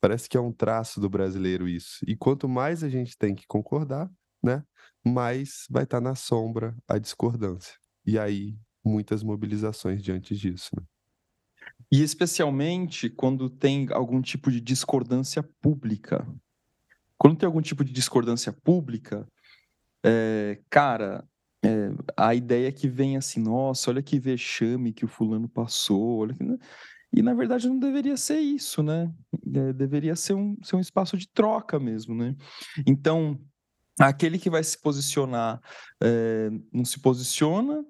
Parece 0.00 0.28
que 0.28 0.36
é 0.36 0.40
um 0.40 0.52
traço 0.52 1.00
do 1.00 1.08
brasileiro 1.08 1.68
isso. 1.68 1.98
E 2.06 2.16
quanto 2.16 2.48
mais 2.48 2.82
a 2.82 2.88
gente 2.88 3.16
tem 3.16 3.34
que 3.34 3.46
concordar, 3.46 4.10
né? 4.42 4.62
Mais 5.04 5.66
vai 5.70 5.84
estar 5.84 5.98
tá 5.98 6.00
na 6.00 6.14
sombra 6.14 6.74
a 6.88 6.98
discordância. 6.98 7.74
E 8.04 8.18
aí, 8.18 8.56
muitas 8.84 9.22
mobilizações 9.22 10.02
diante 10.02 10.36
disso, 10.36 10.70
né? 10.76 10.84
E 11.90 12.02
especialmente 12.02 13.10
quando 13.10 13.50
tem 13.50 13.88
algum 13.92 14.20
tipo 14.22 14.50
de 14.50 14.60
discordância 14.60 15.42
pública. 15.60 16.26
Quando 17.18 17.36
tem 17.36 17.46
algum 17.46 17.60
tipo 17.60 17.84
de 17.84 17.92
discordância 17.92 18.52
pública, 18.52 19.26
é, 20.04 20.60
cara, 20.70 21.24
é, 21.66 21.90
a 22.16 22.34
ideia 22.34 22.70
que 22.70 22.88
vem 22.88 23.16
assim, 23.16 23.40
nossa, 23.40 23.90
olha 23.90 24.02
que 24.02 24.20
vexame 24.20 24.92
que 24.92 25.04
o 25.04 25.08
fulano 25.08 25.48
passou, 25.48 26.20
olha 26.20 26.34
que... 26.34 26.44
e 27.12 27.22
na 27.22 27.34
verdade 27.34 27.68
não 27.68 27.78
deveria 27.78 28.16
ser 28.16 28.38
isso, 28.38 28.82
né? 28.82 29.12
É, 29.52 29.72
deveria 29.72 30.14
ser 30.14 30.34
um, 30.34 30.56
ser 30.62 30.76
um 30.76 30.80
espaço 30.80 31.16
de 31.16 31.28
troca 31.28 31.80
mesmo, 31.80 32.14
né? 32.14 32.36
Então, 32.86 33.40
aquele 33.98 34.38
que 34.38 34.48
vai 34.48 34.62
se 34.62 34.80
posicionar 34.80 35.60
é, 36.02 36.50
não 36.72 36.84
se 36.84 37.00
posiciona, 37.00 37.84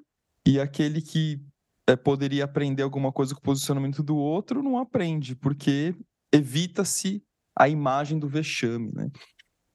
e 0.46 0.60
aquele 0.60 1.02
que 1.02 1.42
é, 1.88 1.96
poderia 1.96 2.44
aprender 2.44 2.82
alguma 2.82 3.12
coisa 3.12 3.34
com 3.34 3.40
o 3.40 3.44
posicionamento 3.44 4.02
do 4.02 4.16
outro 4.16 4.62
não 4.62 4.78
aprende, 4.78 5.34
porque 5.34 5.94
evita-se 6.32 7.22
a 7.58 7.68
imagem 7.68 8.18
do 8.18 8.28
vexame, 8.28 8.92
né? 8.94 9.10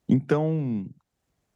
Então, 0.07 0.89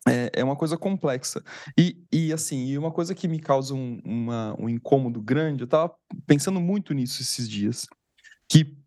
é, 0.07 0.31
é 0.33 0.43
uma 0.43 0.55
coisa 0.55 0.77
complexa. 0.77 1.43
E, 1.77 2.03
e 2.11 2.31
assim, 2.31 2.65
e 2.65 2.77
uma 2.77 2.91
coisa 2.91 3.15
que 3.15 3.27
me 3.27 3.39
causa 3.39 3.73
um, 3.73 3.99
uma, 4.03 4.55
um 4.59 4.69
incômodo 4.69 5.21
grande, 5.21 5.61
eu 5.61 5.65
estava 5.65 5.93
pensando 6.25 6.59
muito 6.59 6.93
nisso 6.93 7.21
esses 7.21 7.49
dias, 7.49 7.87
que 8.49 8.77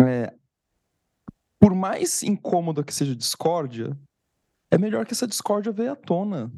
é, 0.00 0.32
por 1.60 1.74
mais 1.74 2.22
incômoda 2.22 2.82
que 2.82 2.94
seja 2.94 3.14
discórdia, 3.14 3.96
é 4.70 4.78
melhor 4.78 5.06
que 5.06 5.12
essa 5.12 5.26
discórdia 5.26 5.70
venha 5.70 5.92
à 5.92 5.96
tona. 5.96 6.50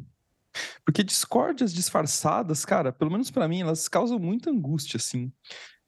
Porque 0.85 1.03
discórdias 1.03 1.75
disfarçadas, 1.75 2.65
cara, 2.65 2.93
pelo 2.93 3.11
menos 3.11 3.31
para 3.31 3.49
mim, 3.49 3.61
elas 3.61 3.89
causam 3.89 4.19
muita 4.21 4.51
angústia, 4.51 4.99
assim. 4.99 5.33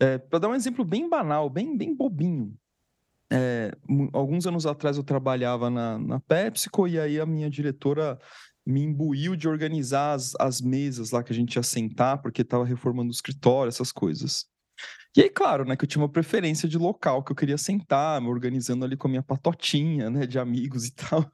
É, 0.01 0.19
para 0.19 0.41
dar 0.41 0.49
um 0.49 0.55
exemplo 0.55 0.85
bem 0.85 1.09
banal, 1.09 1.49
bem, 1.49 1.77
bem 1.77 1.95
bobinho. 1.95 2.55
É, 3.33 3.73
alguns 4.13 4.47
anos 4.47 4.67
atrás 4.67 4.97
eu 4.97 5.03
trabalhava 5.03 5.69
na, 5.69 5.99
na 5.99 6.21
PepsiCo 6.21 6.87
e 6.87 6.99
aí 6.99 7.19
a 7.19 7.27
minha 7.27 7.51
diretora 7.51 8.19
me 8.65 8.83
imbuiu 8.83 9.37
de 9.37 9.49
organizar 9.49 10.15
as, 10.15 10.35
as 10.41 10.61
mesas 10.61 11.11
lá 11.11 11.23
que 11.23 11.33
a 11.33 11.35
gente 11.35 11.55
ia 11.55 11.63
sentar, 11.63 12.21
porque 12.21 12.43
estava 12.43 12.65
reformando 12.65 13.09
o 13.09 13.15
escritório, 13.15 13.69
essas 13.69 13.93
coisas. 13.93 14.47
E 15.17 15.23
aí, 15.23 15.31
claro, 15.31 15.65
né, 15.65 15.77
que 15.77 15.85
eu 15.85 15.89
tinha 15.89 16.03
uma 16.03 16.13
preferência 16.13 16.69
de 16.69 16.77
local 16.77 17.23
que 17.25 17.33
eu 17.33 17.37
queria 17.37 17.57
sentar, 17.57 18.21
me 18.21 18.29
organizando 18.29 18.85
ali 18.85 18.97
com 18.97 19.07
a 19.07 19.11
minha 19.11 19.23
patotinha, 19.23 20.11
né, 20.11 20.27
de 20.27 20.39
amigos 20.39 20.87
e 20.87 20.93
tal. 20.95 21.25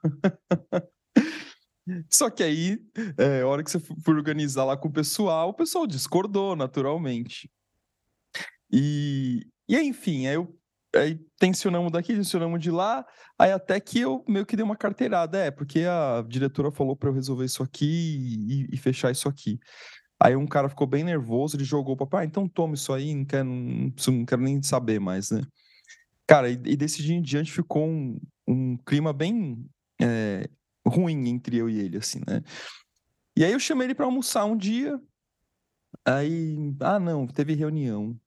Só 2.08 2.30
que 2.30 2.42
aí, 2.42 2.78
é, 3.18 3.40
a 3.40 3.46
hora 3.48 3.64
que 3.64 3.70
você 3.70 3.80
for 3.80 4.14
organizar 4.14 4.64
lá 4.64 4.76
com 4.76 4.88
o 4.88 4.92
pessoal, 4.92 5.48
o 5.48 5.54
pessoal 5.54 5.86
discordou, 5.86 6.54
naturalmente. 6.54 7.50
E, 8.70 9.46
e 9.68 9.74
aí, 9.74 9.88
enfim, 9.88 10.26
aí 10.26 10.34
eu 10.34 10.56
aí 10.94 11.18
tensionamos 11.38 11.90
daqui, 11.90 12.14
tensionamos 12.14 12.60
de 12.60 12.70
lá, 12.70 13.04
aí 13.38 13.50
até 13.52 13.80
que 13.80 14.00
eu 14.00 14.24
meio 14.28 14.46
que 14.46 14.56
dei 14.56 14.64
uma 14.64 14.76
carteirada, 14.76 15.38
é, 15.38 15.50
porque 15.50 15.80
a 15.80 16.24
diretora 16.26 16.70
falou 16.70 16.96
para 16.96 17.08
eu 17.08 17.14
resolver 17.14 17.44
isso 17.44 17.62
aqui 17.62 17.86
e, 18.48 18.74
e, 18.74 18.76
fechar 18.76 19.10
isso 19.10 19.28
aqui. 19.28 19.58
Aí 20.20 20.36
um 20.36 20.46
cara 20.46 20.68
ficou 20.68 20.86
bem 20.86 21.02
nervoso, 21.02 21.56
ele 21.56 21.64
jogou 21.64 21.96
para 21.96 22.20
ah, 22.20 22.24
então 22.24 22.48
toma 22.48 22.74
isso 22.74 22.92
aí, 22.92 23.14
não 23.14 23.24
quero, 23.24 23.44
não, 23.44 23.92
não 24.08 24.24
quero 24.24 24.42
nem 24.42 24.62
saber 24.62 25.00
mais, 25.00 25.30
né? 25.30 25.42
Cara, 26.26 26.48
e, 26.48 26.54
e 26.54 26.76
desse 26.76 27.02
dia 27.02 27.16
em 27.16 27.22
diante 27.22 27.50
ficou 27.50 27.86
um, 27.86 28.20
um 28.46 28.76
clima 28.76 29.12
bem 29.12 29.66
é, 30.00 30.48
ruim 30.86 31.28
entre 31.28 31.56
eu 31.56 31.68
e 31.68 31.78
ele, 31.78 31.96
assim, 31.96 32.20
né? 32.26 32.42
E 33.36 33.44
aí 33.44 33.52
eu 33.52 33.58
chamei 33.58 33.86
ele 33.86 33.94
para 33.94 34.04
almoçar 34.04 34.44
um 34.44 34.56
dia, 34.56 35.00
aí, 36.04 36.74
ah, 36.80 37.00
não, 37.00 37.26
teve 37.26 37.54
reunião. 37.54 38.18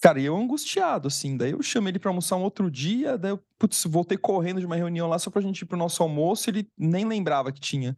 Cara, 0.00 0.20
eu 0.20 0.36
angustiado, 0.36 1.08
assim. 1.08 1.36
Daí 1.36 1.52
eu 1.52 1.62
chamei 1.62 1.90
ele 1.90 1.98
para 1.98 2.10
almoçar 2.10 2.36
um 2.36 2.42
outro 2.42 2.70
dia, 2.70 3.18
daí 3.18 3.32
eu, 3.32 3.40
putz, 3.58 3.84
voltei 3.84 4.16
correndo 4.16 4.60
de 4.60 4.66
uma 4.66 4.76
reunião 4.76 5.08
lá 5.08 5.18
só 5.18 5.30
pra 5.30 5.42
gente 5.42 5.62
ir 5.62 5.66
pro 5.66 5.76
nosso 5.76 6.02
almoço, 6.02 6.48
ele 6.48 6.68
nem 6.78 7.04
lembrava 7.04 7.52
que 7.52 7.60
tinha. 7.60 7.96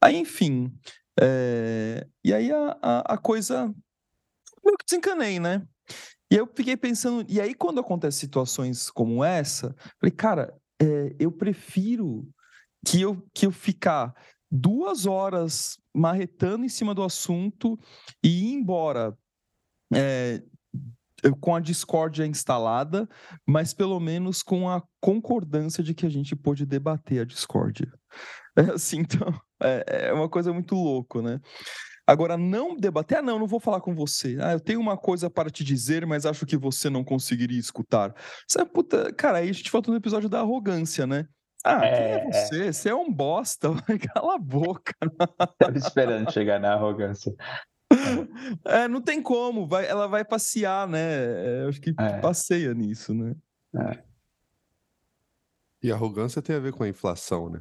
Aí, 0.00 0.16
enfim. 0.16 0.72
É... 1.20 2.06
E 2.24 2.32
aí 2.32 2.50
a, 2.50 2.78
a, 2.82 3.14
a 3.14 3.18
coisa. 3.18 3.72
Eu 4.64 4.74
desencanei, 4.84 5.38
né? 5.38 5.66
E 6.30 6.36
eu 6.36 6.46
fiquei 6.46 6.76
pensando. 6.76 7.26
E 7.28 7.40
aí, 7.40 7.54
quando 7.54 7.80
acontecem 7.80 8.20
situações 8.20 8.90
como 8.90 9.22
essa, 9.22 9.74
falei, 10.00 10.10
cara, 10.10 10.56
é, 10.80 11.14
eu 11.18 11.30
prefiro 11.30 12.26
que 12.86 13.00
eu, 13.00 13.22
que 13.34 13.46
eu 13.46 13.52
ficar 13.52 14.14
duas 14.50 15.06
horas 15.06 15.78
marretando 15.94 16.64
em 16.64 16.68
cima 16.68 16.94
do 16.94 17.02
assunto 17.02 17.78
e 18.24 18.28
ir 18.28 18.52
embora 18.54 19.16
é, 19.94 20.42
com 21.40 21.54
a 21.54 21.60
discórdia 21.60 22.26
instalada, 22.26 23.08
mas 23.46 23.72
pelo 23.72 23.98
menos 24.00 24.42
com 24.42 24.68
a 24.68 24.82
concordância 25.00 25.82
de 25.82 25.94
que 25.94 26.06
a 26.06 26.10
gente 26.10 26.34
pôde 26.34 26.66
debater 26.66 27.20
a 27.20 27.24
discórdia. 27.24 27.92
É 28.54 28.72
assim, 28.72 28.98
então, 28.98 29.32
é, 29.62 30.08
é 30.08 30.12
uma 30.12 30.28
coisa 30.28 30.52
muito 30.52 30.74
louco, 30.74 31.22
né? 31.22 31.40
Agora, 32.06 32.36
não 32.36 32.76
debater, 32.76 33.16
ah, 33.16 33.22
não, 33.22 33.38
não 33.38 33.46
vou 33.46 33.58
falar 33.58 33.80
com 33.80 33.94
você. 33.94 34.36
Ah, 34.42 34.52
eu 34.52 34.60
tenho 34.60 34.78
uma 34.78 34.98
coisa 34.98 35.30
para 35.30 35.48
te 35.48 35.64
dizer, 35.64 36.04
mas 36.04 36.26
acho 36.26 36.44
que 36.44 36.58
você 36.58 36.90
não 36.90 37.02
conseguiria 37.02 37.58
escutar. 37.58 38.14
Sabe, 38.46 38.70
puta, 38.70 39.10
cara, 39.14 39.38
aí 39.38 39.48
a 39.48 39.52
gente 39.52 39.70
falta 39.70 39.90
no 39.90 39.96
episódio 39.96 40.28
da 40.28 40.40
arrogância, 40.40 41.06
né? 41.06 41.26
Ah, 41.64 41.86
é, 41.86 41.90
quem 41.90 42.06
é, 42.06 42.14
é 42.14 42.30
você? 42.30 42.64
É. 42.64 42.72
Você 42.72 42.88
é 42.90 42.94
um 42.94 43.10
bosta, 43.10 43.70
cala 44.12 44.34
a 44.34 44.38
boca. 44.38 44.92
Tava 45.58 45.78
esperando 45.78 46.32
chegar 46.32 46.58
na 46.58 46.74
arrogância. 46.74 47.32
É, 48.64 48.88
não 48.88 49.00
tem 49.00 49.22
como, 49.22 49.66
vai, 49.66 49.86
ela 49.86 50.06
vai 50.06 50.24
passear, 50.24 50.88
né? 50.88 51.00
É, 51.00 51.66
acho 51.68 51.80
que 51.80 51.94
é. 51.98 52.20
passeia 52.20 52.74
nisso, 52.74 53.14
né? 53.14 53.34
É. 53.76 54.02
E 55.82 55.90
arrogância 55.90 56.40
tem 56.40 56.56
a 56.56 56.60
ver 56.60 56.72
com 56.72 56.84
a 56.84 56.88
inflação, 56.88 57.50
né? 57.50 57.60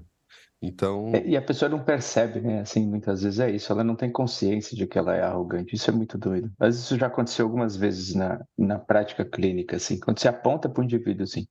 Então. 0.61 1.11
E 1.25 1.35
a 1.35 1.41
pessoa 1.41 1.67
não 1.67 1.83
percebe, 1.83 2.39
né? 2.39 2.61
Assim, 2.61 2.87
muitas 2.87 3.23
vezes 3.23 3.39
é 3.39 3.49
isso. 3.49 3.71
Ela 3.71 3.83
não 3.83 3.95
tem 3.95 4.11
consciência 4.11 4.77
de 4.77 4.85
que 4.85 4.97
ela 4.97 5.15
é 5.15 5.23
arrogante. 5.23 5.75
Isso 5.75 5.89
é 5.89 5.93
muito 5.93 6.19
doido. 6.19 6.51
Mas 6.59 6.77
isso 6.77 6.97
já 6.97 7.07
aconteceu 7.07 7.45
algumas 7.45 7.75
vezes 7.75 8.13
na, 8.13 8.45
na 8.55 8.77
prática 8.77 9.25
clínica, 9.25 9.77
assim. 9.77 9.99
Quando 9.99 10.19
você 10.19 10.27
aponta 10.27 10.69
para 10.69 10.81
o 10.81 10.83
indivíduo, 10.83 11.23
assim. 11.23 11.47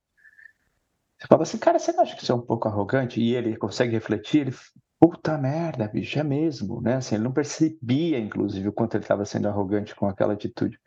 Você 1.19 1.27
fala 1.27 1.43
assim, 1.43 1.59
cara, 1.59 1.79
você 1.79 1.93
não 1.93 2.03
acha 2.03 2.17
que 2.17 2.25
você 2.25 2.31
é 2.31 2.35
um 2.35 2.41
pouco 2.41 2.69
arrogante? 2.69 3.21
E 3.21 3.35
ele 3.35 3.57
consegue 3.57 3.93
refletir, 3.93 4.43
ele. 4.43 4.57
Puta 5.01 5.39
merda, 5.39 5.89
bicho, 5.89 6.19
é 6.19 6.23
mesmo, 6.23 6.81
né? 6.83 6.97
Assim, 6.97 7.15
ele 7.15 7.25
não 7.25 7.33
percebia, 7.33 8.19
inclusive, 8.19 8.69
o 8.69 8.73
quanto 8.73 8.97
ele 8.97 9.05
estava 9.05 9.25
sendo 9.25 9.49
arrogante 9.49 9.95
com 9.95 10.07
aquela 10.07 10.35
atitude. 10.35 10.79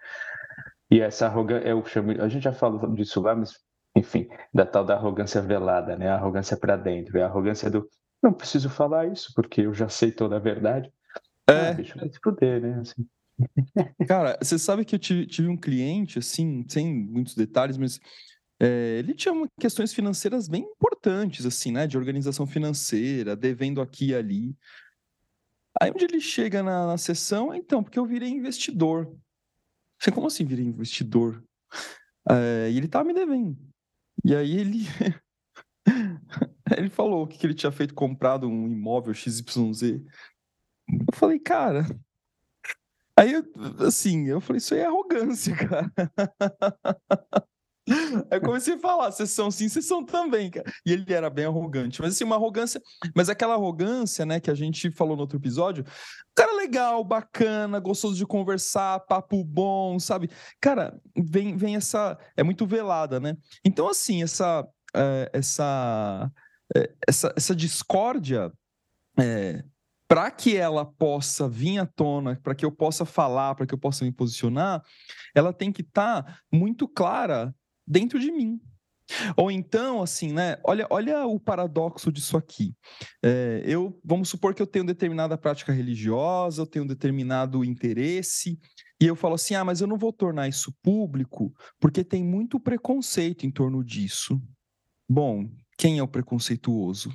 E 0.91 1.01
essa 1.01 1.25
arrogância, 1.25 1.67
eu 1.67 1.83
chamo, 1.85 2.11
a 2.21 2.29
gente 2.29 2.43
já 2.43 2.53
falou 2.53 2.93
disso 2.93 3.19
lá, 3.21 3.35
mas 3.35 3.53
enfim, 3.95 4.27
da 4.53 4.65
tal 4.65 4.85
da 4.85 4.95
arrogância 4.95 5.41
velada, 5.41 5.97
né? 5.97 6.09
A 6.09 6.15
arrogância 6.15 6.57
para 6.57 6.75
dentro, 6.75 7.17
é 7.17 7.23
a 7.23 7.27
arrogância 7.27 7.69
do 7.69 7.89
não 8.21 8.31
preciso 8.31 8.69
falar 8.69 9.11
isso, 9.11 9.33
porque 9.35 9.61
eu 9.61 9.73
já 9.73 9.89
sei 9.89 10.11
toda 10.11 10.37
a 10.37 10.39
verdade. 10.39 10.89
É. 11.47 11.69
Ah, 11.69 11.73
bicho, 11.73 11.97
vai 11.99 12.09
se 12.09 12.19
fuder, 12.23 12.61
né? 12.61 12.79
Assim. 12.79 13.05
Cara, 14.07 14.37
você 14.41 14.57
sabe 14.57 14.85
que 14.85 14.95
eu 14.95 14.99
tive, 14.99 15.25
tive, 15.25 15.49
um 15.49 15.57
cliente, 15.57 16.19
assim, 16.19 16.63
sem 16.69 16.93
muitos 16.93 17.35
detalhes, 17.35 17.77
mas 17.77 17.99
é, 18.63 18.99
ele 18.99 19.13
tinha 19.13 19.33
questões 19.59 19.93
financeiras 19.93 20.47
bem 20.47 20.63
importantes, 20.63 21.45
assim, 21.45 21.71
né? 21.71 21.85
De 21.85 21.97
organização 21.97 22.47
financeira, 22.47 23.35
devendo 23.35 23.81
aqui 23.81 24.07
e 24.07 24.15
ali. 24.15 24.57
Aí 25.81 25.91
onde 25.91 26.05
ele 26.05 26.21
chega 26.21 26.63
na, 26.63 26.87
na 26.87 26.97
sessão, 26.97 27.53
então, 27.53 27.83
porque 27.83 27.99
eu 27.99 28.05
virei 28.05 28.29
investidor. 28.29 29.13
Você, 29.99 30.11
como 30.11 30.27
assim 30.27 30.45
virei 30.45 30.65
investidor? 30.65 31.43
É, 32.29 32.69
e 32.71 32.77
ele 32.77 32.87
tava 32.87 33.05
me 33.05 33.13
devendo. 33.13 33.57
E 34.23 34.35
aí 34.35 34.57
ele 34.57 34.85
Ele 36.77 36.89
falou 36.89 37.27
que 37.27 37.45
ele 37.45 37.53
tinha 37.53 37.71
feito, 37.71 37.93
comprado 37.93 38.47
um 38.47 38.67
imóvel 38.67 39.13
XYZ. 39.13 39.81
Eu 39.83 40.03
falei, 41.13 41.39
cara. 41.39 41.85
Aí, 43.17 43.33
assim, 43.85 44.27
eu 44.27 44.41
falei, 44.41 44.57
isso 44.57 44.73
aí 44.73 44.79
é 44.81 44.85
arrogância, 44.85 45.53
cara. 45.67 45.91
Aí 47.89 48.37
eu 48.37 48.41
comecei 48.41 48.75
a 48.75 48.79
falar, 48.79 49.11
vocês 49.11 49.31
são 49.31 49.51
sim, 49.51 49.67
vocês 49.67 49.85
são 49.85 50.05
também, 50.05 50.49
cara. 50.49 50.71
E 50.85 50.93
ele 50.93 51.11
era 51.13 51.29
bem 51.29 51.45
arrogante. 51.45 52.01
Mas 52.01 52.13
assim, 52.13 52.23
uma 52.23 52.35
arrogância, 52.35 52.81
mas 53.15 53.29
aquela 53.29 53.55
arrogância, 53.55 54.25
né, 54.25 54.39
que 54.39 54.49
a 54.49 54.55
gente 54.55 54.89
falou 54.91 55.15
no 55.15 55.21
outro 55.21 55.37
episódio, 55.37 55.83
cara 56.33 56.53
legal, 56.55 57.03
bacana, 57.03 57.79
gostoso 57.79 58.15
de 58.15 58.25
conversar, 58.25 59.01
papo 59.01 59.43
bom, 59.43 59.99
sabe? 59.99 60.29
Cara, 60.61 60.97
vem, 61.15 61.57
vem 61.57 61.75
essa. 61.75 62.17
É 62.37 62.43
muito 62.43 62.65
velada, 62.65 63.19
né? 63.19 63.35
Então, 63.65 63.87
assim, 63.89 64.23
essa 64.23 64.65
é, 64.95 65.29
essa, 65.33 66.31
é, 66.75 66.91
essa, 67.07 67.33
essa 67.35 67.55
discórdia, 67.55 68.51
é, 69.19 69.63
para 70.07 70.29
que 70.29 70.55
ela 70.55 70.85
possa 70.85 71.49
vir 71.49 71.79
à 71.79 71.85
tona, 71.85 72.39
para 72.43 72.53
que 72.53 72.63
eu 72.63 72.71
possa 72.71 73.03
falar, 73.03 73.55
para 73.55 73.65
que 73.65 73.73
eu 73.73 73.77
possa 73.77 74.05
me 74.05 74.11
posicionar, 74.11 74.83
ela 75.33 75.51
tem 75.51 75.71
que 75.71 75.81
estar 75.81 76.23
tá 76.23 76.39
muito 76.51 76.87
clara 76.87 77.53
dentro 77.87 78.19
de 78.19 78.31
mim. 78.31 78.59
Ou 79.35 79.51
então, 79.51 80.01
assim, 80.01 80.31
né? 80.31 80.57
Olha, 80.63 80.87
olha 80.89 81.27
o 81.27 81.39
paradoxo 81.39 82.11
disso 82.11 82.37
aqui. 82.37 82.73
É, 83.23 83.61
eu 83.65 83.99
vamos 84.03 84.29
supor 84.29 84.53
que 84.53 84.61
eu 84.61 84.67
tenho 84.67 84.85
determinada 84.85 85.37
prática 85.37 85.73
religiosa, 85.73 86.61
eu 86.61 86.65
tenho 86.65 86.85
um 86.85 86.87
determinado 86.87 87.63
interesse, 87.63 88.57
e 89.01 89.05
eu 89.05 89.15
falo 89.15 89.35
assim: 89.35 89.55
ah, 89.55 89.65
mas 89.65 89.81
eu 89.81 89.87
não 89.87 89.97
vou 89.97 90.13
tornar 90.13 90.47
isso 90.47 90.73
público 90.81 91.53
porque 91.79 92.03
tem 92.03 92.23
muito 92.23 92.59
preconceito 92.59 93.45
em 93.45 93.51
torno 93.51 93.83
disso. 93.83 94.41
Bom, 95.09 95.49
quem 95.77 95.99
é 95.99 96.03
o 96.03 96.07
preconceituoso? 96.07 97.13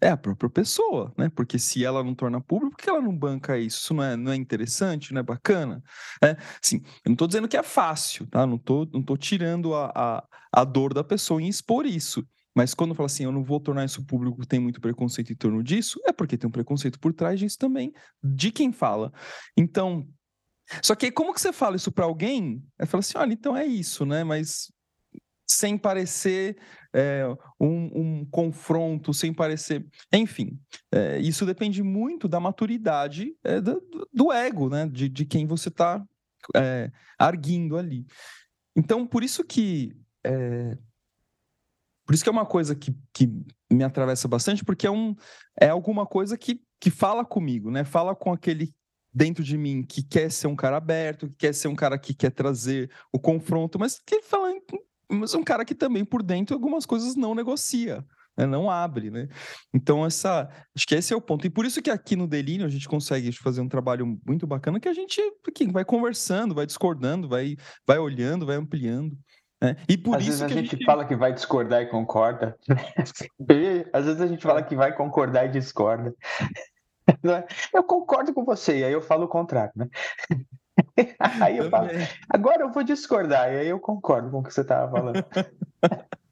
É 0.00 0.08
a 0.08 0.16
própria 0.16 0.50
pessoa, 0.50 1.12
né? 1.16 1.28
Porque 1.28 1.58
se 1.58 1.84
ela 1.84 2.02
não 2.02 2.14
torna 2.14 2.40
público, 2.40 2.76
por 2.76 2.82
que 2.82 2.90
ela 2.90 3.00
não 3.00 3.16
banca 3.16 3.58
isso? 3.58 3.78
Isso 3.78 3.94
não 3.94 4.02
é, 4.02 4.16
não 4.16 4.32
é 4.32 4.36
interessante, 4.36 5.12
não 5.12 5.20
é 5.20 5.22
bacana? 5.22 5.82
É, 6.22 6.36
sim, 6.60 6.82
eu 7.04 7.10
não 7.10 7.12
estou 7.12 7.28
dizendo 7.28 7.48
que 7.48 7.56
é 7.56 7.62
fácil, 7.62 8.26
tá? 8.26 8.46
Não 8.46 8.56
estou 8.56 8.88
não 8.92 9.02
tô 9.02 9.16
tirando 9.16 9.74
a, 9.74 9.92
a, 9.94 10.24
a 10.52 10.64
dor 10.64 10.92
da 10.92 11.04
pessoa 11.04 11.40
em 11.40 11.48
expor 11.48 11.86
isso. 11.86 12.26
Mas 12.54 12.72
quando 12.72 12.94
fala 12.94 13.06
assim, 13.06 13.24
eu 13.24 13.32
não 13.32 13.42
vou 13.42 13.58
tornar 13.58 13.84
isso 13.84 14.04
público, 14.06 14.46
tem 14.46 14.60
muito 14.60 14.80
preconceito 14.80 15.32
em 15.32 15.36
torno 15.36 15.62
disso, 15.62 16.00
é 16.04 16.12
porque 16.12 16.38
tem 16.38 16.48
um 16.48 16.52
preconceito 16.52 17.00
por 17.00 17.12
trás 17.12 17.40
disso 17.40 17.58
também, 17.58 17.92
de 18.22 18.52
quem 18.52 18.72
fala. 18.72 19.12
Então, 19.56 20.06
só 20.82 20.94
que 20.94 21.10
como 21.10 21.34
que 21.34 21.40
você 21.40 21.52
fala 21.52 21.76
isso 21.76 21.90
para 21.90 22.04
alguém? 22.04 22.62
É 22.78 22.86
falar 22.86 23.00
assim, 23.00 23.18
olha, 23.18 23.32
então 23.32 23.56
é 23.56 23.66
isso, 23.66 24.06
né? 24.06 24.22
Mas 24.22 24.72
sem 25.46 25.76
parecer 25.76 26.56
é, 26.94 27.26
um, 27.60 28.20
um, 28.20 28.24
confronto, 28.26 29.12
sem 29.12 29.32
parecer. 29.32 29.84
Enfim, 30.12 30.58
é, 30.92 31.18
isso 31.18 31.44
depende 31.44 31.82
muito 31.82 32.28
da 32.28 32.38
maturidade 32.38 33.36
é, 33.42 33.60
do, 33.60 33.82
do, 34.12 34.32
ego, 34.32 34.68
né? 34.68 34.86
De, 34.86 35.08
de 35.08 35.24
quem 35.24 35.46
você 35.46 35.68
está 35.68 36.02
arguindo 37.18 37.76
ali. 37.76 38.06
Então, 38.76 39.06
por 39.06 39.24
isso 39.24 39.42
que. 39.42 39.96
por 42.06 42.14
isso 42.14 42.22
que 42.22 42.28
é 42.28 42.32
uma 42.32 42.46
coisa 42.46 42.74
que, 42.74 42.94
que 43.12 43.28
me 43.72 43.82
atravessa 43.82 44.28
bastante, 44.28 44.64
porque 44.64 44.86
é, 44.86 44.90
um, 44.90 45.16
é 45.60 45.68
alguma 45.68 46.06
coisa 46.06 46.38
que, 46.38 46.60
que 46.78 46.90
fala 46.90 47.24
comigo, 47.24 47.70
né? 47.70 47.82
Fala 47.84 48.14
com 48.14 48.32
aquele 48.32 48.72
dentro 49.12 49.44
de 49.44 49.56
mim 49.56 49.82
que 49.84 50.02
quer 50.02 50.30
ser 50.30 50.48
um 50.48 50.56
cara 50.56 50.76
aberto, 50.76 51.28
que 51.28 51.36
quer 51.36 51.54
ser 51.54 51.68
um 51.68 51.76
cara 51.76 51.96
que 51.96 52.12
quer 52.12 52.30
trazer 52.30 52.90
o 53.12 53.18
confronto, 53.18 53.78
mas 53.78 54.00
que 54.04 54.20
fala 54.22 54.50
mas 55.14 55.34
um 55.34 55.42
cara 55.42 55.64
que 55.64 55.74
também 55.74 56.04
por 56.04 56.22
dentro 56.22 56.54
algumas 56.54 56.84
coisas 56.84 57.16
não 57.16 57.34
negocia. 57.34 58.04
Né? 58.36 58.46
não 58.46 58.68
abre, 58.68 59.10
né? 59.10 59.28
Então 59.72 60.04
essa, 60.04 60.48
acho 60.74 60.86
que 60.86 60.94
esse 60.94 61.12
é 61.12 61.16
o 61.16 61.20
ponto. 61.20 61.46
E 61.46 61.50
por 61.50 61.64
isso 61.64 61.80
que 61.80 61.90
aqui 61.90 62.16
no 62.16 62.26
Delírio 62.26 62.66
a 62.66 62.68
gente 62.68 62.88
consegue 62.88 63.30
fazer 63.32 63.60
um 63.60 63.68
trabalho 63.68 64.18
muito 64.26 64.46
bacana 64.46 64.80
que 64.80 64.88
a 64.88 64.92
gente 64.92 65.20
que 65.54 65.70
vai 65.70 65.84
conversando, 65.84 66.54
vai 66.54 66.66
discordando, 66.66 67.28
vai, 67.28 67.56
vai 67.86 67.98
olhando, 67.98 68.44
vai 68.44 68.56
ampliando. 68.56 69.16
Né? 69.62 69.76
E 69.88 69.96
por 69.96 70.16
Às 70.16 70.22
isso 70.22 70.30
vezes 70.30 70.42
a, 70.42 70.48
gente, 70.48 70.70
gente 70.72 70.84
fala 70.84 71.04
que 71.04 71.14
vai 71.14 71.32
discordar 71.32 71.82
e 71.82 71.86
concorda. 71.86 72.56
Às 73.92 74.04
vezes 74.04 74.20
a 74.20 74.26
gente 74.26 74.42
fala 74.42 74.62
que 74.62 74.74
vai 74.74 74.94
concordar 74.94 75.46
e 75.46 75.50
discorda. 75.50 76.14
É? 77.06 77.76
Eu 77.76 77.84
concordo 77.84 78.32
com 78.32 78.46
você, 78.46 78.78
e 78.78 78.84
aí 78.84 78.92
eu 78.92 79.00
falo 79.00 79.26
o 79.26 79.28
contrário, 79.28 79.72
né? 79.76 79.86
aí 81.18 81.58
eu 81.58 81.70
falo, 81.70 81.88
agora 82.28 82.62
eu 82.62 82.72
vou 82.72 82.82
discordar, 82.82 83.52
e 83.52 83.58
aí 83.58 83.68
eu 83.68 83.80
concordo 83.80 84.30
com 84.30 84.38
o 84.38 84.42
que 84.42 84.52
você 84.52 84.60
estava 84.60 84.90
falando. 84.90 85.24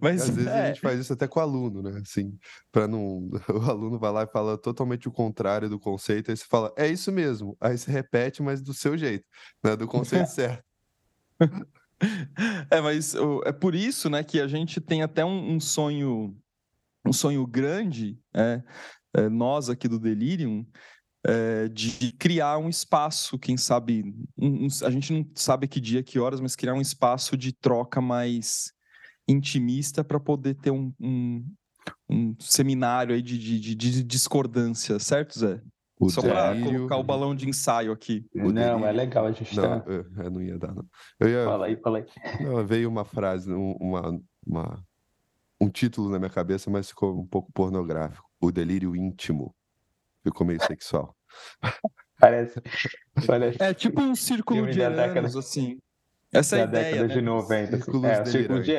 Mas 0.00 0.22
às 0.22 0.30
vezes 0.30 0.50
é. 0.50 0.62
a 0.62 0.66
gente 0.66 0.80
faz 0.80 1.00
isso 1.00 1.12
até 1.12 1.26
com 1.26 1.40
o 1.40 1.42
aluno, 1.42 1.82
né? 1.82 2.00
Assim, 2.02 2.38
para 2.70 2.86
não. 2.86 3.30
O 3.48 3.70
aluno 3.70 3.98
vai 3.98 4.12
lá 4.12 4.22
e 4.24 4.26
fala 4.26 4.58
totalmente 4.58 5.08
o 5.08 5.12
contrário 5.12 5.68
do 5.68 5.78
conceito, 5.78 6.30
aí 6.30 6.36
você 6.36 6.44
fala, 6.44 6.72
é 6.76 6.86
isso 6.86 7.10
mesmo. 7.10 7.56
Aí 7.60 7.76
você 7.76 7.90
repete, 7.90 8.42
mas 8.42 8.60
do 8.60 8.74
seu 8.74 8.96
jeito, 8.96 9.24
né? 9.62 9.76
Do 9.76 9.86
conceito 9.86 10.26
certo. 10.26 10.64
É, 12.70 12.80
mas 12.80 13.14
é 13.44 13.52
por 13.52 13.74
isso, 13.74 14.08
né, 14.08 14.22
que 14.22 14.40
a 14.40 14.46
gente 14.46 14.80
tem 14.80 15.02
até 15.02 15.24
um, 15.24 15.54
um 15.54 15.60
sonho, 15.60 16.34
um 17.04 17.12
sonho 17.12 17.46
grande, 17.46 18.18
é, 18.34 18.62
é, 19.14 19.28
nós 19.28 19.68
aqui 19.68 19.86
do 19.86 19.98
Delirium, 19.98 20.66
é, 21.26 21.68
de 21.68 22.12
criar 22.12 22.58
um 22.58 22.68
espaço, 22.68 23.38
quem 23.38 23.56
sabe, 23.56 24.02
um, 24.38 24.66
um, 24.66 24.68
a 24.84 24.90
gente 24.90 25.12
não 25.12 25.26
sabe 25.34 25.68
que 25.68 25.80
dia, 25.80 26.02
que 26.02 26.18
horas, 26.18 26.40
mas 26.40 26.56
criar 26.56 26.74
um 26.74 26.80
espaço 26.80 27.36
de 27.36 27.52
troca 27.52 28.00
mais 28.00 28.72
intimista 29.28 30.02
para 30.02 30.18
poder 30.18 30.54
ter 30.54 30.70
um, 30.70 30.92
um, 30.98 31.44
um, 32.08 32.34
seminário 32.40 33.14
aí 33.14 33.22
de, 33.22 33.38
de, 33.38 33.74
de, 33.74 34.02
discordância, 34.02 34.98
certo, 34.98 35.38
Zé? 35.38 35.60
O 35.98 36.08
Só 36.08 36.22
para 36.22 36.58
colocar 36.58 36.96
o 36.96 37.02
balão 37.02 37.34
de 37.34 37.46
ensaio 37.46 37.92
aqui. 37.92 38.24
O 38.34 38.50
não, 38.50 38.86
é 38.86 38.90
legal 38.90 39.26
a 39.26 39.32
gente 39.32 39.54
não, 39.54 39.80
tá... 39.80 39.84
eu, 39.86 40.30
não 40.30 40.40
ia 40.40 40.58
dar, 40.58 40.74
não. 40.74 40.86
Eu 41.20 41.28
ia... 41.28 41.44
Fala 41.44 41.66
aí, 41.66 41.76
fala 41.76 41.98
aí. 41.98 42.06
Não, 42.42 42.66
veio 42.66 42.88
uma 42.88 43.04
frase, 43.04 43.52
uma, 43.52 44.18
uma, 44.46 44.82
um 45.60 45.68
título 45.68 46.08
na 46.08 46.18
minha 46.18 46.30
cabeça, 46.30 46.70
mas 46.70 46.88
ficou 46.88 47.20
um 47.20 47.26
pouco 47.26 47.52
pornográfico. 47.52 48.26
O 48.40 48.50
delírio 48.50 48.96
íntimo 48.96 49.54
ficou 50.22 50.46
meio 50.46 50.62
sexual. 50.64 51.16
Parece, 52.18 52.60
parece. 53.26 53.62
É 53.62 53.72
tipo 53.72 54.00
um 54.00 54.14
círculo 54.14 54.70
de 54.70 54.80
anos, 54.82 55.36
assim. 55.36 55.78
Essa 56.32 56.58
é 56.58 56.60
a 56.62 56.64
ideia. 56.64 56.84
década 56.84 57.08
né? 57.08 57.14
de 57.14 57.22
90. 57.22 57.76
Círculos 57.76 58.04
é, 58.04 58.22
o 58.22 58.26
círculo 58.26 58.62
de 58.62 58.76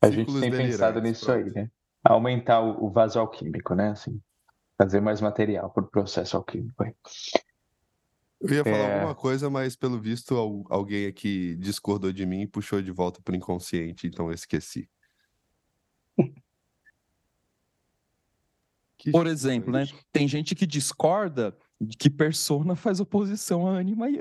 A 0.00 0.10
gente 0.10 0.40
tem 0.40 0.50
pensado 0.50 1.00
nisso 1.00 1.32
aí, 1.32 1.50
né? 1.50 1.70
Aumentar 2.04 2.60
o, 2.60 2.86
o 2.86 2.90
vaso 2.90 3.18
alquímico, 3.18 3.74
né? 3.74 3.90
Assim. 3.90 4.20
trazer 4.76 5.00
mais 5.00 5.20
material 5.20 5.70
para 5.70 5.84
o 5.84 5.86
processo 5.88 6.36
alquímico. 6.36 6.84
Aí. 6.84 6.94
Eu 8.40 8.56
ia 8.56 8.64
falar 8.64 8.76
é... 8.76 8.94
alguma 8.96 9.14
coisa, 9.14 9.48
mas 9.48 9.74
pelo 9.74 9.98
visto 9.98 10.36
alguém 10.68 11.06
aqui 11.06 11.56
discordou 11.56 12.12
de 12.12 12.26
mim 12.26 12.42
e 12.42 12.46
puxou 12.46 12.82
de 12.82 12.90
volta 12.90 13.20
para 13.22 13.32
o 13.32 13.36
inconsciente, 13.36 14.06
então 14.06 14.26
eu 14.26 14.34
esqueci. 14.34 14.88
Por 19.10 19.26
exemplo, 19.26 19.72
né? 19.72 19.86
Tem 20.12 20.26
gente 20.26 20.54
que 20.54 20.66
discorda 20.66 21.56
de 21.80 21.96
que 21.96 22.08
Persona 22.08 22.74
faz 22.76 23.00
oposição 23.00 23.66
a 23.66 23.78
Anima 23.78 24.08
e 24.08 24.18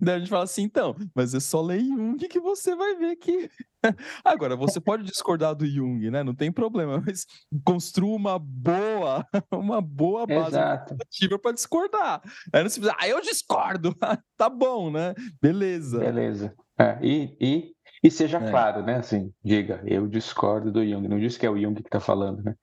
Daí 0.00 0.16
a 0.16 0.18
gente 0.18 0.28
fala 0.28 0.44
assim, 0.44 0.62
então, 0.62 0.94
mas 1.14 1.34
é 1.34 1.40
só 1.40 1.62
ler 1.62 1.80
Jung 1.80 2.16
que 2.28 2.40
você 2.40 2.74
vai 2.74 2.96
ver 2.96 3.16
que. 3.16 3.48
Agora, 4.24 4.56
você 4.56 4.80
pode 4.80 5.04
discordar 5.04 5.54
do 5.54 5.66
Jung, 5.66 6.10
né? 6.10 6.24
Não 6.24 6.34
tem 6.34 6.50
problema, 6.50 7.02
mas 7.04 7.26
construa 7.64 8.16
uma 8.16 8.38
boa, 8.38 9.24
uma 9.52 9.80
boa 9.80 10.26
base 10.26 10.58
ativa 10.58 11.38
para 11.38 11.52
discordar. 11.52 12.20
Aí 12.52 12.62
não 12.62 12.70
se 12.70 12.80
ah, 12.98 13.08
eu 13.08 13.20
discordo. 13.20 13.94
tá 14.36 14.48
bom, 14.48 14.90
né? 14.90 15.14
Beleza. 15.40 16.00
Beleza. 16.00 16.54
É, 16.78 16.98
e, 17.00 17.36
e 17.40 17.75
e 18.06 18.10
seja 18.10 18.38
é. 18.38 18.50
claro, 18.50 18.84
né? 18.84 18.98
Assim, 18.98 19.32
diga, 19.44 19.82
eu 19.84 20.06
discordo 20.06 20.70
do 20.70 20.86
Jung. 20.86 21.08
Não 21.08 21.18
diz 21.18 21.36
que 21.36 21.44
é 21.44 21.50
o 21.50 21.60
Jung 21.60 21.74
que 21.74 21.88
está 21.88 21.98
falando, 21.98 22.40
né? 22.40 22.54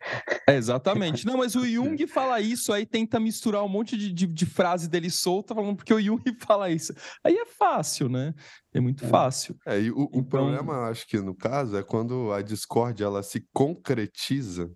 É, 0.48 0.56
exatamente. 0.56 1.26
Não, 1.26 1.38
mas 1.38 1.54
o 1.54 1.68
Jung 1.68 1.98
fala 2.08 2.40
isso, 2.40 2.72
aí 2.72 2.86
tenta 2.86 3.20
misturar 3.20 3.62
um 3.62 3.68
monte 3.68 3.98
de, 3.98 4.14
de, 4.14 4.26
de 4.26 4.46
frase 4.46 4.90
dele 4.90 5.10
solta, 5.10 5.54
falando 5.54 5.76
porque 5.76 5.94
o 5.94 6.00
Jung 6.00 6.24
fala 6.40 6.70
isso. 6.70 6.94
Aí 7.22 7.36
é 7.36 7.46
fácil, 7.46 8.08
né? 8.08 8.34
É 8.74 8.80
muito 8.80 9.04
é. 9.04 9.08
fácil. 9.10 9.58
É, 9.68 9.82
e 9.82 9.92
o, 9.92 10.04
então... 10.04 10.22
o 10.22 10.24
problema, 10.24 10.88
acho 10.88 11.06
que 11.06 11.20
no 11.20 11.36
caso, 11.36 11.76
é 11.76 11.84
quando 11.84 12.32
a 12.32 12.42
discórdia 12.42 13.04
ela 13.04 13.22
se 13.22 13.46
concretiza, 13.52 14.72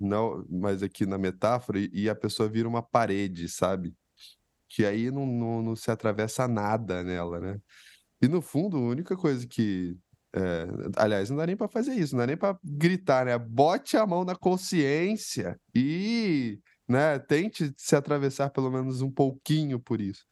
não, 0.00 0.42
mas 0.48 0.82
aqui 0.82 1.04
na 1.04 1.18
metáfora, 1.18 1.80
e, 1.80 1.90
e 1.92 2.08
a 2.08 2.14
pessoa 2.14 2.48
vira 2.48 2.66
uma 2.66 2.82
parede, 2.82 3.46
sabe? 3.46 3.94
Que 4.70 4.86
aí 4.86 5.10
não, 5.10 5.26
não, 5.26 5.62
não 5.62 5.76
se 5.76 5.90
atravessa 5.90 6.48
nada 6.48 7.02
nela, 7.02 7.38
né? 7.38 7.60
E 8.20 8.28
no 8.28 8.40
fundo, 8.40 8.76
a 8.76 8.80
única 8.80 9.16
coisa 9.16 9.46
que. 9.46 9.96
É, 10.34 10.66
aliás, 10.96 11.30
não 11.30 11.36
dá 11.38 11.46
nem 11.46 11.56
para 11.56 11.68
fazer 11.68 11.94
isso, 11.94 12.14
não 12.14 12.20
dá 12.20 12.26
nem 12.26 12.36
para 12.36 12.58
gritar, 12.62 13.26
né? 13.26 13.38
Bote 13.38 13.96
a 13.96 14.06
mão 14.06 14.24
na 14.24 14.36
consciência 14.36 15.58
e 15.74 16.58
né, 16.86 17.18
tente 17.18 17.72
se 17.76 17.96
atravessar 17.96 18.50
pelo 18.50 18.70
menos 18.70 19.00
um 19.00 19.10
pouquinho 19.10 19.80
por 19.80 20.00
isso. 20.00 20.24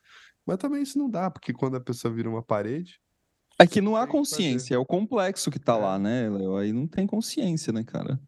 Mas 0.46 0.58
também 0.58 0.82
isso 0.82 0.98
não 0.98 1.10
dá, 1.10 1.30
porque 1.30 1.52
quando 1.52 1.76
a 1.76 1.80
pessoa 1.80 2.12
vira 2.12 2.28
uma 2.28 2.42
parede. 2.42 3.00
É 3.58 3.66
que 3.66 3.80
não 3.80 3.96
há 3.96 4.06
consciência, 4.06 4.74
é 4.74 4.78
o 4.78 4.84
complexo 4.84 5.50
que 5.50 5.58
tá 5.58 5.74
é. 5.74 5.78
lá, 5.78 5.98
né, 5.98 6.28
Léo? 6.28 6.56
Aí 6.56 6.72
não 6.72 6.86
tem 6.86 7.06
consciência, 7.06 7.72
né, 7.72 7.82
cara? 7.82 8.20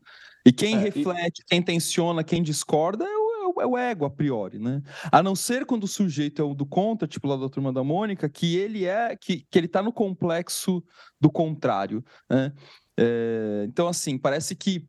E 0.45 0.53
quem 0.53 0.75
é, 0.75 0.79
reflete, 0.79 1.43
e... 1.43 1.45
quem 1.45 1.63
tensiona, 1.63 2.25
quem 2.25 2.43
discorda 2.43 3.05
é 3.05 3.18
o 3.49 3.61
é 3.61 3.67
o 3.67 3.77
ego 3.77 4.05
a 4.05 4.11
priori, 4.11 4.59
né? 4.59 4.83
A 5.11 5.23
não 5.23 5.35
ser 5.35 5.65
quando 5.65 5.85
o 5.85 5.89
sujeito 5.89 6.43
é 6.43 6.45
o 6.45 6.55
do 6.55 6.67
contra, 6.67 7.09
tipo 7.09 7.27
lá 7.27 7.37
da 7.37 7.49
turma 7.49 7.73
da 7.73 7.83
Mônica, 7.83 8.29
que 8.29 8.57
ele 8.57 8.85
é 8.85 9.17
que, 9.17 9.47
que 9.51 9.59
ele 9.59 9.69
tá 9.69 9.83
no 9.83 9.93
complexo 9.93 10.83
do 11.21 11.31
contrário, 11.31 12.05
né? 12.31 12.53
É, 13.01 13.65
então, 13.69 13.87
assim, 13.87 14.19
parece 14.19 14.57
que 14.57 14.85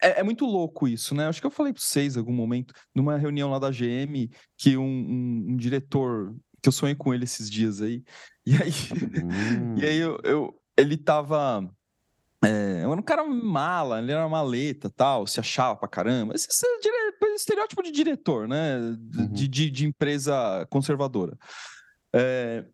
é, 0.00 0.20
é, 0.20 0.22
muito 0.22 0.44
louco 0.44 0.86
isso, 0.86 1.14
né? 1.14 1.26
Acho 1.26 1.40
que 1.40 1.46
eu 1.46 1.50
falei 1.50 1.72
para 1.72 1.82
vocês 1.82 2.14
em 2.14 2.18
algum 2.18 2.32
momento, 2.32 2.72
numa 2.94 3.16
reunião 3.16 3.50
lá 3.50 3.58
da 3.58 3.70
GM, 3.70 4.30
que 4.56 4.76
um, 4.76 4.84
um, 4.84 5.46
um 5.48 5.56
diretor, 5.56 6.34
que 6.62 6.68
eu 6.68 6.72
sonhei 6.72 6.94
com 6.94 7.12
ele 7.12 7.24
esses 7.24 7.50
dias 7.50 7.82
aí, 7.82 8.04
e 8.46 8.54
aí, 8.54 8.72
hum. 9.24 9.74
e 9.76 9.84
aí 9.84 9.98
eu, 9.98 10.18
eu, 10.22 10.60
ele 10.76 10.96
tava 10.96 11.68
é, 12.44 12.80
era 12.82 12.88
um 12.88 13.02
cara 13.02 13.24
mala, 13.24 13.98
ele 13.98 14.12
era 14.12 14.28
maleta 14.28 14.88
tal, 14.88 15.26
se 15.26 15.40
achava 15.40 15.76
pra 15.76 15.88
caramba. 15.88 16.34
Esse, 16.34 16.48
esse 16.48 16.64
é 16.66 17.34
estereótipo 17.34 17.82
de 17.82 17.90
diretor, 17.90 18.46
né? 18.46 18.78
Uhum. 18.78 19.32
De, 19.32 19.48
de, 19.48 19.70
de, 19.70 19.86
empresa 19.86 20.66
conservadora. 20.70 21.36
É, 22.14 22.64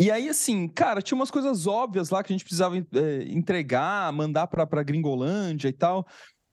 e 0.00 0.10
aí, 0.10 0.30
assim, 0.30 0.66
cara, 0.66 1.02
tinha 1.02 1.16
umas 1.16 1.30
coisas 1.30 1.66
óbvias 1.66 2.08
lá 2.08 2.22
que 2.22 2.32
a 2.32 2.34
gente 2.34 2.44
precisava 2.44 2.78
é, 2.78 3.22
entregar, 3.28 4.10
mandar 4.12 4.46
pra, 4.46 4.66
pra 4.66 4.82
Gringolândia 4.82 5.68
e 5.68 5.72
tal. 5.72 6.06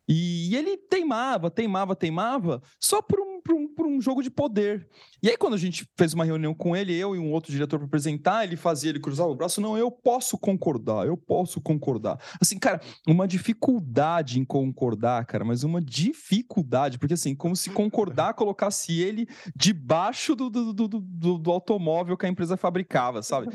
E, 0.07 0.55
ele 0.55 0.77
teimava, 0.77 1.51
teimava, 1.51 1.95
teimava, 1.95 2.61
só 2.79 3.01
por 3.01 3.19
um 3.19 3.37
para 3.47 3.85
um, 3.85 3.95
um 3.97 4.01
jogo 4.01 4.21
de 4.21 4.29
poder. 4.29 4.87
E 5.23 5.29
aí, 5.29 5.37
quando 5.37 5.53
a 5.53 5.57
gente 5.57 5.87
fez 5.97 6.13
uma 6.13 6.25
reunião 6.25 6.53
com 6.53 6.75
ele, 6.75 6.93
eu 6.93 7.15
e 7.15 7.19
um 7.19 7.31
outro 7.31 7.51
diretor 7.51 7.79
para 7.79 7.87
apresentar, 7.87 8.43
ele 8.43 8.57
fazia, 8.57 8.89
ele 8.89 8.99
cruzava 8.99 9.29
o 9.29 9.35
braço, 9.35 9.61
não, 9.61 9.77
eu 9.77 9.89
posso 9.89 10.37
concordar, 10.37 11.07
eu 11.07 11.15
posso 11.15 11.61
concordar. 11.61 12.19
Assim, 12.41 12.59
cara, 12.59 12.81
uma 13.07 13.27
dificuldade 13.27 14.39
em 14.39 14.45
concordar, 14.45 15.25
cara, 15.25 15.45
mas 15.45 15.63
uma 15.63 15.81
dificuldade, 15.81 16.99
porque 16.99 17.13
assim, 17.13 17.33
como 17.33 17.55
se 17.55 17.69
concordar 17.69 18.33
colocasse 18.33 18.99
ele 18.99 19.27
debaixo 19.55 20.35
do, 20.35 20.49
do, 20.49 20.73
do, 20.73 20.87
do, 20.87 21.37
do 21.37 21.51
automóvel 21.51 22.17
que 22.17 22.25
a 22.25 22.29
empresa 22.29 22.57
fabricava, 22.57 23.23
sabe? 23.23 23.47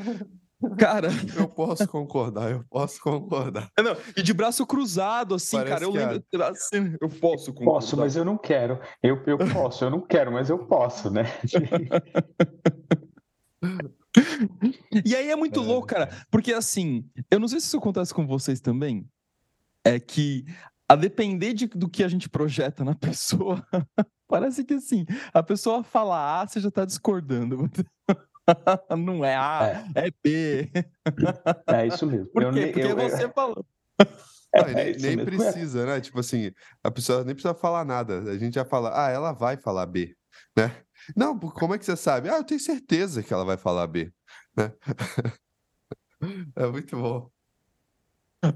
Cara. 0.77 1.09
Eu 1.35 1.47
posso 1.47 1.87
concordar, 1.87 2.51
eu 2.51 2.63
posso 2.69 3.01
concordar. 3.01 3.69
Não, 3.77 3.95
e 4.15 4.21
de 4.21 4.33
braço 4.33 4.65
cruzado, 4.65 5.35
assim, 5.35 5.57
Parece 5.57 5.73
cara, 5.73 5.85
eu 5.85 5.91
lembro. 5.91 6.23
É. 6.33 6.43
Assim, 6.43 6.95
eu 7.01 7.09
posso 7.09 7.53
concordar. 7.53 7.79
Posso, 7.79 7.97
mas 7.97 8.15
eu 8.15 8.23
não 8.23 8.37
quero. 8.37 8.79
Eu, 9.01 9.21
eu 9.25 9.37
posso, 9.37 9.83
eu 9.83 9.89
não 9.89 10.01
quero, 10.01 10.31
mas 10.31 10.49
eu 10.49 10.59
posso, 10.59 11.09
né? 11.09 11.23
e 15.05 15.15
aí 15.15 15.29
é 15.29 15.35
muito 15.35 15.59
é. 15.59 15.63
louco, 15.63 15.87
cara, 15.87 16.09
porque 16.31 16.53
assim, 16.53 17.05
eu 17.29 17.39
não 17.39 17.47
sei 17.47 17.59
se 17.59 17.67
isso 17.67 17.77
acontece 17.77 18.13
com 18.13 18.27
vocês 18.27 18.61
também, 18.61 19.07
é 19.83 19.99
que 19.99 20.45
a 20.87 20.95
depender 20.95 21.53
de, 21.53 21.67
do 21.67 21.89
que 21.89 22.03
a 22.03 22.07
gente 22.07 22.29
projeta 22.29 22.83
na 22.83 22.95
pessoa, 22.95 23.65
parece 24.27 24.63
que 24.63 24.75
assim, 24.75 25.05
a 25.33 25.41
pessoa 25.41 25.83
fala 25.83 26.41
A, 26.41 26.47
você 26.47 26.59
já 26.59 26.71
tá 26.71 26.85
discordando. 26.85 27.69
não 28.97 29.23
é 29.23 29.35
A, 29.35 29.85
é, 29.95 30.07
é 30.07 30.11
B. 30.23 30.71
É 31.67 31.87
isso 31.87 32.05
mesmo. 32.05 32.27
Por 32.27 32.53
quê? 32.53 32.67
Porque 32.67 32.81
eu, 32.81 32.95
você 32.95 33.25
eu... 33.25 33.31
falou. 33.31 33.65
Não, 34.53 34.61
é, 34.61 34.93
nem, 34.93 35.15
nem 35.15 35.25
precisa, 35.25 35.85
né? 35.85 35.99
Tipo 35.99 36.19
assim, 36.19 36.51
a 36.83 36.91
pessoa 36.91 37.23
nem 37.23 37.33
precisa 37.33 37.55
falar 37.55 37.83
nada. 37.83 38.19
A 38.31 38.37
gente 38.37 38.53
já 38.53 38.65
fala, 38.65 38.91
ah, 38.93 39.09
ela 39.09 39.31
vai 39.31 39.57
falar 39.57 39.85
B, 39.87 40.15
né? 40.55 40.83
Não, 41.15 41.37
como 41.37 41.73
é 41.73 41.77
que 41.77 41.85
você 41.85 41.95
sabe? 41.95 42.29
Ah, 42.29 42.37
eu 42.37 42.43
tenho 42.43 42.59
certeza 42.59 43.23
que 43.23 43.33
ela 43.33 43.43
vai 43.43 43.57
falar 43.57 43.87
B, 43.87 44.11
né? 44.55 44.71
É 46.55 46.65
muito 46.67 46.95
bom. 46.95 47.29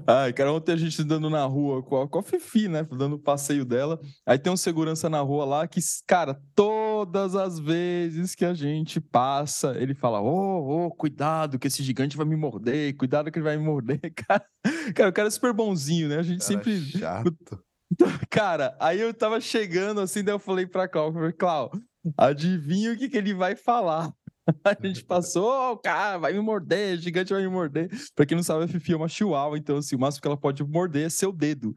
Ai, 0.06 0.32
cara, 0.32 0.52
ontem 0.52 0.72
a 0.72 0.76
gente 0.76 1.00
andando 1.00 1.30
na 1.30 1.44
rua 1.44 1.82
com 1.82 2.02
a, 2.02 2.08
com 2.08 2.18
a 2.18 2.22
Fifi, 2.22 2.68
né? 2.68 2.86
Dando 2.90 3.16
o 3.16 3.18
passeio 3.18 3.64
dela. 3.64 3.98
Aí 4.26 4.38
tem 4.38 4.52
um 4.52 4.56
segurança 4.56 5.08
na 5.08 5.20
rua 5.20 5.44
lá 5.44 5.66
que, 5.66 5.80
cara, 6.06 6.38
todas 6.54 7.34
as 7.34 7.58
vezes 7.58 8.34
que 8.34 8.44
a 8.44 8.52
gente 8.52 9.00
passa, 9.00 9.74
ele 9.78 9.94
fala: 9.94 10.20
Ô, 10.20 10.26
oh, 10.26 10.86
oh, 10.86 10.90
cuidado, 10.90 11.58
que 11.58 11.68
esse 11.68 11.82
gigante 11.82 12.16
vai 12.16 12.26
me 12.26 12.36
morder, 12.36 12.96
cuidado 12.96 13.30
que 13.30 13.38
ele 13.38 13.44
vai 13.44 13.56
me 13.56 13.64
morder. 13.64 13.98
Cara, 14.28 14.44
cara 14.94 15.08
o 15.08 15.12
cara 15.12 15.28
é 15.28 15.30
super 15.30 15.52
bonzinho, 15.52 16.08
né? 16.08 16.18
A 16.18 16.22
gente 16.22 16.40
cara 16.40 16.48
sempre. 16.48 16.80
Chato. 16.80 17.64
Cara, 18.28 18.76
aí 18.78 19.00
eu 19.00 19.14
tava 19.14 19.40
chegando 19.40 20.00
assim, 20.00 20.22
daí 20.22 20.34
eu 20.34 20.38
falei 20.38 20.66
pra 20.66 20.86
Cláudio, 20.86 21.34
Cláudio, 21.34 21.82
adivinha 22.16 22.92
o 22.92 22.96
que, 22.96 23.08
que 23.08 23.16
ele 23.16 23.32
vai 23.32 23.56
falar? 23.56 24.12
A 24.64 24.86
gente 24.86 25.04
passou, 25.04 25.72
oh, 25.72 25.76
cara, 25.76 26.18
vai 26.18 26.32
me 26.32 26.40
morder, 26.40 26.98
gigante 26.98 27.32
vai 27.32 27.42
me 27.42 27.48
morder. 27.48 27.90
Pra 28.14 28.24
quem 28.24 28.36
não 28.36 28.42
sabe, 28.42 28.64
a 28.64 28.68
Fifi 28.68 28.92
é 28.92 28.96
uma 28.96 29.08
chihuahua, 29.08 29.58
então 29.58 29.76
assim, 29.76 29.96
o 29.96 29.98
máximo 29.98 30.22
que 30.22 30.28
ela 30.28 30.36
pode 30.36 30.64
morder 30.64 31.06
é 31.06 31.10
seu 31.10 31.32
dedo. 31.32 31.74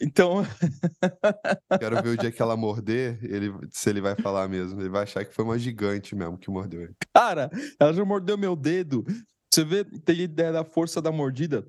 Então. 0.00 0.42
Quero 1.78 2.02
ver 2.02 2.08
o 2.08 2.16
dia 2.16 2.32
que 2.32 2.40
ela 2.40 2.56
morder, 2.56 3.18
ele, 3.22 3.52
se 3.70 3.90
ele 3.90 4.00
vai 4.00 4.16
falar 4.16 4.48
mesmo. 4.48 4.80
Ele 4.80 4.88
vai 4.88 5.02
achar 5.02 5.24
que 5.24 5.34
foi 5.34 5.44
uma 5.44 5.58
gigante 5.58 6.14
mesmo 6.14 6.38
que 6.38 6.50
mordeu 6.50 6.82
ele. 6.82 6.94
Cara, 7.14 7.50
ela 7.78 7.92
já 7.92 8.04
mordeu 8.04 8.38
meu 8.38 8.56
dedo. 8.56 9.04
Você 9.52 9.64
vê, 9.64 9.84
tem 9.84 10.20
ideia 10.20 10.52
da 10.52 10.64
força 10.64 11.02
da 11.02 11.12
mordida? 11.12 11.66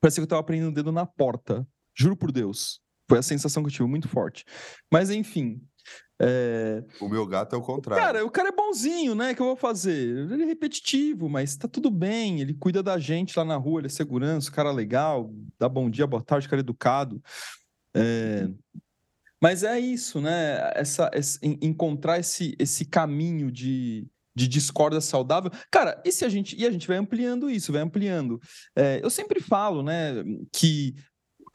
Parece 0.00 0.16
que 0.16 0.22
eu 0.22 0.26
tava 0.26 0.42
prendendo 0.42 0.70
o 0.70 0.74
dedo 0.74 0.92
na 0.92 1.04
porta. 1.04 1.66
Juro 1.94 2.16
por 2.16 2.32
Deus. 2.32 2.80
Foi 3.08 3.18
a 3.18 3.22
sensação 3.22 3.62
que 3.62 3.68
eu 3.68 3.72
tive 3.72 3.88
muito 3.88 4.08
forte. 4.08 4.44
Mas 4.90 5.10
enfim, 5.10 5.60
é... 6.20 6.82
O 7.00 7.08
meu 7.08 7.26
gato 7.26 7.54
é 7.54 7.58
o 7.58 7.62
contrário. 7.62 8.02
Cara, 8.02 8.24
o 8.24 8.30
cara 8.30 8.48
é 8.48 8.52
bonzinho, 8.52 9.14
né? 9.14 9.34
que 9.34 9.42
eu 9.42 9.46
vou 9.46 9.56
fazer? 9.56 10.16
Ele 10.30 10.42
é 10.44 10.46
repetitivo, 10.46 11.28
mas 11.28 11.56
tá 11.56 11.68
tudo 11.68 11.90
bem. 11.90 12.40
Ele 12.40 12.54
cuida 12.54 12.82
da 12.82 12.98
gente 12.98 13.38
lá 13.38 13.44
na 13.44 13.56
rua, 13.56 13.80
ele 13.80 13.88
é 13.88 13.90
segurança, 13.90 14.48
o 14.48 14.52
cara 14.52 14.72
legal, 14.72 15.30
dá 15.58 15.68
bom 15.68 15.90
dia, 15.90 16.06
boa 16.06 16.22
tarde, 16.22 16.48
cara 16.48 16.60
educado. 16.60 17.22
É... 17.94 18.48
Mas 19.42 19.62
é 19.62 19.78
isso, 19.78 20.20
né? 20.20 20.72
Essa, 20.74 21.10
essa, 21.12 21.38
encontrar 21.42 22.18
esse, 22.18 22.56
esse 22.58 22.86
caminho 22.86 23.52
de, 23.52 24.06
de 24.34 24.48
discórdia 24.48 25.00
saudável. 25.00 25.50
Cara, 25.70 26.00
e 26.04 26.10
se 26.10 26.24
a 26.24 26.28
gente 26.30 26.56
e 26.58 26.66
a 26.66 26.70
gente 26.70 26.88
vai 26.88 26.96
ampliando 26.96 27.50
isso, 27.50 27.70
vai 27.70 27.82
ampliando. 27.82 28.40
É, 28.74 28.98
eu 29.02 29.10
sempre 29.10 29.40
falo, 29.40 29.82
né, 29.82 30.24
que 30.50 30.94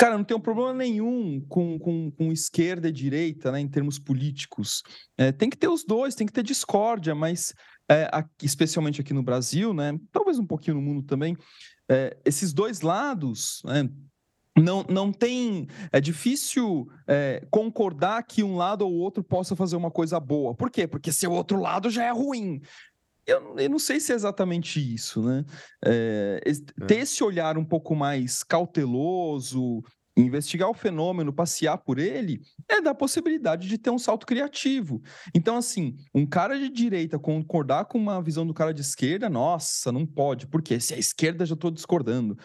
Cara, 0.02 0.18
não 0.18 0.24
tenho 0.24 0.40
problema 0.40 0.74
nenhum 0.74 1.40
com, 1.48 1.78
com, 1.78 2.10
com 2.10 2.32
esquerda 2.32 2.90
e 2.90 2.92
direita, 2.92 3.52
né, 3.52 3.60
em 3.60 3.68
termos 3.68 4.00
políticos. 4.00 4.82
É, 5.16 5.32
tem 5.32 5.48
que 5.48 5.56
ter 5.56 5.68
os 5.68 5.84
dois, 5.84 6.16
tem 6.16 6.26
que 6.26 6.34
ter 6.34 6.42
discórdia, 6.42 7.14
mas 7.14 7.54
é, 7.88 8.10
aqui, 8.12 8.48
especialmente 8.48 9.00
aqui 9.00 9.14
no 9.14 9.22
Brasil, 9.22 9.76
né, 9.76 9.96
talvez 10.12 10.40
um 10.40 10.46
pouquinho 10.48 10.78
no 10.78 10.82
mundo 10.82 11.04
também, 11.04 11.38
é, 11.88 12.18
esses 12.26 12.52
dois 12.52 12.82
lados, 12.82 13.62
né, 13.64 13.88
não, 14.58 14.84
não 14.90 15.14
tem. 15.14 15.68
É 15.92 16.02
difícil 16.02 16.90
é, 17.08 17.46
concordar 17.52 18.24
que 18.24 18.44
um 18.44 18.58
lado 18.58 18.86
ou 18.86 18.94
outro 18.94 19.24
possa 19.24 19.56
fazer 19.56 19.76
uma 19.76 19.92
coisa 19.92 20.20
boa. 20.20 20.54
Por 20.54 20.70
quê? 20.70 20.88
Porque 20.88 21.12
se 21.12 21.28
o 21.28 21.32
outro 21.32 21.60
lado 21.60 21.90
já 21.92 22.06
é 22.06 22.12
ruim. 22.12 22.60
Eu, 23.26 23.56
eu 23.58 23.70
não 23.70 23.80
sei 23.80 24.00
se 24.00 24.12
é 24.12 24.16
exatamente 24.16 24.80
isso, 24.80 25.22
né? 25.22 25.46
É, 25.86 26.42
ter 26.88 26.98
é. 26.98 27.02
esse 27.02 27.24
olhar 27.24 27.58
um 27.58 27.66
pouco 27.66 27.96
mais 27.96 28.44
cauteloso, 28.44 29.84
investigar 30.16 30.70
o 30.70 30.74
fenômeno, 30.74 31.34
passear 31.34 31.78
por 31.78 31.98
ele, 32.00 32.42
é 32.68 32.82
dar 32.82 32.96
possibilidade 32.96 33.68
de 33.68 33.78
ter 33.78 33.90
um 33.90 34.00
salto 34.00 34.26
criativo. 34.26 35.02
Então, 35.34 35.56
assim, 35.56 35.96
um 36.14 36.26
cara 36.26 36.58
de 36.58 36.70
direita 36.70 37.20
concordar 37.20 37.86
com 37.86 37.98
uma 37.98 38.22
visão 38.22 38.46
do 38.46 38.54
cara 38.54 38.74
de 38.74 38.82
esquerda, 38.82 39.30
nossa, 39.30 39.92
não 39.92 40.06
pode, 40.06 40.48
porque 40.48 40.80
se 40.80 40.94
a 40.94 40.98
esquerda 40.98 41.46
já 41.46 41.54
estou 41.54 41.72
discordando. 41.72 42.38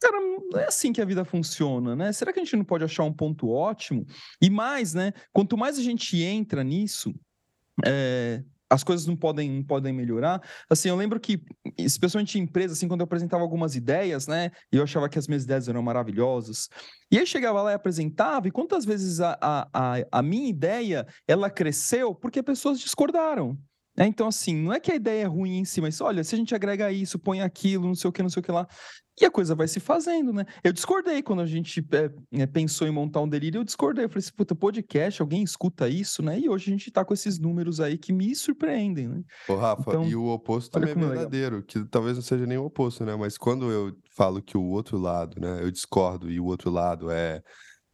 Cara, 0.00 0.18
não 0.20 0.60
é 0.60 0.66
assim 0.66 0.92
que 0.92 1.00
a 1.00 1.04
vida 1.04 1.24
funciona, 1.24 1.96
né? 1.96 2.12
Será 2.12 2.32
que 2.32 2.40
a 2.40 2.44
gente 2.44 2.56
não 2.56 2.64
pode 2.64 2.84
achar 2.84 3.04
um 3.04 3.12
ponto 3.12 3.48
ótimo? 3.48 4.04
E 4.40 4.50
mais, 4.50 4.92
né? 4.92 5.12
Quanto 5.32 5.56
mais 5.56 5.78
a 5.78 5.82
gente 5.82 6.22
entra 6.22 6.62
nisso, 6.62 7.14
é, 7.84 8.42
as 8.74 8.82
coisas 8.82 9.06
não 9.06 9.16
podem, 9.16 9.50
não 9.50 9.62
podem 9.62 9.92
melhorar. 9.92 10.42
Assim, 10.68 10.88
eu 10.88 10.96
lembro 10.96 11.20
que, 11.20 11.40
especialmente 11.78 12.38
em 12.38 12.42
empresa, 12.42 12.74
assim, 12.74 12.88
quando 12.88 13.00
eu 13.00 13.04
apresentava 13.04 13.42
algumas 13.42 13.76
ideias, 13.76 14.26
né, 14.26 14.50
e 14.72 14.76
eu 14.76 14.82
achava 14.82 15.08
que 15.08 15.18
as 15.18 15.28
minhas 15.28 15.44
ideias 15.44 15.68
eram 15.68 15.82
maravilhosas, 15.82 16.68
e 17.10 17.18
aí 17.18 17.26
chegava 17.26 17.62
lá 17.62 17.72
e 17.72 17.74
apresentava, 17.74 18.48
e 18.48 18.50
quantas 18.50 18.84
vezes 18.84 19.20
a, 19.20 19.38
a, 19.40 19.98
a, 20.10 20.22
minha 20.22 20.48
ideia, 20.48 21.06
ela 21.28 21.48
cresceu 21.48 22.14
porque 22.14 22.42
pessoas 22.42 22.80
discordaram. 22.80 23.56
É, 23.96 24.06
então, 24.06 24.26
assim, 24.26 24.56
não 24.56 24.72
é 24.72 24.80
que 24.80 24.90
a 24.90 24.96
ideia 24.96 25.22
é 25.22 25.26
ruim 25.26 25.58
em 25.58 25.64
si, 25.64 25.80
mas 25.80 26.00
olha, 26.00 26.24
se 26.24 26.34
a 26.34 26.38
gente 26.38 26.54
agrega 26.54 26.90
isso, 26.90 27.18
põe 27.18 27.40
aquilo, 27.40 27.86
não 27.86 27.94
sei 27.94 28.08
o 28.10 28.12
que, 28.12 28.22
não 28.22 28.30
sei 28.30 28.40
o 28.40 28.42
que 28.42 28.50
lá, 28.50 28.66
e 29.20 29.24
a 29.24 29.30
coisa 29.30 29.54
vai 29.54 29.68
se 29.68 29.78
fazendo, 29.78 30.32
né? 30.32 30.44
Eu 30.62 30.72
discordei 30.72 31.22
quando 31.22 31.40
a 31.40 31.46
gente 31.46 31.86
é, 32.32 32.46
pensou 32.46 32.86
em 32.88 32.90
montar 32.90 33.20
um 33.20 33.28
delírio, 33.28 33.60
eu 33.60 33.64
discordei. 33.64 34.04
Eu 34.04 34.08
falei 34.08 34.24
assim, 34.24 34.34
puta, 34.36 34.56
podcast, 34.56 35.22
alguém 35.22 35.42
escuta 35.44 35.88
isso, 35.88 36.20
né? 36.20 36.40
E 36.40 36.48
hoje 36.48 36.68
a 36.68 36.72
gente 36.72 36.90
tá 36.90 37.04
com 37.04 37.14
esses 37.14 37.38
números 37.38 37.78
aí 37.78 37.96
que 37.96 38.12
me 38.12 38.34
surpreendem, 38.34 39.06
né? 39.06 39.22
Ô, 39.48 39.54
Rafa, 39.54 39.84
então, 39.86 40.04
e 40.04 40.16
o 40.16 40.26
oposto 40.26 40.72
também 40.72 40.88
é, 40.88 40.92
é 40.92 40.94
verdadeiro, 40.94 41.62
que 41.62 41.84
talvez 41.84 42.16
não 42.16 42.22
seja 42.22 42.44
nem 42.44 42.58
o 42.58 42.64
oposto, 42.64 43.04
né? 43.04 43.14
Mas 43.14 43.38
quando 43.38 43.70
eu 43.70 43.96
falo 44.16 44.42
que 44.42 44.56
o 44.56 44.64
outro 44.64 44.98
lado, 44.98 45.40
né, 45.40 45.62
eu 45.62 45.70
discordo 45.70 46.28
e 46.28 46.40
o 46.40 46.46
outro 46.46 46.68
lado 46.68 47.08
é, 47.08 47.40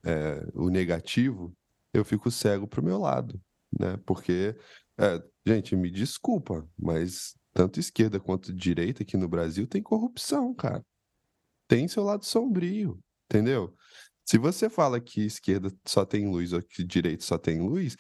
é 0.03 0.43
o 0.55 0.71
negativo, 0.71 1.55
eu 1.93 2.03
fico 2.03 2.31
cego 2.31 2.67
pro 2.67 2.83
meu 2.83 2.99
lado, 2.99 3.39
né? 3.79 3.99
Porque 4.07 4.57
é, 5.01 5.23
gente, 5.47 5.75
me 5.75 5.91
desculpa, 5.91 6.69
mas 6.79 7.35
tanto 7.53 7.81
esquerda 7.81 8.21
quanto 8.21 8.53
direita 8.53 9.03
aqui 9.03 9.17
no 9.17 9.29
Brasil 9.29 9.67
tem 9.67 9.83
corrupção, 9.83 10.55
cara. 10.55 10.85
Tem 11.69 11.89
seu 11.89 12.03
lado 12.03 12.25
sombrio, 12.25 12.99
entendeu? 13.31 13.75
Se 14.25 14.39
você 14.39 14.69
fala 14.69 15.01
que 15.01 15.23
esquerda 15.23 15.73
só 15.87 16.05
tem 16.05 16.29
luz 16.29 16.53
ou 16.53 16.63
que 16.63 16.85
direita 16.85 17.25
só 17.25 17.39
tem 17.39 17.61
luz, 17.61 17.97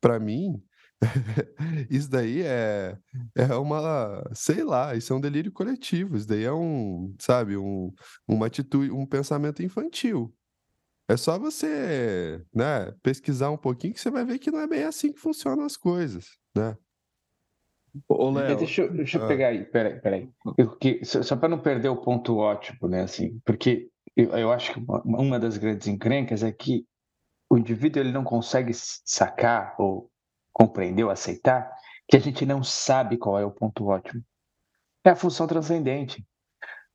para 0.00 0.20
mim, 0.20 0.62
isso 1.90 2.08
daí 2.08 2.42
é, 2.42 2.96
é 3.34 3.54
uma, 3.56 4.22
sei 4.34 4.62
lá, 4.62 4.94
isso 4.94 5.12
é 5.12 5.16
um 5.16 5.20
delírio 5.20 5.52
coletivo, 5.52 6.16
isso 6.16 6.26
daí 6.26 6.44
é 6.44 6.52
um, 6.52 7.14
sabe, 7.18 7.56
um, 7.56 7.92
uma 8.26 8.46
atitude, 8.46 8.90
um 8.90 9.06
pensamento 9.06 9.62
infantil. 9.62 10.32
É 11.12 11.16
só 11.16 11.38
você, 11.38 12.42
né, 12.54 12.92
pesquisar 13.02 13.50
um 13.50 13.56
pouquinho 13.56 13.92
que 13.92 14.00
você 14.00 14.10
vai 14.10 14.24
ver 14.24 14.38
que 14.38 14.50
não 14.50 14.60
é 14.60 14.66
bem 14.66 14.84
assim 14.84 15.12
que 15.12 15.20
funcionam 15.20 15.64
as 15.64 15.76
coisas 15.76 16.38
né? 16.54 16.76
Ô, 18.08 18.30
Léo, 18.30 18.56
deixa, 18.56 18.82
eu, 18.82 18.92
deixa 18.92 19.18
eu 19.18 19.24
ah. 19.24 19.28
pegar 19.28 19.48
aí, 19.48 19.64
peraí, 19.64 20.00
peraí. 20.00 20.30
Eu, 20.56 20.76
que, 20.76 21.04
só, 21.04 21.22
só 21.22 21.36
para 21.36 21.48
não 21.48 21.58
perder 21.58 21.90
o 21.90 22.00
ponto 22.00 22.38
ótimo, 22.38 22.88
né? 22.88 23.02
Assim, 23.02 23.38
porque 23.44 23.90
eu, 24.16 24.30
eu 24.30 24.50
acho 24.50 24.72
que 24.72 24.78
uma, 24.78 25.02
uma 25.02 25.38
das 25.38 25.58
grandes 25.58 25.86
encrencas 25.86 26.42
é 26.42 26.50
que 26.50 26.86
o 27.50 27.58
indivíduo 27.58 28.00
ele 28.00 28.10
não 28.10 28.24
consegue 28.24 28.72
sacar 28.74 29.74
ou 29.78 30.10
compreender 30.54 31.04
ou 31.04 31.10
aceitar 31.10 31.70
que 32.08 32.16
a 32.16 32.20
gente 32.20 32.46
não 32.46 32.62
sabe 32.62 33.18
qual 33.18 33.38
é 33.38 33.44
o 33.44 33.50
ponto 33.50 33.86
ótimo. 33.86 34.22
É 35.04 35.10
a 35.10 35.16
função 35.16 35.46
transcendente. 35.46 36.26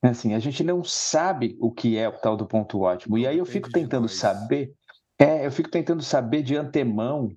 Assim, 0.01 0.33
a 0.33 0.39
gente 0.39 0.63
não 0.63 0.83
sabe 0.83 1.57
o 1.59 1.71
que 1.71 1.97
é 1.97 2.07
o 2.07 2.19
tal 2.19 2.37
do 2.37 2.45
ponto 2.45 2.81
ótimo. 2.81 3.17
E 3.17 3.25
aí 3.25 3.37
eu 3.37 3.45
fico 3.45 3.69
tentando 3.69 4.07
saber, 4.07 4.73
é, 5.19 5.45
eu 5.45 5.51
fico 5.51 5.69
tentando 5.69 6.03
saber 6.03 6.43
de 6.43 6.55
antemão 6.55 7.35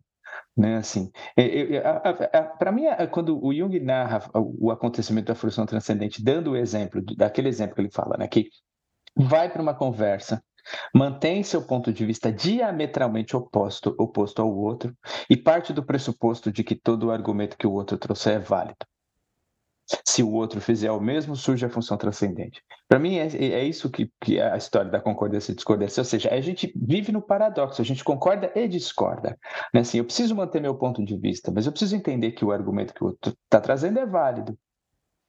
né, 0.57 0.77
assim, 0.77 1.11
para 2.59 2.73
mim, 2.73 2.85
quando 3.11 3.43
o 3.43 3.55
Jung 3.55 3.79
narra 3.81 4.21
o 4.35 4.71
acontecimento 4.71 5.27
da 5.27 5.35
frustração 5.35 5.65
transcendente, 5.65 6.23
dando 6.23 6.51
o 6.51 6.57
exemplo, 6.57 7.03
daquele 7.17 7.49
exemplo 7.49 7.75
que 7.75 7.81
ele 7.81 7.91
fala, 7.91 8.17
né, 8.19 8.29
que 8.29 8.49
vai 9.17 9.51
para 9.51 9.63
uma 9.63 9.75
conversa, 9.75 10.43
mantém 10.95 11.43
seu 11.43 11.63
ponto 11.63 11.93
de 11.93 12.05
vista 12.05 12.31
diametralmente 12.31 13.37
oposto, 13.37 13.95
oposto 13.99 14.43
ao 14.43 14.55
outro 14.55 14.95
e 15.29 15.37
parte 15.37 15.73
do 15.73 15.85
pressuposto 15.85 16.53
de 16.53 16.63
que 16.63 16.75
todo 16.75 17.07
o 17.07 17.11
argumento 17.11 17.57
que 17.57 17.67
o 17.67 17.73
outro 17.73 17.97
trouxe 17.97 18.33
é 18.33 18.39
válido. 18.39 18.87
Se 20.05 20.23
o 20.23 20.33
outro 20.33 20.61
fizer 20.61 20.91
o 20.91 21.01
mesmo, 21.01 21.35
surge 21.35 21.65
a 21.65 21.71
função 21.71 21.97
transcendente. 21.97 22.63
Para 22.89 22.99
mim, 22.99 23.17
é, 23.17 23.27
é 23.27 23.65
isso 23.65 23.91
que, 23.91 24.11
que, 24.21 24.39
é 24.39 24.51
a 24.51 24.57
história 24.57 24.91
da 24.91 25.01
concordância 25.01 25.53
e 25.53 25.55
discordância. 25.55 26.01
Ou 26.01 26.05
seja, 26.05 26.33
a 26.33 26.41
gente 26.41 26.73
vive 26.77 27.13
no 27.13 27.21
paradoxo, 27.23 27.81
a 27.81 27.85
gente 27.85 28.05
concorda 28.05 28.53
e 28.55 28.69
discorda. 28.69 29.39
Né? 29.73 29.81
Assim, 29.81 29.99
eu 29.99 30.05
preciso 30.05 30.35
manter 30.35 30.61
meu 30.61 30.75
ponto 30.75 31.05
de 31.05 31.17
vista, 31.17 31.51
mas 31.51 31.67
eu 31.67 31.73
preciso 31.73 31.97
entender 31.97 32.33
que 32.33 32.45
o 32.45 32.53
argumento 32.53 32.95
que 32.95 33.03
o 33.03 33.09
outro 33.09 33.33
está 33.45 33.61
trazendo 33.61 33.99
é 33.99 34.07
válido. 34.07 34.57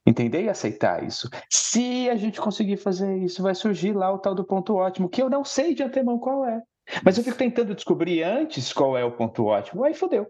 Entender 0.06 0.44
e 0.44 0.50
aceitar 0.50 1.04
isso. 1.04 1.30
Se 1.50 2.10
a 2.10 2.16
gente 2.16 2.42
conseguir 2.42 2.78
fazer 2.78 3.18
isso, 3.18 3.44
vai 3.44 3.54
surgir 3.54 3.94
lá 3.94 4.12
o 4.12 4.18
tal 4.18 4.34
do 4.34 4.44
ponto 4.44 4.76
ótimo, 4.76 5.10
que 5.10 5.22
eu 5.22 5.30
não 5.30 5.44
sei 5.44 5.76
de 5.76 5.84
antemão 5.84 6.18
qual 6.18 6.46
é. 6.46 6.62
Mas 7.06 7.18
eu 7.18 7.24
fico 7.24 7.38
tentando 7.38 7.76
descobrir 7.76 8.24
antes 8.24 8.74
qual 8.74 8.98
é 8.98 9.06
o 9.06 9.12
ponto 9.12 9.46
ótimo. 9.46 9.84
Aí 9.84 9.94
fodeu. 9.94 10.28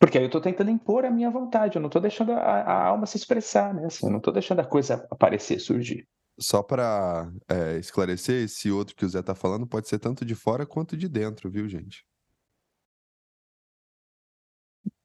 Porque 0.00 0.16
aí 0.16 0.24
eu 0.24 0.28
estou 0.28 0.40
tentando 0.40 0.70
impor 0.70 1.04
a 1.04 1.10
minha 1.10 1.30
vontade, 1.30 1.76
eu 1.76 1.80
não 1.80 1.88
estou 1.88 2.00
deixando 2.00 2.32
a, 2.32 2.38
a, 2.38 2.86
alma 2.86 3.04
se 3.04 3.18
expressar, 3.18 3.74
né? 3.74 3.84
Assim, 3.84 4.06
eu 4.06 4.10
não 4.10 4.16
estou 4.16 4.32
deixando 4.32 4.60
a 4.60 4.64
coisa 4.64 5.06
aparecer, 5.10 5.60
surgir. 5.60 6.08
Só 6.38 6.62
para 6.62 7.30
é, 7.46 7.76
esclarecer, 7.76 8.44
esse 8.44 8.70
outro 8.70 8.96
que 8.96 9.04
o 9.04 9.08
Zé 9.10 9.20
está 9.20 9.34
falando 9.34 9.66
pode 9.66 9.88
ser 9.88 9.98
tanto 9.98 10.24
de 10.24 10.34
fora 10.34 10.64
quanto 10.64 10.96
de 10.96 11.06
dentro, 11.06 11.50
viu, 11.50 11.68
gente? 11.68 12.02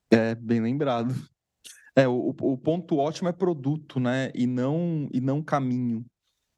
É, 0.09 0.33
bem 0.33 0.61
lembrado. 0.61 1.13
É, 1.93 2.07
o, 2.07 2.29
o 2.29 2.57
ponto 2.57 2.97
ótimo 2.97 3.27
é 3.27 3.33
produto, 3.33 3.99
né? 3.99 4.31
E 4.33 4.47
não, 4.47 5.09
e 5.11 5.19
não 5.19 5.43
caminho. 5.43 6.05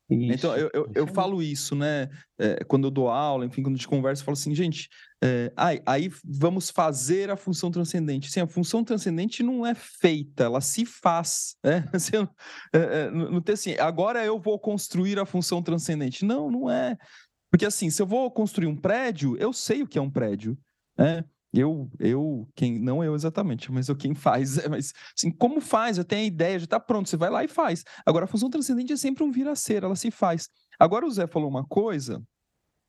Isso, 0.10 0.34
então, 0.34 0.56
eu, 0.56 0.70
eu, 0.74 0.92
eu, 0.96 1.08
falo 1.08 1.44
isso, 1.44 1.76
né? 1.76 2.10
É, 2.40 2.64
quando 2.64 2.88
eu 2.88 2.92
dou 2.92 3.10
aula, 3.10 3.46
enfim, 3.46 3.62
quando 3.62 3.76
a 3.76 3.78
gente 3.78 3.90
conversa, 3.90 4.22
eu 4.22 4.26
falo 4.26 4.38
assim, 4.38 4.56
gente, 4.56 4.88
é, 5.22 5.52
aí, 5.56 5.82
aí 5.86 6.10
vamos 6.24 6.70
fazer 6.70 7.30
a 7.30 7.36
função 7.36 7.70
transcendente. 7.70 8.32
Sim, 8.32 8.40
a 8.40 8.48
função 8.48 8.86
transcendente 8.86 9.44
não 9.44 9.66
é 9.66 9.76
feita, 9.76 10.46
ela 10.46 10.62
se 10.62 10.86
faz. 10.86 11.58
Né? 11.62 11.84
Assim, 11.94 12.14
é, 12.74 13.12
não 13.12 13.42
tem 13.42 13.54
assim, 13.54 13.74
agora 13.80 14.24
eu 14.24 14.40
vou 14.40 14.58
construir 14.58 15.20
a 15.20 15.26
função 15.26 15.62
transcendente. 15.62 16.24
Não, 16.24 16.50
não 16.50 16.72
é. 16.72 16.96
Porque 17.52 17.66
assim, 17.66 17.90
se 17.90 18.02
eu 18.02 18.06
vou 18.06 18.30
construir 18.32 18.68
um 18.68 18.76
prédio, 18.76 19.36
eu 19.38 19.52
sei 19.52 19.82
o 19.82 19.88
que 19.88 19.98
é 19.98 20.02
um 20.02 20.10
prédio. 20.10 20.58
Né? 20.98 21.24
Eu, 21.54 21.90
eu, 22.00 22.48
quem, 22.56 22.80
não 22.80 23.04
eu 23.04 23.16
exatamente, 23.16 23.72
mas 23.72 23.88
eu 23.88 23.96
quem 23.96 24.14
faz, 24.14 24.58
é, 24.60 24.68
mas 24.68 24.94
assim, 25.18 25.32
como 25.32 25.62
faz? 25.62 25.98
Eu 25.98 26.06
tenho 26.06 26.24
a 26.24 26.26
ideia, 26.26 26.60
já 26.60 26.66
está 26.66 26.80
pronto, 26.80 27.10
você 27.10 27.18
vai 27.18 27.30
lá 27.30 27.44
e 27.44 27.48
faz. 27.48 27.84
Agora, 28.06 28.26
a 28.26 28.28
função 28.28 28.50
transcendente 28.50 28.94
é 28.94 28.98
sempre 28.98 29.24
um 29.24 29.32
vir 29.32 29.48
a 29.48 29.56
ser, 29.56 29.84
ela 29.84 29.96
se 29.96 30.12
faz. 30.12 30.50
Agora, 30.80 31.06
o 31.06 31.12
Zé 31.12 31.26
falou 31.28 31.50
uma 31.50 31.66
coisa 31.66 32.22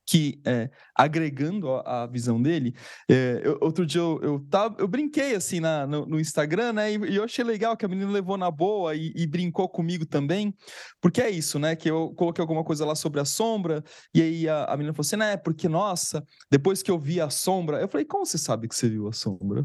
que, 0.09 0.41
é, 0.47 0.71
agregando 0.95 1.71
a, 1.71 2.05
a, 2.05 2.07
visão 2.07 2.41
dele, 2.41 2.75
é, 3.11 3.43
eu, 3.45 3.59
outro 3.61 3.85
dia 3.85 4.01
eu, 4.01 4.19
eu, 4.23 4.41
tava, 4.49 4.75
eu 4.79 4.89
brinquei 4.89 5.35
assim 5.35 5.61
na, 5.61 5.87
no, 5.87 6.07
no, 6.07 6.19
Instagram, 6.19 6.73
né? 6.73 6.91
E, 6.91 6.97
e, 6.97 7.17
eu 7.17 7.25
achei 7.25 7.45
legal 7.45 7.77
que 7.77 7.85
a 7.85 7.89
menina 7.89 8.11
levou 8.11 8.39
na 8.39 8.51
boa 8.51 8.95
e, 8.95 9.13
e, 9.15 9.27
brincou 9.27 9.69
comigo 9.69 10.07
também, 10.07 10.55
porque 10.99 11.21
é 11.21 11.29
isso, 11.29 11.59
né? 11.59 11.77
Que 11.77 11.91
eu 11.91 12.15
coloquei 12.15 12.41
alguma 12.41 12.65
coisa 12.65 12.87
lá 12.87 12.95
sobre 12.95 13.21
a 13.21 13.25
sombra, 13.27 13.85
e 14.15 14.23
aí 14.23 14.49
a, 14.49 14.65
a 14.65 14.77
menina 14.79 14.95
falou 14.95 15.07
assim, 15.07 15.17
né? 15.17 15.37
Porque, 15.37 15.69
nossa, 15.69 16.25
depois 16.51 16.83
que 16.83 16.91
eu 16.91 16.99
vi 16.99 17.21
a 17.21 17.29
sombra, 17.29 17.79
eu 17.79 17.89
falei, 17.89 18.07
como 18.07 18.25
você 18.25 18.39
sabe 18.39 18.67
que 18.67 18.75
você 18.75 18.89
viu 18.89 19.09
a 19.09 19.13
sombra? 19.13 19.63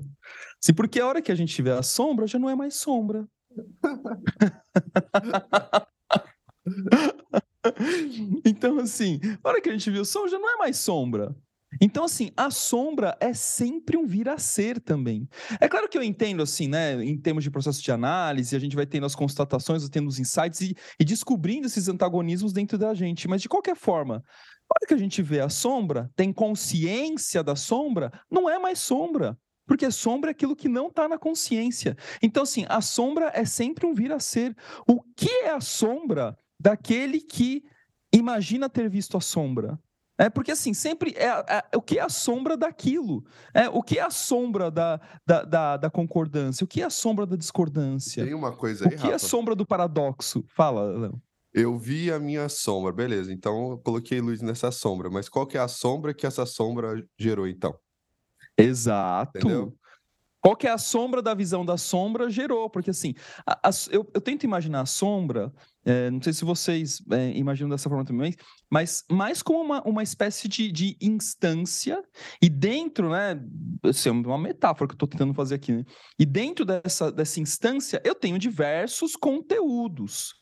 Sim, 0.60 0.74
porque 0.74 1.00
a 1.00 1.08
hora 1.08 1.22
que 1.22 1.32
a 1.32 1.36
gente 1.36 1.62
vê 1.62 1.72
a 1.72 1.82
sombra, 1.82 2.28
já 2.28 2.38
não 2.38 2.50
é 2.50 2.56
mais 2.56 2.76
sombra. 2.76 3.26
então, 8.45 8.80
assim, 8.80 9.20
na 9.43 9.49
hora 9.49 9.61
que 9.61 9.70
a 9.70 9.72
gente 9.72 9.89
viu 9.89 10.01
o 10.01 10.05
som, 10.05 10.28
já 10.28 10.39
não 10.39 10.49
é 10.49 10.57
mais 10.57 10.78
sombra. 10.78 11.36
Então, 11.82 12.03
assim, 12.05 12.32
a 12.38 12.51
sombra 12.51 13.18
é 13.20 13.34
sempre 13.34 13.97
um 13.97 14.05
vir 14.05 14.30
a 14.30 14.38
ser 14.38 14.80
também. 14.80 15.28
É 15.59 15.68
claro 15.68 15.89
que 15.89 15.97
eu 15.97 16.03
entendo, 16.03 16.43
assim, 16.43 16.68
né, 16.68 17.03
em 17.03 17.18
termos 17.18 17.43
de 17.43 17.49
processo 17.49 17.82
de 17.82 17.91
análise, 17.91 18.55
a 18.55 18.59
gente 18.59 18.76
vai 18.76 18.86
tendo 18.86 19.05
as 19.05 19.16
constatações, 19.16 19.88
tendo 19.89 20.07
os 20.07 20.20
insights 20.20 20.61
e, 20.61 20.76
e 20.99 21.05
descobrindo 21.05 21.68
esses 21.68 21.88
antagonismos 21.88 22.53
dentro 22.53 22.78
da 22.78 22.93
gente. 22.93 23.28
Mas, 23.28 23.41
de 23.41 23.49
qualquer 23.49 23.76
forma, 23.76 24.16
na 24.16 24.76
hora 24.76 24.88
que 24.88 24.93
a 24.93 24.97
gente 24.97 25.22
vê 25.22 25.39
a 25.39 25.49
sombra, 25.49 26.11
tem 26.16 26.32
consciência 26.32 27.43
da 27.43 27.55
sombra, 27.55 28.11
não 28.30 28.49
é 28.49 28.59
mais 28.59 28.80
sombra. 28.80 29.38
Porque 29.66 29.89
sombra 29.91 30.30
é 30.30 30.34
aquilo 30.34 30.55
que 30.55 30.68
não 30.68 30.88
está 30.88 31.07
na 31.07 31.18
consciência. 31.18 31.95
Então, 32.22 32.43
assim, 32.43 32.66
a 32.68 32.82
sombra 32.82 33.32
é 33.34 33.45
sempre 33.45 33.86
um 33.86 33.93
vir 33.93 34.11
a 34.11 34.20
ser. 34.20 34.55
O 34.88 35.01
que 35.16 35.30
é 35.30 35.51
a 35.51 35.61
sombra? 35.61 36.38
Daquele 36.64 37.20
que 37.20 37.61
imagina 38.14 38.70
ter 38.70 38.89
visto 38.89 39.18
a 39.18 39.22
sombra. 39.22 39.78
É 40.18 40.30
porque 40.30 40.51
assim, 40.51 40.74
sempre 40.74 41.11
é, 41.18 41.26
é, 41.72 41.78
o 41.78 41.82
que 41.82 41.97
é 41.99 42.01
a 42.01 42.07
sombra 42.07 42.55
daquilo? 42.55 43.26
É, 43.53 43.68
o 43.68 43.82
que 43.84 43.97
é 43.99 44.01
a 44.01 44.09
sombra 44.11 44.72
da, 44.72 45.01
da, 45.26 45.43
da, 45.43 45.78
da 45.78 45.89
concordância? 45.89 46.64
O 46.64 46.68
que 46.68 46.82
é 46.82 46.86
a 46.86 46.89
sombra 46.89 47.26
da 47.26 47.36
discordância? 47.36 48.24
Tem 48.24 48.34
uma 48.34 48.55
coisa 48.55 48.86
O 48.86 48.89
aí, 48.89 48.95
que 48.95 49.03
é 49.03 49.09
a 49.09 49.14
Rafa. 49.14 49.28
sombra 49.28 49.55
do 49.55 49.66
paradoxo? 49.66 50.45
Fala, 50.47 50.84
Léo. 50.86 51.22
Eu 51.53 51.78
vi 51.78 52.11
a 52.11 52.20
minha 52.20 52.47
sombra, 52.47 52.91
beleza. 52.93 53.34
Então 53.34 53.72
eu 53.72 53.78
coloquei 53.80 54.22
luz 54.22 54.41
nessa 54.41 54.72
sombra. 54.72 55.09
Mas 55.09 55.28
qual 55.28 55.45
que 55.45 55.57
é 55.57 55.61
a 55.61 55.68
sombra 55.68 56.14
que 56.14 56.26
essa 56.26 56.45
sombra 56.45 57.03
gerou, 57.20 57.47
então? 57.47 57.76
Exato. 58.57 59.38
Entendeu? 59.39 59.76
Qual 60.41 60.55
que 60.55 60.68
é 60.68 60.72
a 60.72 60.78
sombra 60.78 61.22
da 61.22 61.34
visão 61.34 61.66
da 61.66 61.78
sombra 61.78 62.30
gerou? 62.30 62.70
Porque 62.70 62.89
assim, 62.91 63.14
a- 63.47 63.70
a- 63.70 63.72
eu, 63.91 64.07
eu 64.14 64.22
tento 64.22 64.43
imaginar 64.43 64.82
a 64.82 64.86
sombra, 64.86 65.51
é, 65.86 66.10
não 66.10 66.22
sei 66.22 66.32
se 66.32 66.46
vocês 66.46 67.02
é, 67.12 67.32
imaginam 67.32 67.70
dessa 67.70 67.90
forma 67.90 68.06
também, 68.06 68.34
mas 68.72 69.04
mais 69.12 69.42
como 69.42 69.62
uma, 69.62 69.82
uma 69.84 70.04
espécie 70.04 70.48
de, 70.48 70.72
de 70.72 70.98
instância, 71.02 72.02
e 72.42 72.50
dentro, 72.50 73.10
né, 73.10 73.40
assim, 73.84 74.10
é 74.10 74.12
uma 74.12 74.38
metáfora 74.38 74.88
que 74.88 74.94
eu 74.94 74.96
estou 74.96 75.08
tentando 75.08 75.34
fazer 75.34 75.56
aqui, 75.56 75.74
né? 75.74 75.84
E 76.18 76.26
dentro 76.26 76.64
dessa, 76.64 77.12
dessa 77.12 77.40
instância, 77.40 78.02
eu 78.04 78.16
tenho 78.16 78.40
diversos 78.40 79.16
conteúdos, 79.16 80.34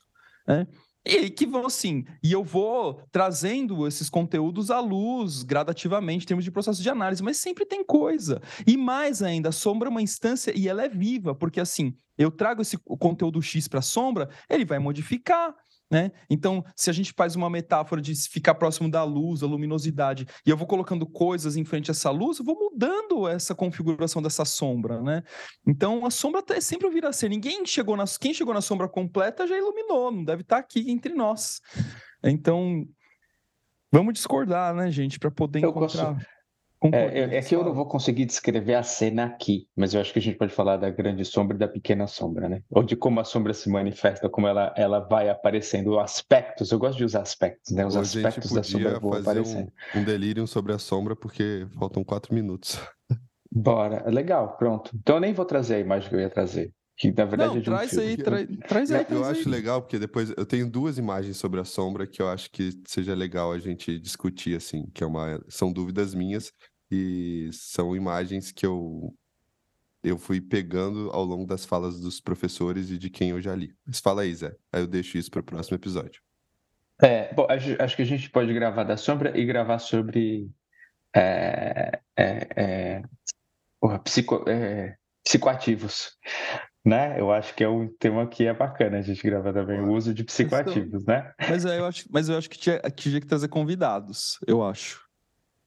né? 0.48 0.68
E 1.04 1.32
que 1.32 1.48
vão 1.48 1.66
assim, 1.66 2.06
e 2.24 2.32
eu 2.32 2.44
vou 2.44 3.02
trazendo 3.12 3.88
esses 3.88 4.08
conteúdos 4.08 4.70
à 4.70 4.80
luz 4.80 5.42
gradativamente, 5.42 6.26
em 6.26 6.28
termos 6.28 6.46
de 6.46 6.52
processo 6.52 6.80
de 6.80 6.90
análise, 6.92 7.24
mas 7.24 7.38
sempre 7.38 7.66
tem 7.66 7.84
coisa. 7.84 8.40
E 8.68 8.78
mais 8.78 9.24
ainda, 9.24 9.50
a 9.50 9.52
sombra 9.52 9.88
é 9.88 9.92
uma 9.92 10.02
instância 10.02 10.56
e 10.56 10.68
ela 10.68 10.84
é 10.84 10.90
viva, 10.90 11.34
porque 11.34 11.60
assim, 11.60 11.96
eu 12.22 12.32
trago 12.32 12.62
esse 12.62 12.78
conteúdo 12.78 13.42
X 13.42 13.68
para 13.68 13.80
a 13.80 13.84
sombra, 13.84 14.30
ele 14.50 14.66
vai 14.66 14.80
modificar. 14.80 15.56
Né? 15.90 16.10
Então, 16.30 16.64
se 16.74 16.90
a 16.90 16.94
gente 16.94 17.12
faz 17.12 17.36
uma 17.36 17.50
metáfora 17.50 18.02
de 18.02 18.16
ficar 18.16 18.56
próximo 18.56 18.90
da 18.90 19.04
luz, 19.04 19.42
da 19.42 19.48
luminosidade, 19.48 20.26
e 20.46 20.50
eu 20.50 20.56
vou 20.56 20.66
colocando 20.66 21.06
coisas 21.06 21.58
em 21.58 21.66
frente 21.66 21.92
a 21.92 21.94
essa 21.94 22.10
luz, 22.10 22.40
eu 22.40 22.46
vou 22.46 22.58
mudando 22.58 23.28
essa 23.28 23.54
configuração 23.54 24.22
dessa 24.22 24.46
sombra, 24.46 25.02
né? 25.02 25.22
Então, 25.68 26.06
a 26.06 26.10
sombra 26.10 26.42
é 26.52 26.62
sempre 26.62 26.90
vir 26.90 27.06
a 27.06 27.12
ser. 27.12 27.28
Ninguém 27.28 27.66
chegou 27.66 27.98
na, 27.98 28.06
quem 28.22 28.34
chegou 28.34 28.54
na 28.54 28.62
sombra 28.62 28.88
completa 28.88 29.46
já 29.46 29.58
iluminou, 29.58 30.14
não 30.14 30.24
deve 30.24 30.44
estar 30.44 30.60
aqui 30.60 30.90
entre 30.90 31.14
nós. 31.14 31.60
Então, 32.24 32.86
vamos 33.92 34.14
discordar, 34.14 34.74
né, 34.74 34.90
gente, 34.90 35.20
para 35.20 35.30
poder 35.30 35.62
Eu 35.62 35.74
gosto- 35.74 35.98
encontrar. 35.98 36.14
Concordância. 36.14 36.41
É- 36.84 37.38
é 37.38 37.42
que 37.42 37.56
eu 37.56 37.64
não 37.64 37.74
vou 37.74 37.86
conseguir 37.88 38.26
descrever 38.26 38.76
a 38.76 38.84
cena 38.84 39.26
aqui, 39.26 39.68
mas 39.76 39.94
eu 39.94 40.02
acho 40.02 40.12
que 40.14 40.20
a 40.20 40.22
gente 40.22 40.38
pode 40.38 40.54
falar 40.54 40.78
da 40.78 40.90
grande 40.90 41.24
sombra 41.26 41.56
e 41.56 41.60
da 41.60 41.68
pequena 41.68 42.08
sombra, 42.08 42.50
né? 42.50 42.62
Ou 42.70 42.84
de 42.84 42.96
como 42.96 43.20
a 43.20 43.24
sombra 43.24 43.54
se 43.54 43.70
manifesta, 43.70 44.30
como 44.30 44.48
ela, 44.48 44.74
ela 44.76 45.00
vai 45.00 45.30
aparecendo, 45.30 46.00
aspectos. 46.00 46.72
Eu 46.72 46.80
gosto 46.80 46.98
de 46.98 47.06
usar 47.06 47.22
aspectos, 47.22 47.74
né? 47.74 47.86
Os 47.86 47.96
Hoje 47.96 48.18
aspectos 48.20 48.52
da 48.52 48.64
sombra 48.64 49.00
vão 49.00 49.12
fazer 49.12 49.40
aparecendo. 49.40 49.72
um, 49.94 50.00
um 50.00 50.04
delírio 50.04 50.48
sobre 50.48 50.74
a 50.74 50.80
sombra, 50.80 51.16
porque 51.16 51.68
faltam 51.78 52.04
quatro 52.04 52.34
minutos. 52.34 52.80
Bora, 53.52 54.10
legal, 54.10 54.56
pronto. 54.58 54.92
Então 54.96 55.16
eu 55.18 55.20
nem 55.22 55.34
vou 55.34 55.46
trazer 55.46 55.76
a 55.76 55.80
imagem 55.80 56.10
que 56.10 56.16
eu 56.16 56.20
ia 56.22 56.30
trazer, 56.30 56.72
que 56.98 57.12
na 57.12 57.26
verdade 57.26 57.50
Não, 57.50 57.58
é 57.58 57.62
de 57.62 57.70
um 57.70 57.74
traz 57.74 57.90
filme. 57.92 58.08
aí, 58.08 58.18
tra- 58.18 58.48
traz 58.68 58.92
aí. 58.92 59.02
Eu 59.02 59.06
traz 59.08 59.22
acho 59.24 59.50
aí. 59.50 59.52
legal, 59.56 59.82
porque 59.82 60.00
depois 60.00 60.30
eu 60.38 60.46
tenho 60.46 60.70
duas 60.70 60.98
imagens 60.98 61.36
sobre 61.38 61.60
a 61.60 61.66
sombra 61.66 62.08
que 62.08 62.22
eu 62.22 62.30
acho 62.30 62.50
que 62.50 62.72
seja 62.88 63.14
legal 63.14 63.52
a 63.52 63.60
gente 63.60 64.00
discutir, 64.00 64.56
assim, 64.56 64.86
que 64.94 65.04
é 65.04 65.08
uma, 65.08 65.44
são 65.50 65.72
dúvidas 65.72 66.14
minhas 66.16 66.52
e 66.92 67.50
são 67.54 67.96
imagens 67.96 68.52
que 68.52 68.66
eu, 68.66 69.16
eu 70.04 70.18
fui 70.18 70.42
pegando 70.42 71.10
ao 71.12 71.24
longo 71.24 71.46
das 71.46 71.66
falas 71.66 72.00
dos 72.00 72.20
professores 72.20 72.92
e 72.92 72.98
de 72.98 73.10
quem 73.10 73.30
eu 73.30 73.42
já 73.42 73.56
li. 73.56 73.74
Mas 73.86 74.00
fala 74.00 74.24
aí, 74.24 74.36
Zé. 74.36 74.56
Aí 74.74 74.82
eu 74.82 74.88
deixo 74.88 75.18
isso 75.18 75.32
para 75.32 75.40
o 75.40 75.44
próximo 75.44 75.78
episódio. 75.78 76.22
É, 77.02 77.34
bom, 77.34 77.48
acho, 77.50 77.82
acho 77.82 77.96
que 77.96 78.02
a 78.02 78.06
gente 78.06 78.30
pode 78.30 78.54
gravar 78.54 78.84
da 78.84 78.98
sombra 78.98 79.36
e 79.36 79.46
gravar 79.46 79.80
sobre 79.80 80.52
é, 81.16 82.00
é, 82.16 82.48
é, 82.56 83.04
porra, 83.80 83.98
psico, 84.00 84.46
é, 84.48 84.96
psicoativos, 85.24 86.18
né? 86.86 87.20
Eu 87.20 87.32
acho 87.32 87.56
que 87.56 87.64
é 87.64 87.70
um 87.70 87.88
tema 87.88 88.28
que 88.28 88.46
é 88.46 88.54
bacana 88.54 89.00
a 89.00 89.02
gente 89.02 89.24
gravar 89.24 89.54
também, 89.54 89.80
o 89.80 89.86
Bora. 89.86 89.98
uso 89.98 90.14
de 90.14 90.24
psicoativos, 90.24 91.06
né? 91.06 91.32
Mas 91.50 91.66
aí 91.66 91.80
eu 91.80 91.86
acho, 91.86 92.06
mas 92.12 92.30
eu 92.30 92.38
acho 92.38 92.50
que 92.50 92.60
tinha, 92.60 92.80
que 92.80 93.10
tinha 93.10 93.22
que 93.22 93.28
trazer 93.28 93.48
convidados, 93.48 94.38
eu 94.46 94.64
acho. 94.64 95.11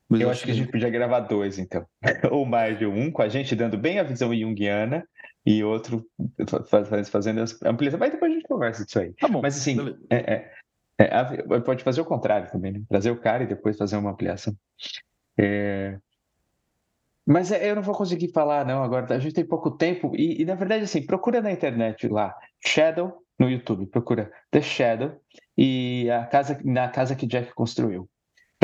Mas 0.08 0.20
Eu 0.20 0.30
acho 0.30 0.44
que 0.44 0.50
a 0.50 0.54
gente 0.54 0.70
podia 0.70 0.90
gravar 0.90 1.20
dois, 1.20 1.58
então. 1.58 1.86
Ou 2.30 2.44
mais 2.44 2.78
de 2.78 2.86
um, 2.86 3.10
com 3.10 3.22
a 3.22 3.28
gente 3.28 3.56
dando 3.56 3.78
bem 3.78 3.98
a 3.98 4.02
visão 4.02 4.34
junguiana 4.34 5.06
e 5.46 5.64
outro 5.64 6.06
fa- 6.48 6.84
fa- 6.84 7.04
fazendo 7.04 7.40
as 7.40 7.60
ampliações. 7.62 8.00
Mas 8.00 8.12
depois 8.12 8.30
a 8.30 8.34
gente 8.34 8.46
conversa 8.46 8.84
disso 8.84 8.98
aí. 9.00 9.12
Tá 9.14 9.28
bom. 9.28 9.40
Mas 9.40 9.56
assim, 9.56 9.76
é, 10.10 10.34
é, 10.34 10.50
é, 10.98 11.60
pode 11.60 11.82
fazer 11.82 12.00
o 12.00 12.04
contrário 12.04 12.50
também, 12.50 12.72
né? 12.72 12.82
Trazer 12.88 13.10
o 13.10 13.20
cara 13.20 13.44
e 13.44 13.46
depois 13.46 13.76
fazer 13.76 13.96
uma 13.96 14.10
ampliação. 14.10 14.54
É, 15.38 15.98
Mas 17.26 17.50
é, 17.50 17.70
eu 17.70 17.74
não 17.74 17.82
vou 17.82 17.94
conseguir 17.94 18.30
falar, 18.32 18.64
não, 18.66 18.82
agora. 18.82 19.14
A 19.14 19.18
gente 19.18 19.34
tem 19.34 19.44
pouco 19.46 19.70
tempo. 19.70 20.12
E, 20.14 20.42
e, 20.42 20.44
na 20.44 20.54
verdade, 20.54 20.84
assim, 20.84 21.04
procura 21.04 21.40
na 21.40 21.50
internet 21.50 22.06
lá, 22.08 22.34
Shadow, 22.64 23.22
no 23.38 23.50
YouTube, 23.50 23.86
procura 23.86 24.30
The 24.50 24.60
Shadow 24.60 25.18
e 25.56 26.08
a 26.10 26.26
casa, 26.26 26.60
na 26.64 26.88
casa 26.88 27.16
que 27.16 27.26
Jack 27.26 27.52
construiu. 27.54 28.08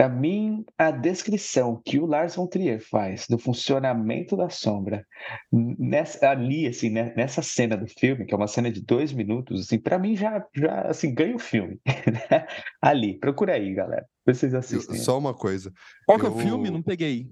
Para 0.01 0.09
mim, 0.09 0.65
a 0.79 0.91
descrição 0.91 1.79
que 1.85 1.99
o 1.99 2.07
Lars 2.07 2.35
von 2.35 2.47
Trier 2.47 2.81
faz 2.81 3.27
do 3.29 3.37
funcionamento 3.37 4.35
da 4.35 4.49
sombra 4.49 5.07
nessa, 5.53 6.31
ali, 6.31 6.67
assim, 6.67 6.89
né, 6.89 7.13
nessa 7.15 7.43
cena 7.43 7.77
do 7.77 7.87
filme, 7.87 8.25
que 8.25 8.33
é 8.33 8.37
uma 8.39 8.47
cena 8.47 8.73
de 8.73 8.81
dois 8.81 9.13
minutos, 9.13 9.61
assim, 9.61 9.79
para 9.79 9.99
mim 9.99 10.17
já, 10.17 10.43
já 10.57 10.81
assim, 10.89 11.13
ganha 11.15 11.37
o 11.37 11.39
filme. 11.39 11.79
né? 12.31 12.47
ali, 12.81 13.19
procura 13.19 13.53
aí, 13.53 13.75
galera. 13.75 14.07
Vocês 14.25 14.55
Eu- 14.55 14.61
assistem. 14.61 14.97
só 14.97 15.19
uma 15.19 15.35
coisa. 15.35 15.71
Qual 16.07 16.19
que 16.19 16.25
é 16.25 16.29
eu- 16.31 16.35
o 16.35 16.39
filme? 16.39 16.71
Não 16.71 16.83
peguei. 16.83 17.29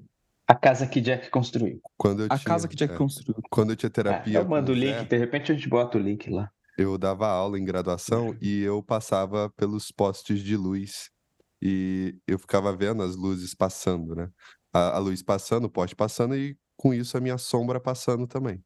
A 0.47 0.55
casa 0.55 0.87
que 0.87 1.01
Jack 1.01 1.31
construiu. 1.31 1.81
Quando 1.97 2.21
eu 2.25 2.27
A 2.27 2.37
tinha, 2.37 2.45
casa 2.45 2.69
que 2.69 2.77
Jack 2.77 2.93
é, 2.93 2.97
construiu. 2.99 3.41
quando 3.51 3.71
eu 3.71 3.77
tinha 3.77 3.89
É, 3.89 3.91
terapia 3.91 4.39
eu 4.41 4.47
mando 4.47 4.73
o 4.73 4.75
link, 4.75 5.07
de 5.07 5.17
repente 5.17 5.51
a 5.51 5.55
gente 5.55 5.71
bota 5.71 5.97
o 5.97 6.01
link 6.03 6.29
lá. 6.29 6.51
eu 6.77 6.99
dava 6.99 7.29
aula 7.29 7.59
em 7.59 7.65
graduação 7.65 8.37
e 8.43 8.61
eu 8.63 8.83
passava 8.83 9.49
pelos 9.57 9.91
postes 9.91 10.41
de 10.41 10.55
luz 10.55 11.09
e 11.61 12.19
eu 12.27 12.39
ficava 12.39 12.75
vendo 12.75 13.03
as 13.03 13.17
luzes 13.17 13.55
passando, 13.55 14.15
né? 14.15 14.31
A, 14.73 14.97
a 14.97 14.99
luz 14.99 15.23
passando, 15.23 15.65
o 15.65 15.71
poste 15.71 15.97
passando 15.97 16.37
e 16.37 16.57
com 16.77 16.95
isso 16.95 17.17
a 17.17 17.21
minha 17.21 17.39
sombra 17.39 17.81
passando 17.81 18.27
também. 18.27 18.63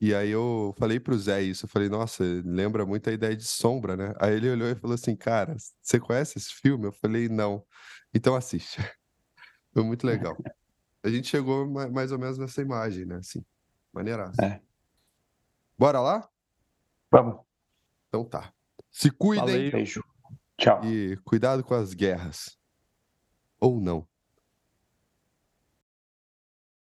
E 0.00 0.14
aí 0.14 0.30
eu 0.30 0.74
falei 0.78 0.98
pro 0.98 1.16
Zé 1.16 1.42
isso, 1.42 1.64
eu 1.64 1.68
falei, 1.68 1.88
nossa, 1.88 2.24
lembra 2.44 2.84
muito 2.84 3.08
a 3.08 3.12
ideia 3.12 3.36
de 3.36 3.44
sombra, 3.44 3.96
né? 3.96 4.12
Aí 4.20 4.34
ele 4.34 4.50
olhou 4.50 4.68
e 4.68 4.74
falou 4.74 4.94
assim, 4.94 5.14
cara, 5.14 5.56
você 5.80 6.00
conhece 6.00 6.38
esse 6.38 6.52
filme? 6.52 6.86
Eu 6.86 6.92
falei, 6.92 7.28
não. 7.28 7.64
Então 8.12 8.34
assiste. 8.34 8.78
Foi 9.72 9.84
muito 9.84 10.06
legal. 10.06 10.36
A 11.04 11.08
gente 11.08 11.28
chegou 11.28 11.68
ma- 11.68 11.88
mais 11.88 12.12
ou 12.12 12.18
menos 12.18 12.38
nessa 12.38 12.60
imagem, 12.60 13.04
né? 13.04 13.16
Assim, 13.16 13.44
maneiraço. 13.92 14.40
É. 14.40 14.60
Bora 15.78 16.00
lá? 16.00 16.28
Vamos. 17.10 17.40
Então 18.08 18.24
tá. 18.24 18.52
Se 18.90 19.10
cuidem 19.10 19.44
Falei. 19.44 19.70
Beijo. 19.70 20.04
Tchau. 20.62 20.84
e 20.84 21.16
cuidado 21.24 21.64
com 21.64 21.74
as 21.74 21.92
guerras. 21.92 22.56
Ou 23.60 23.80
não. 23.80 24.06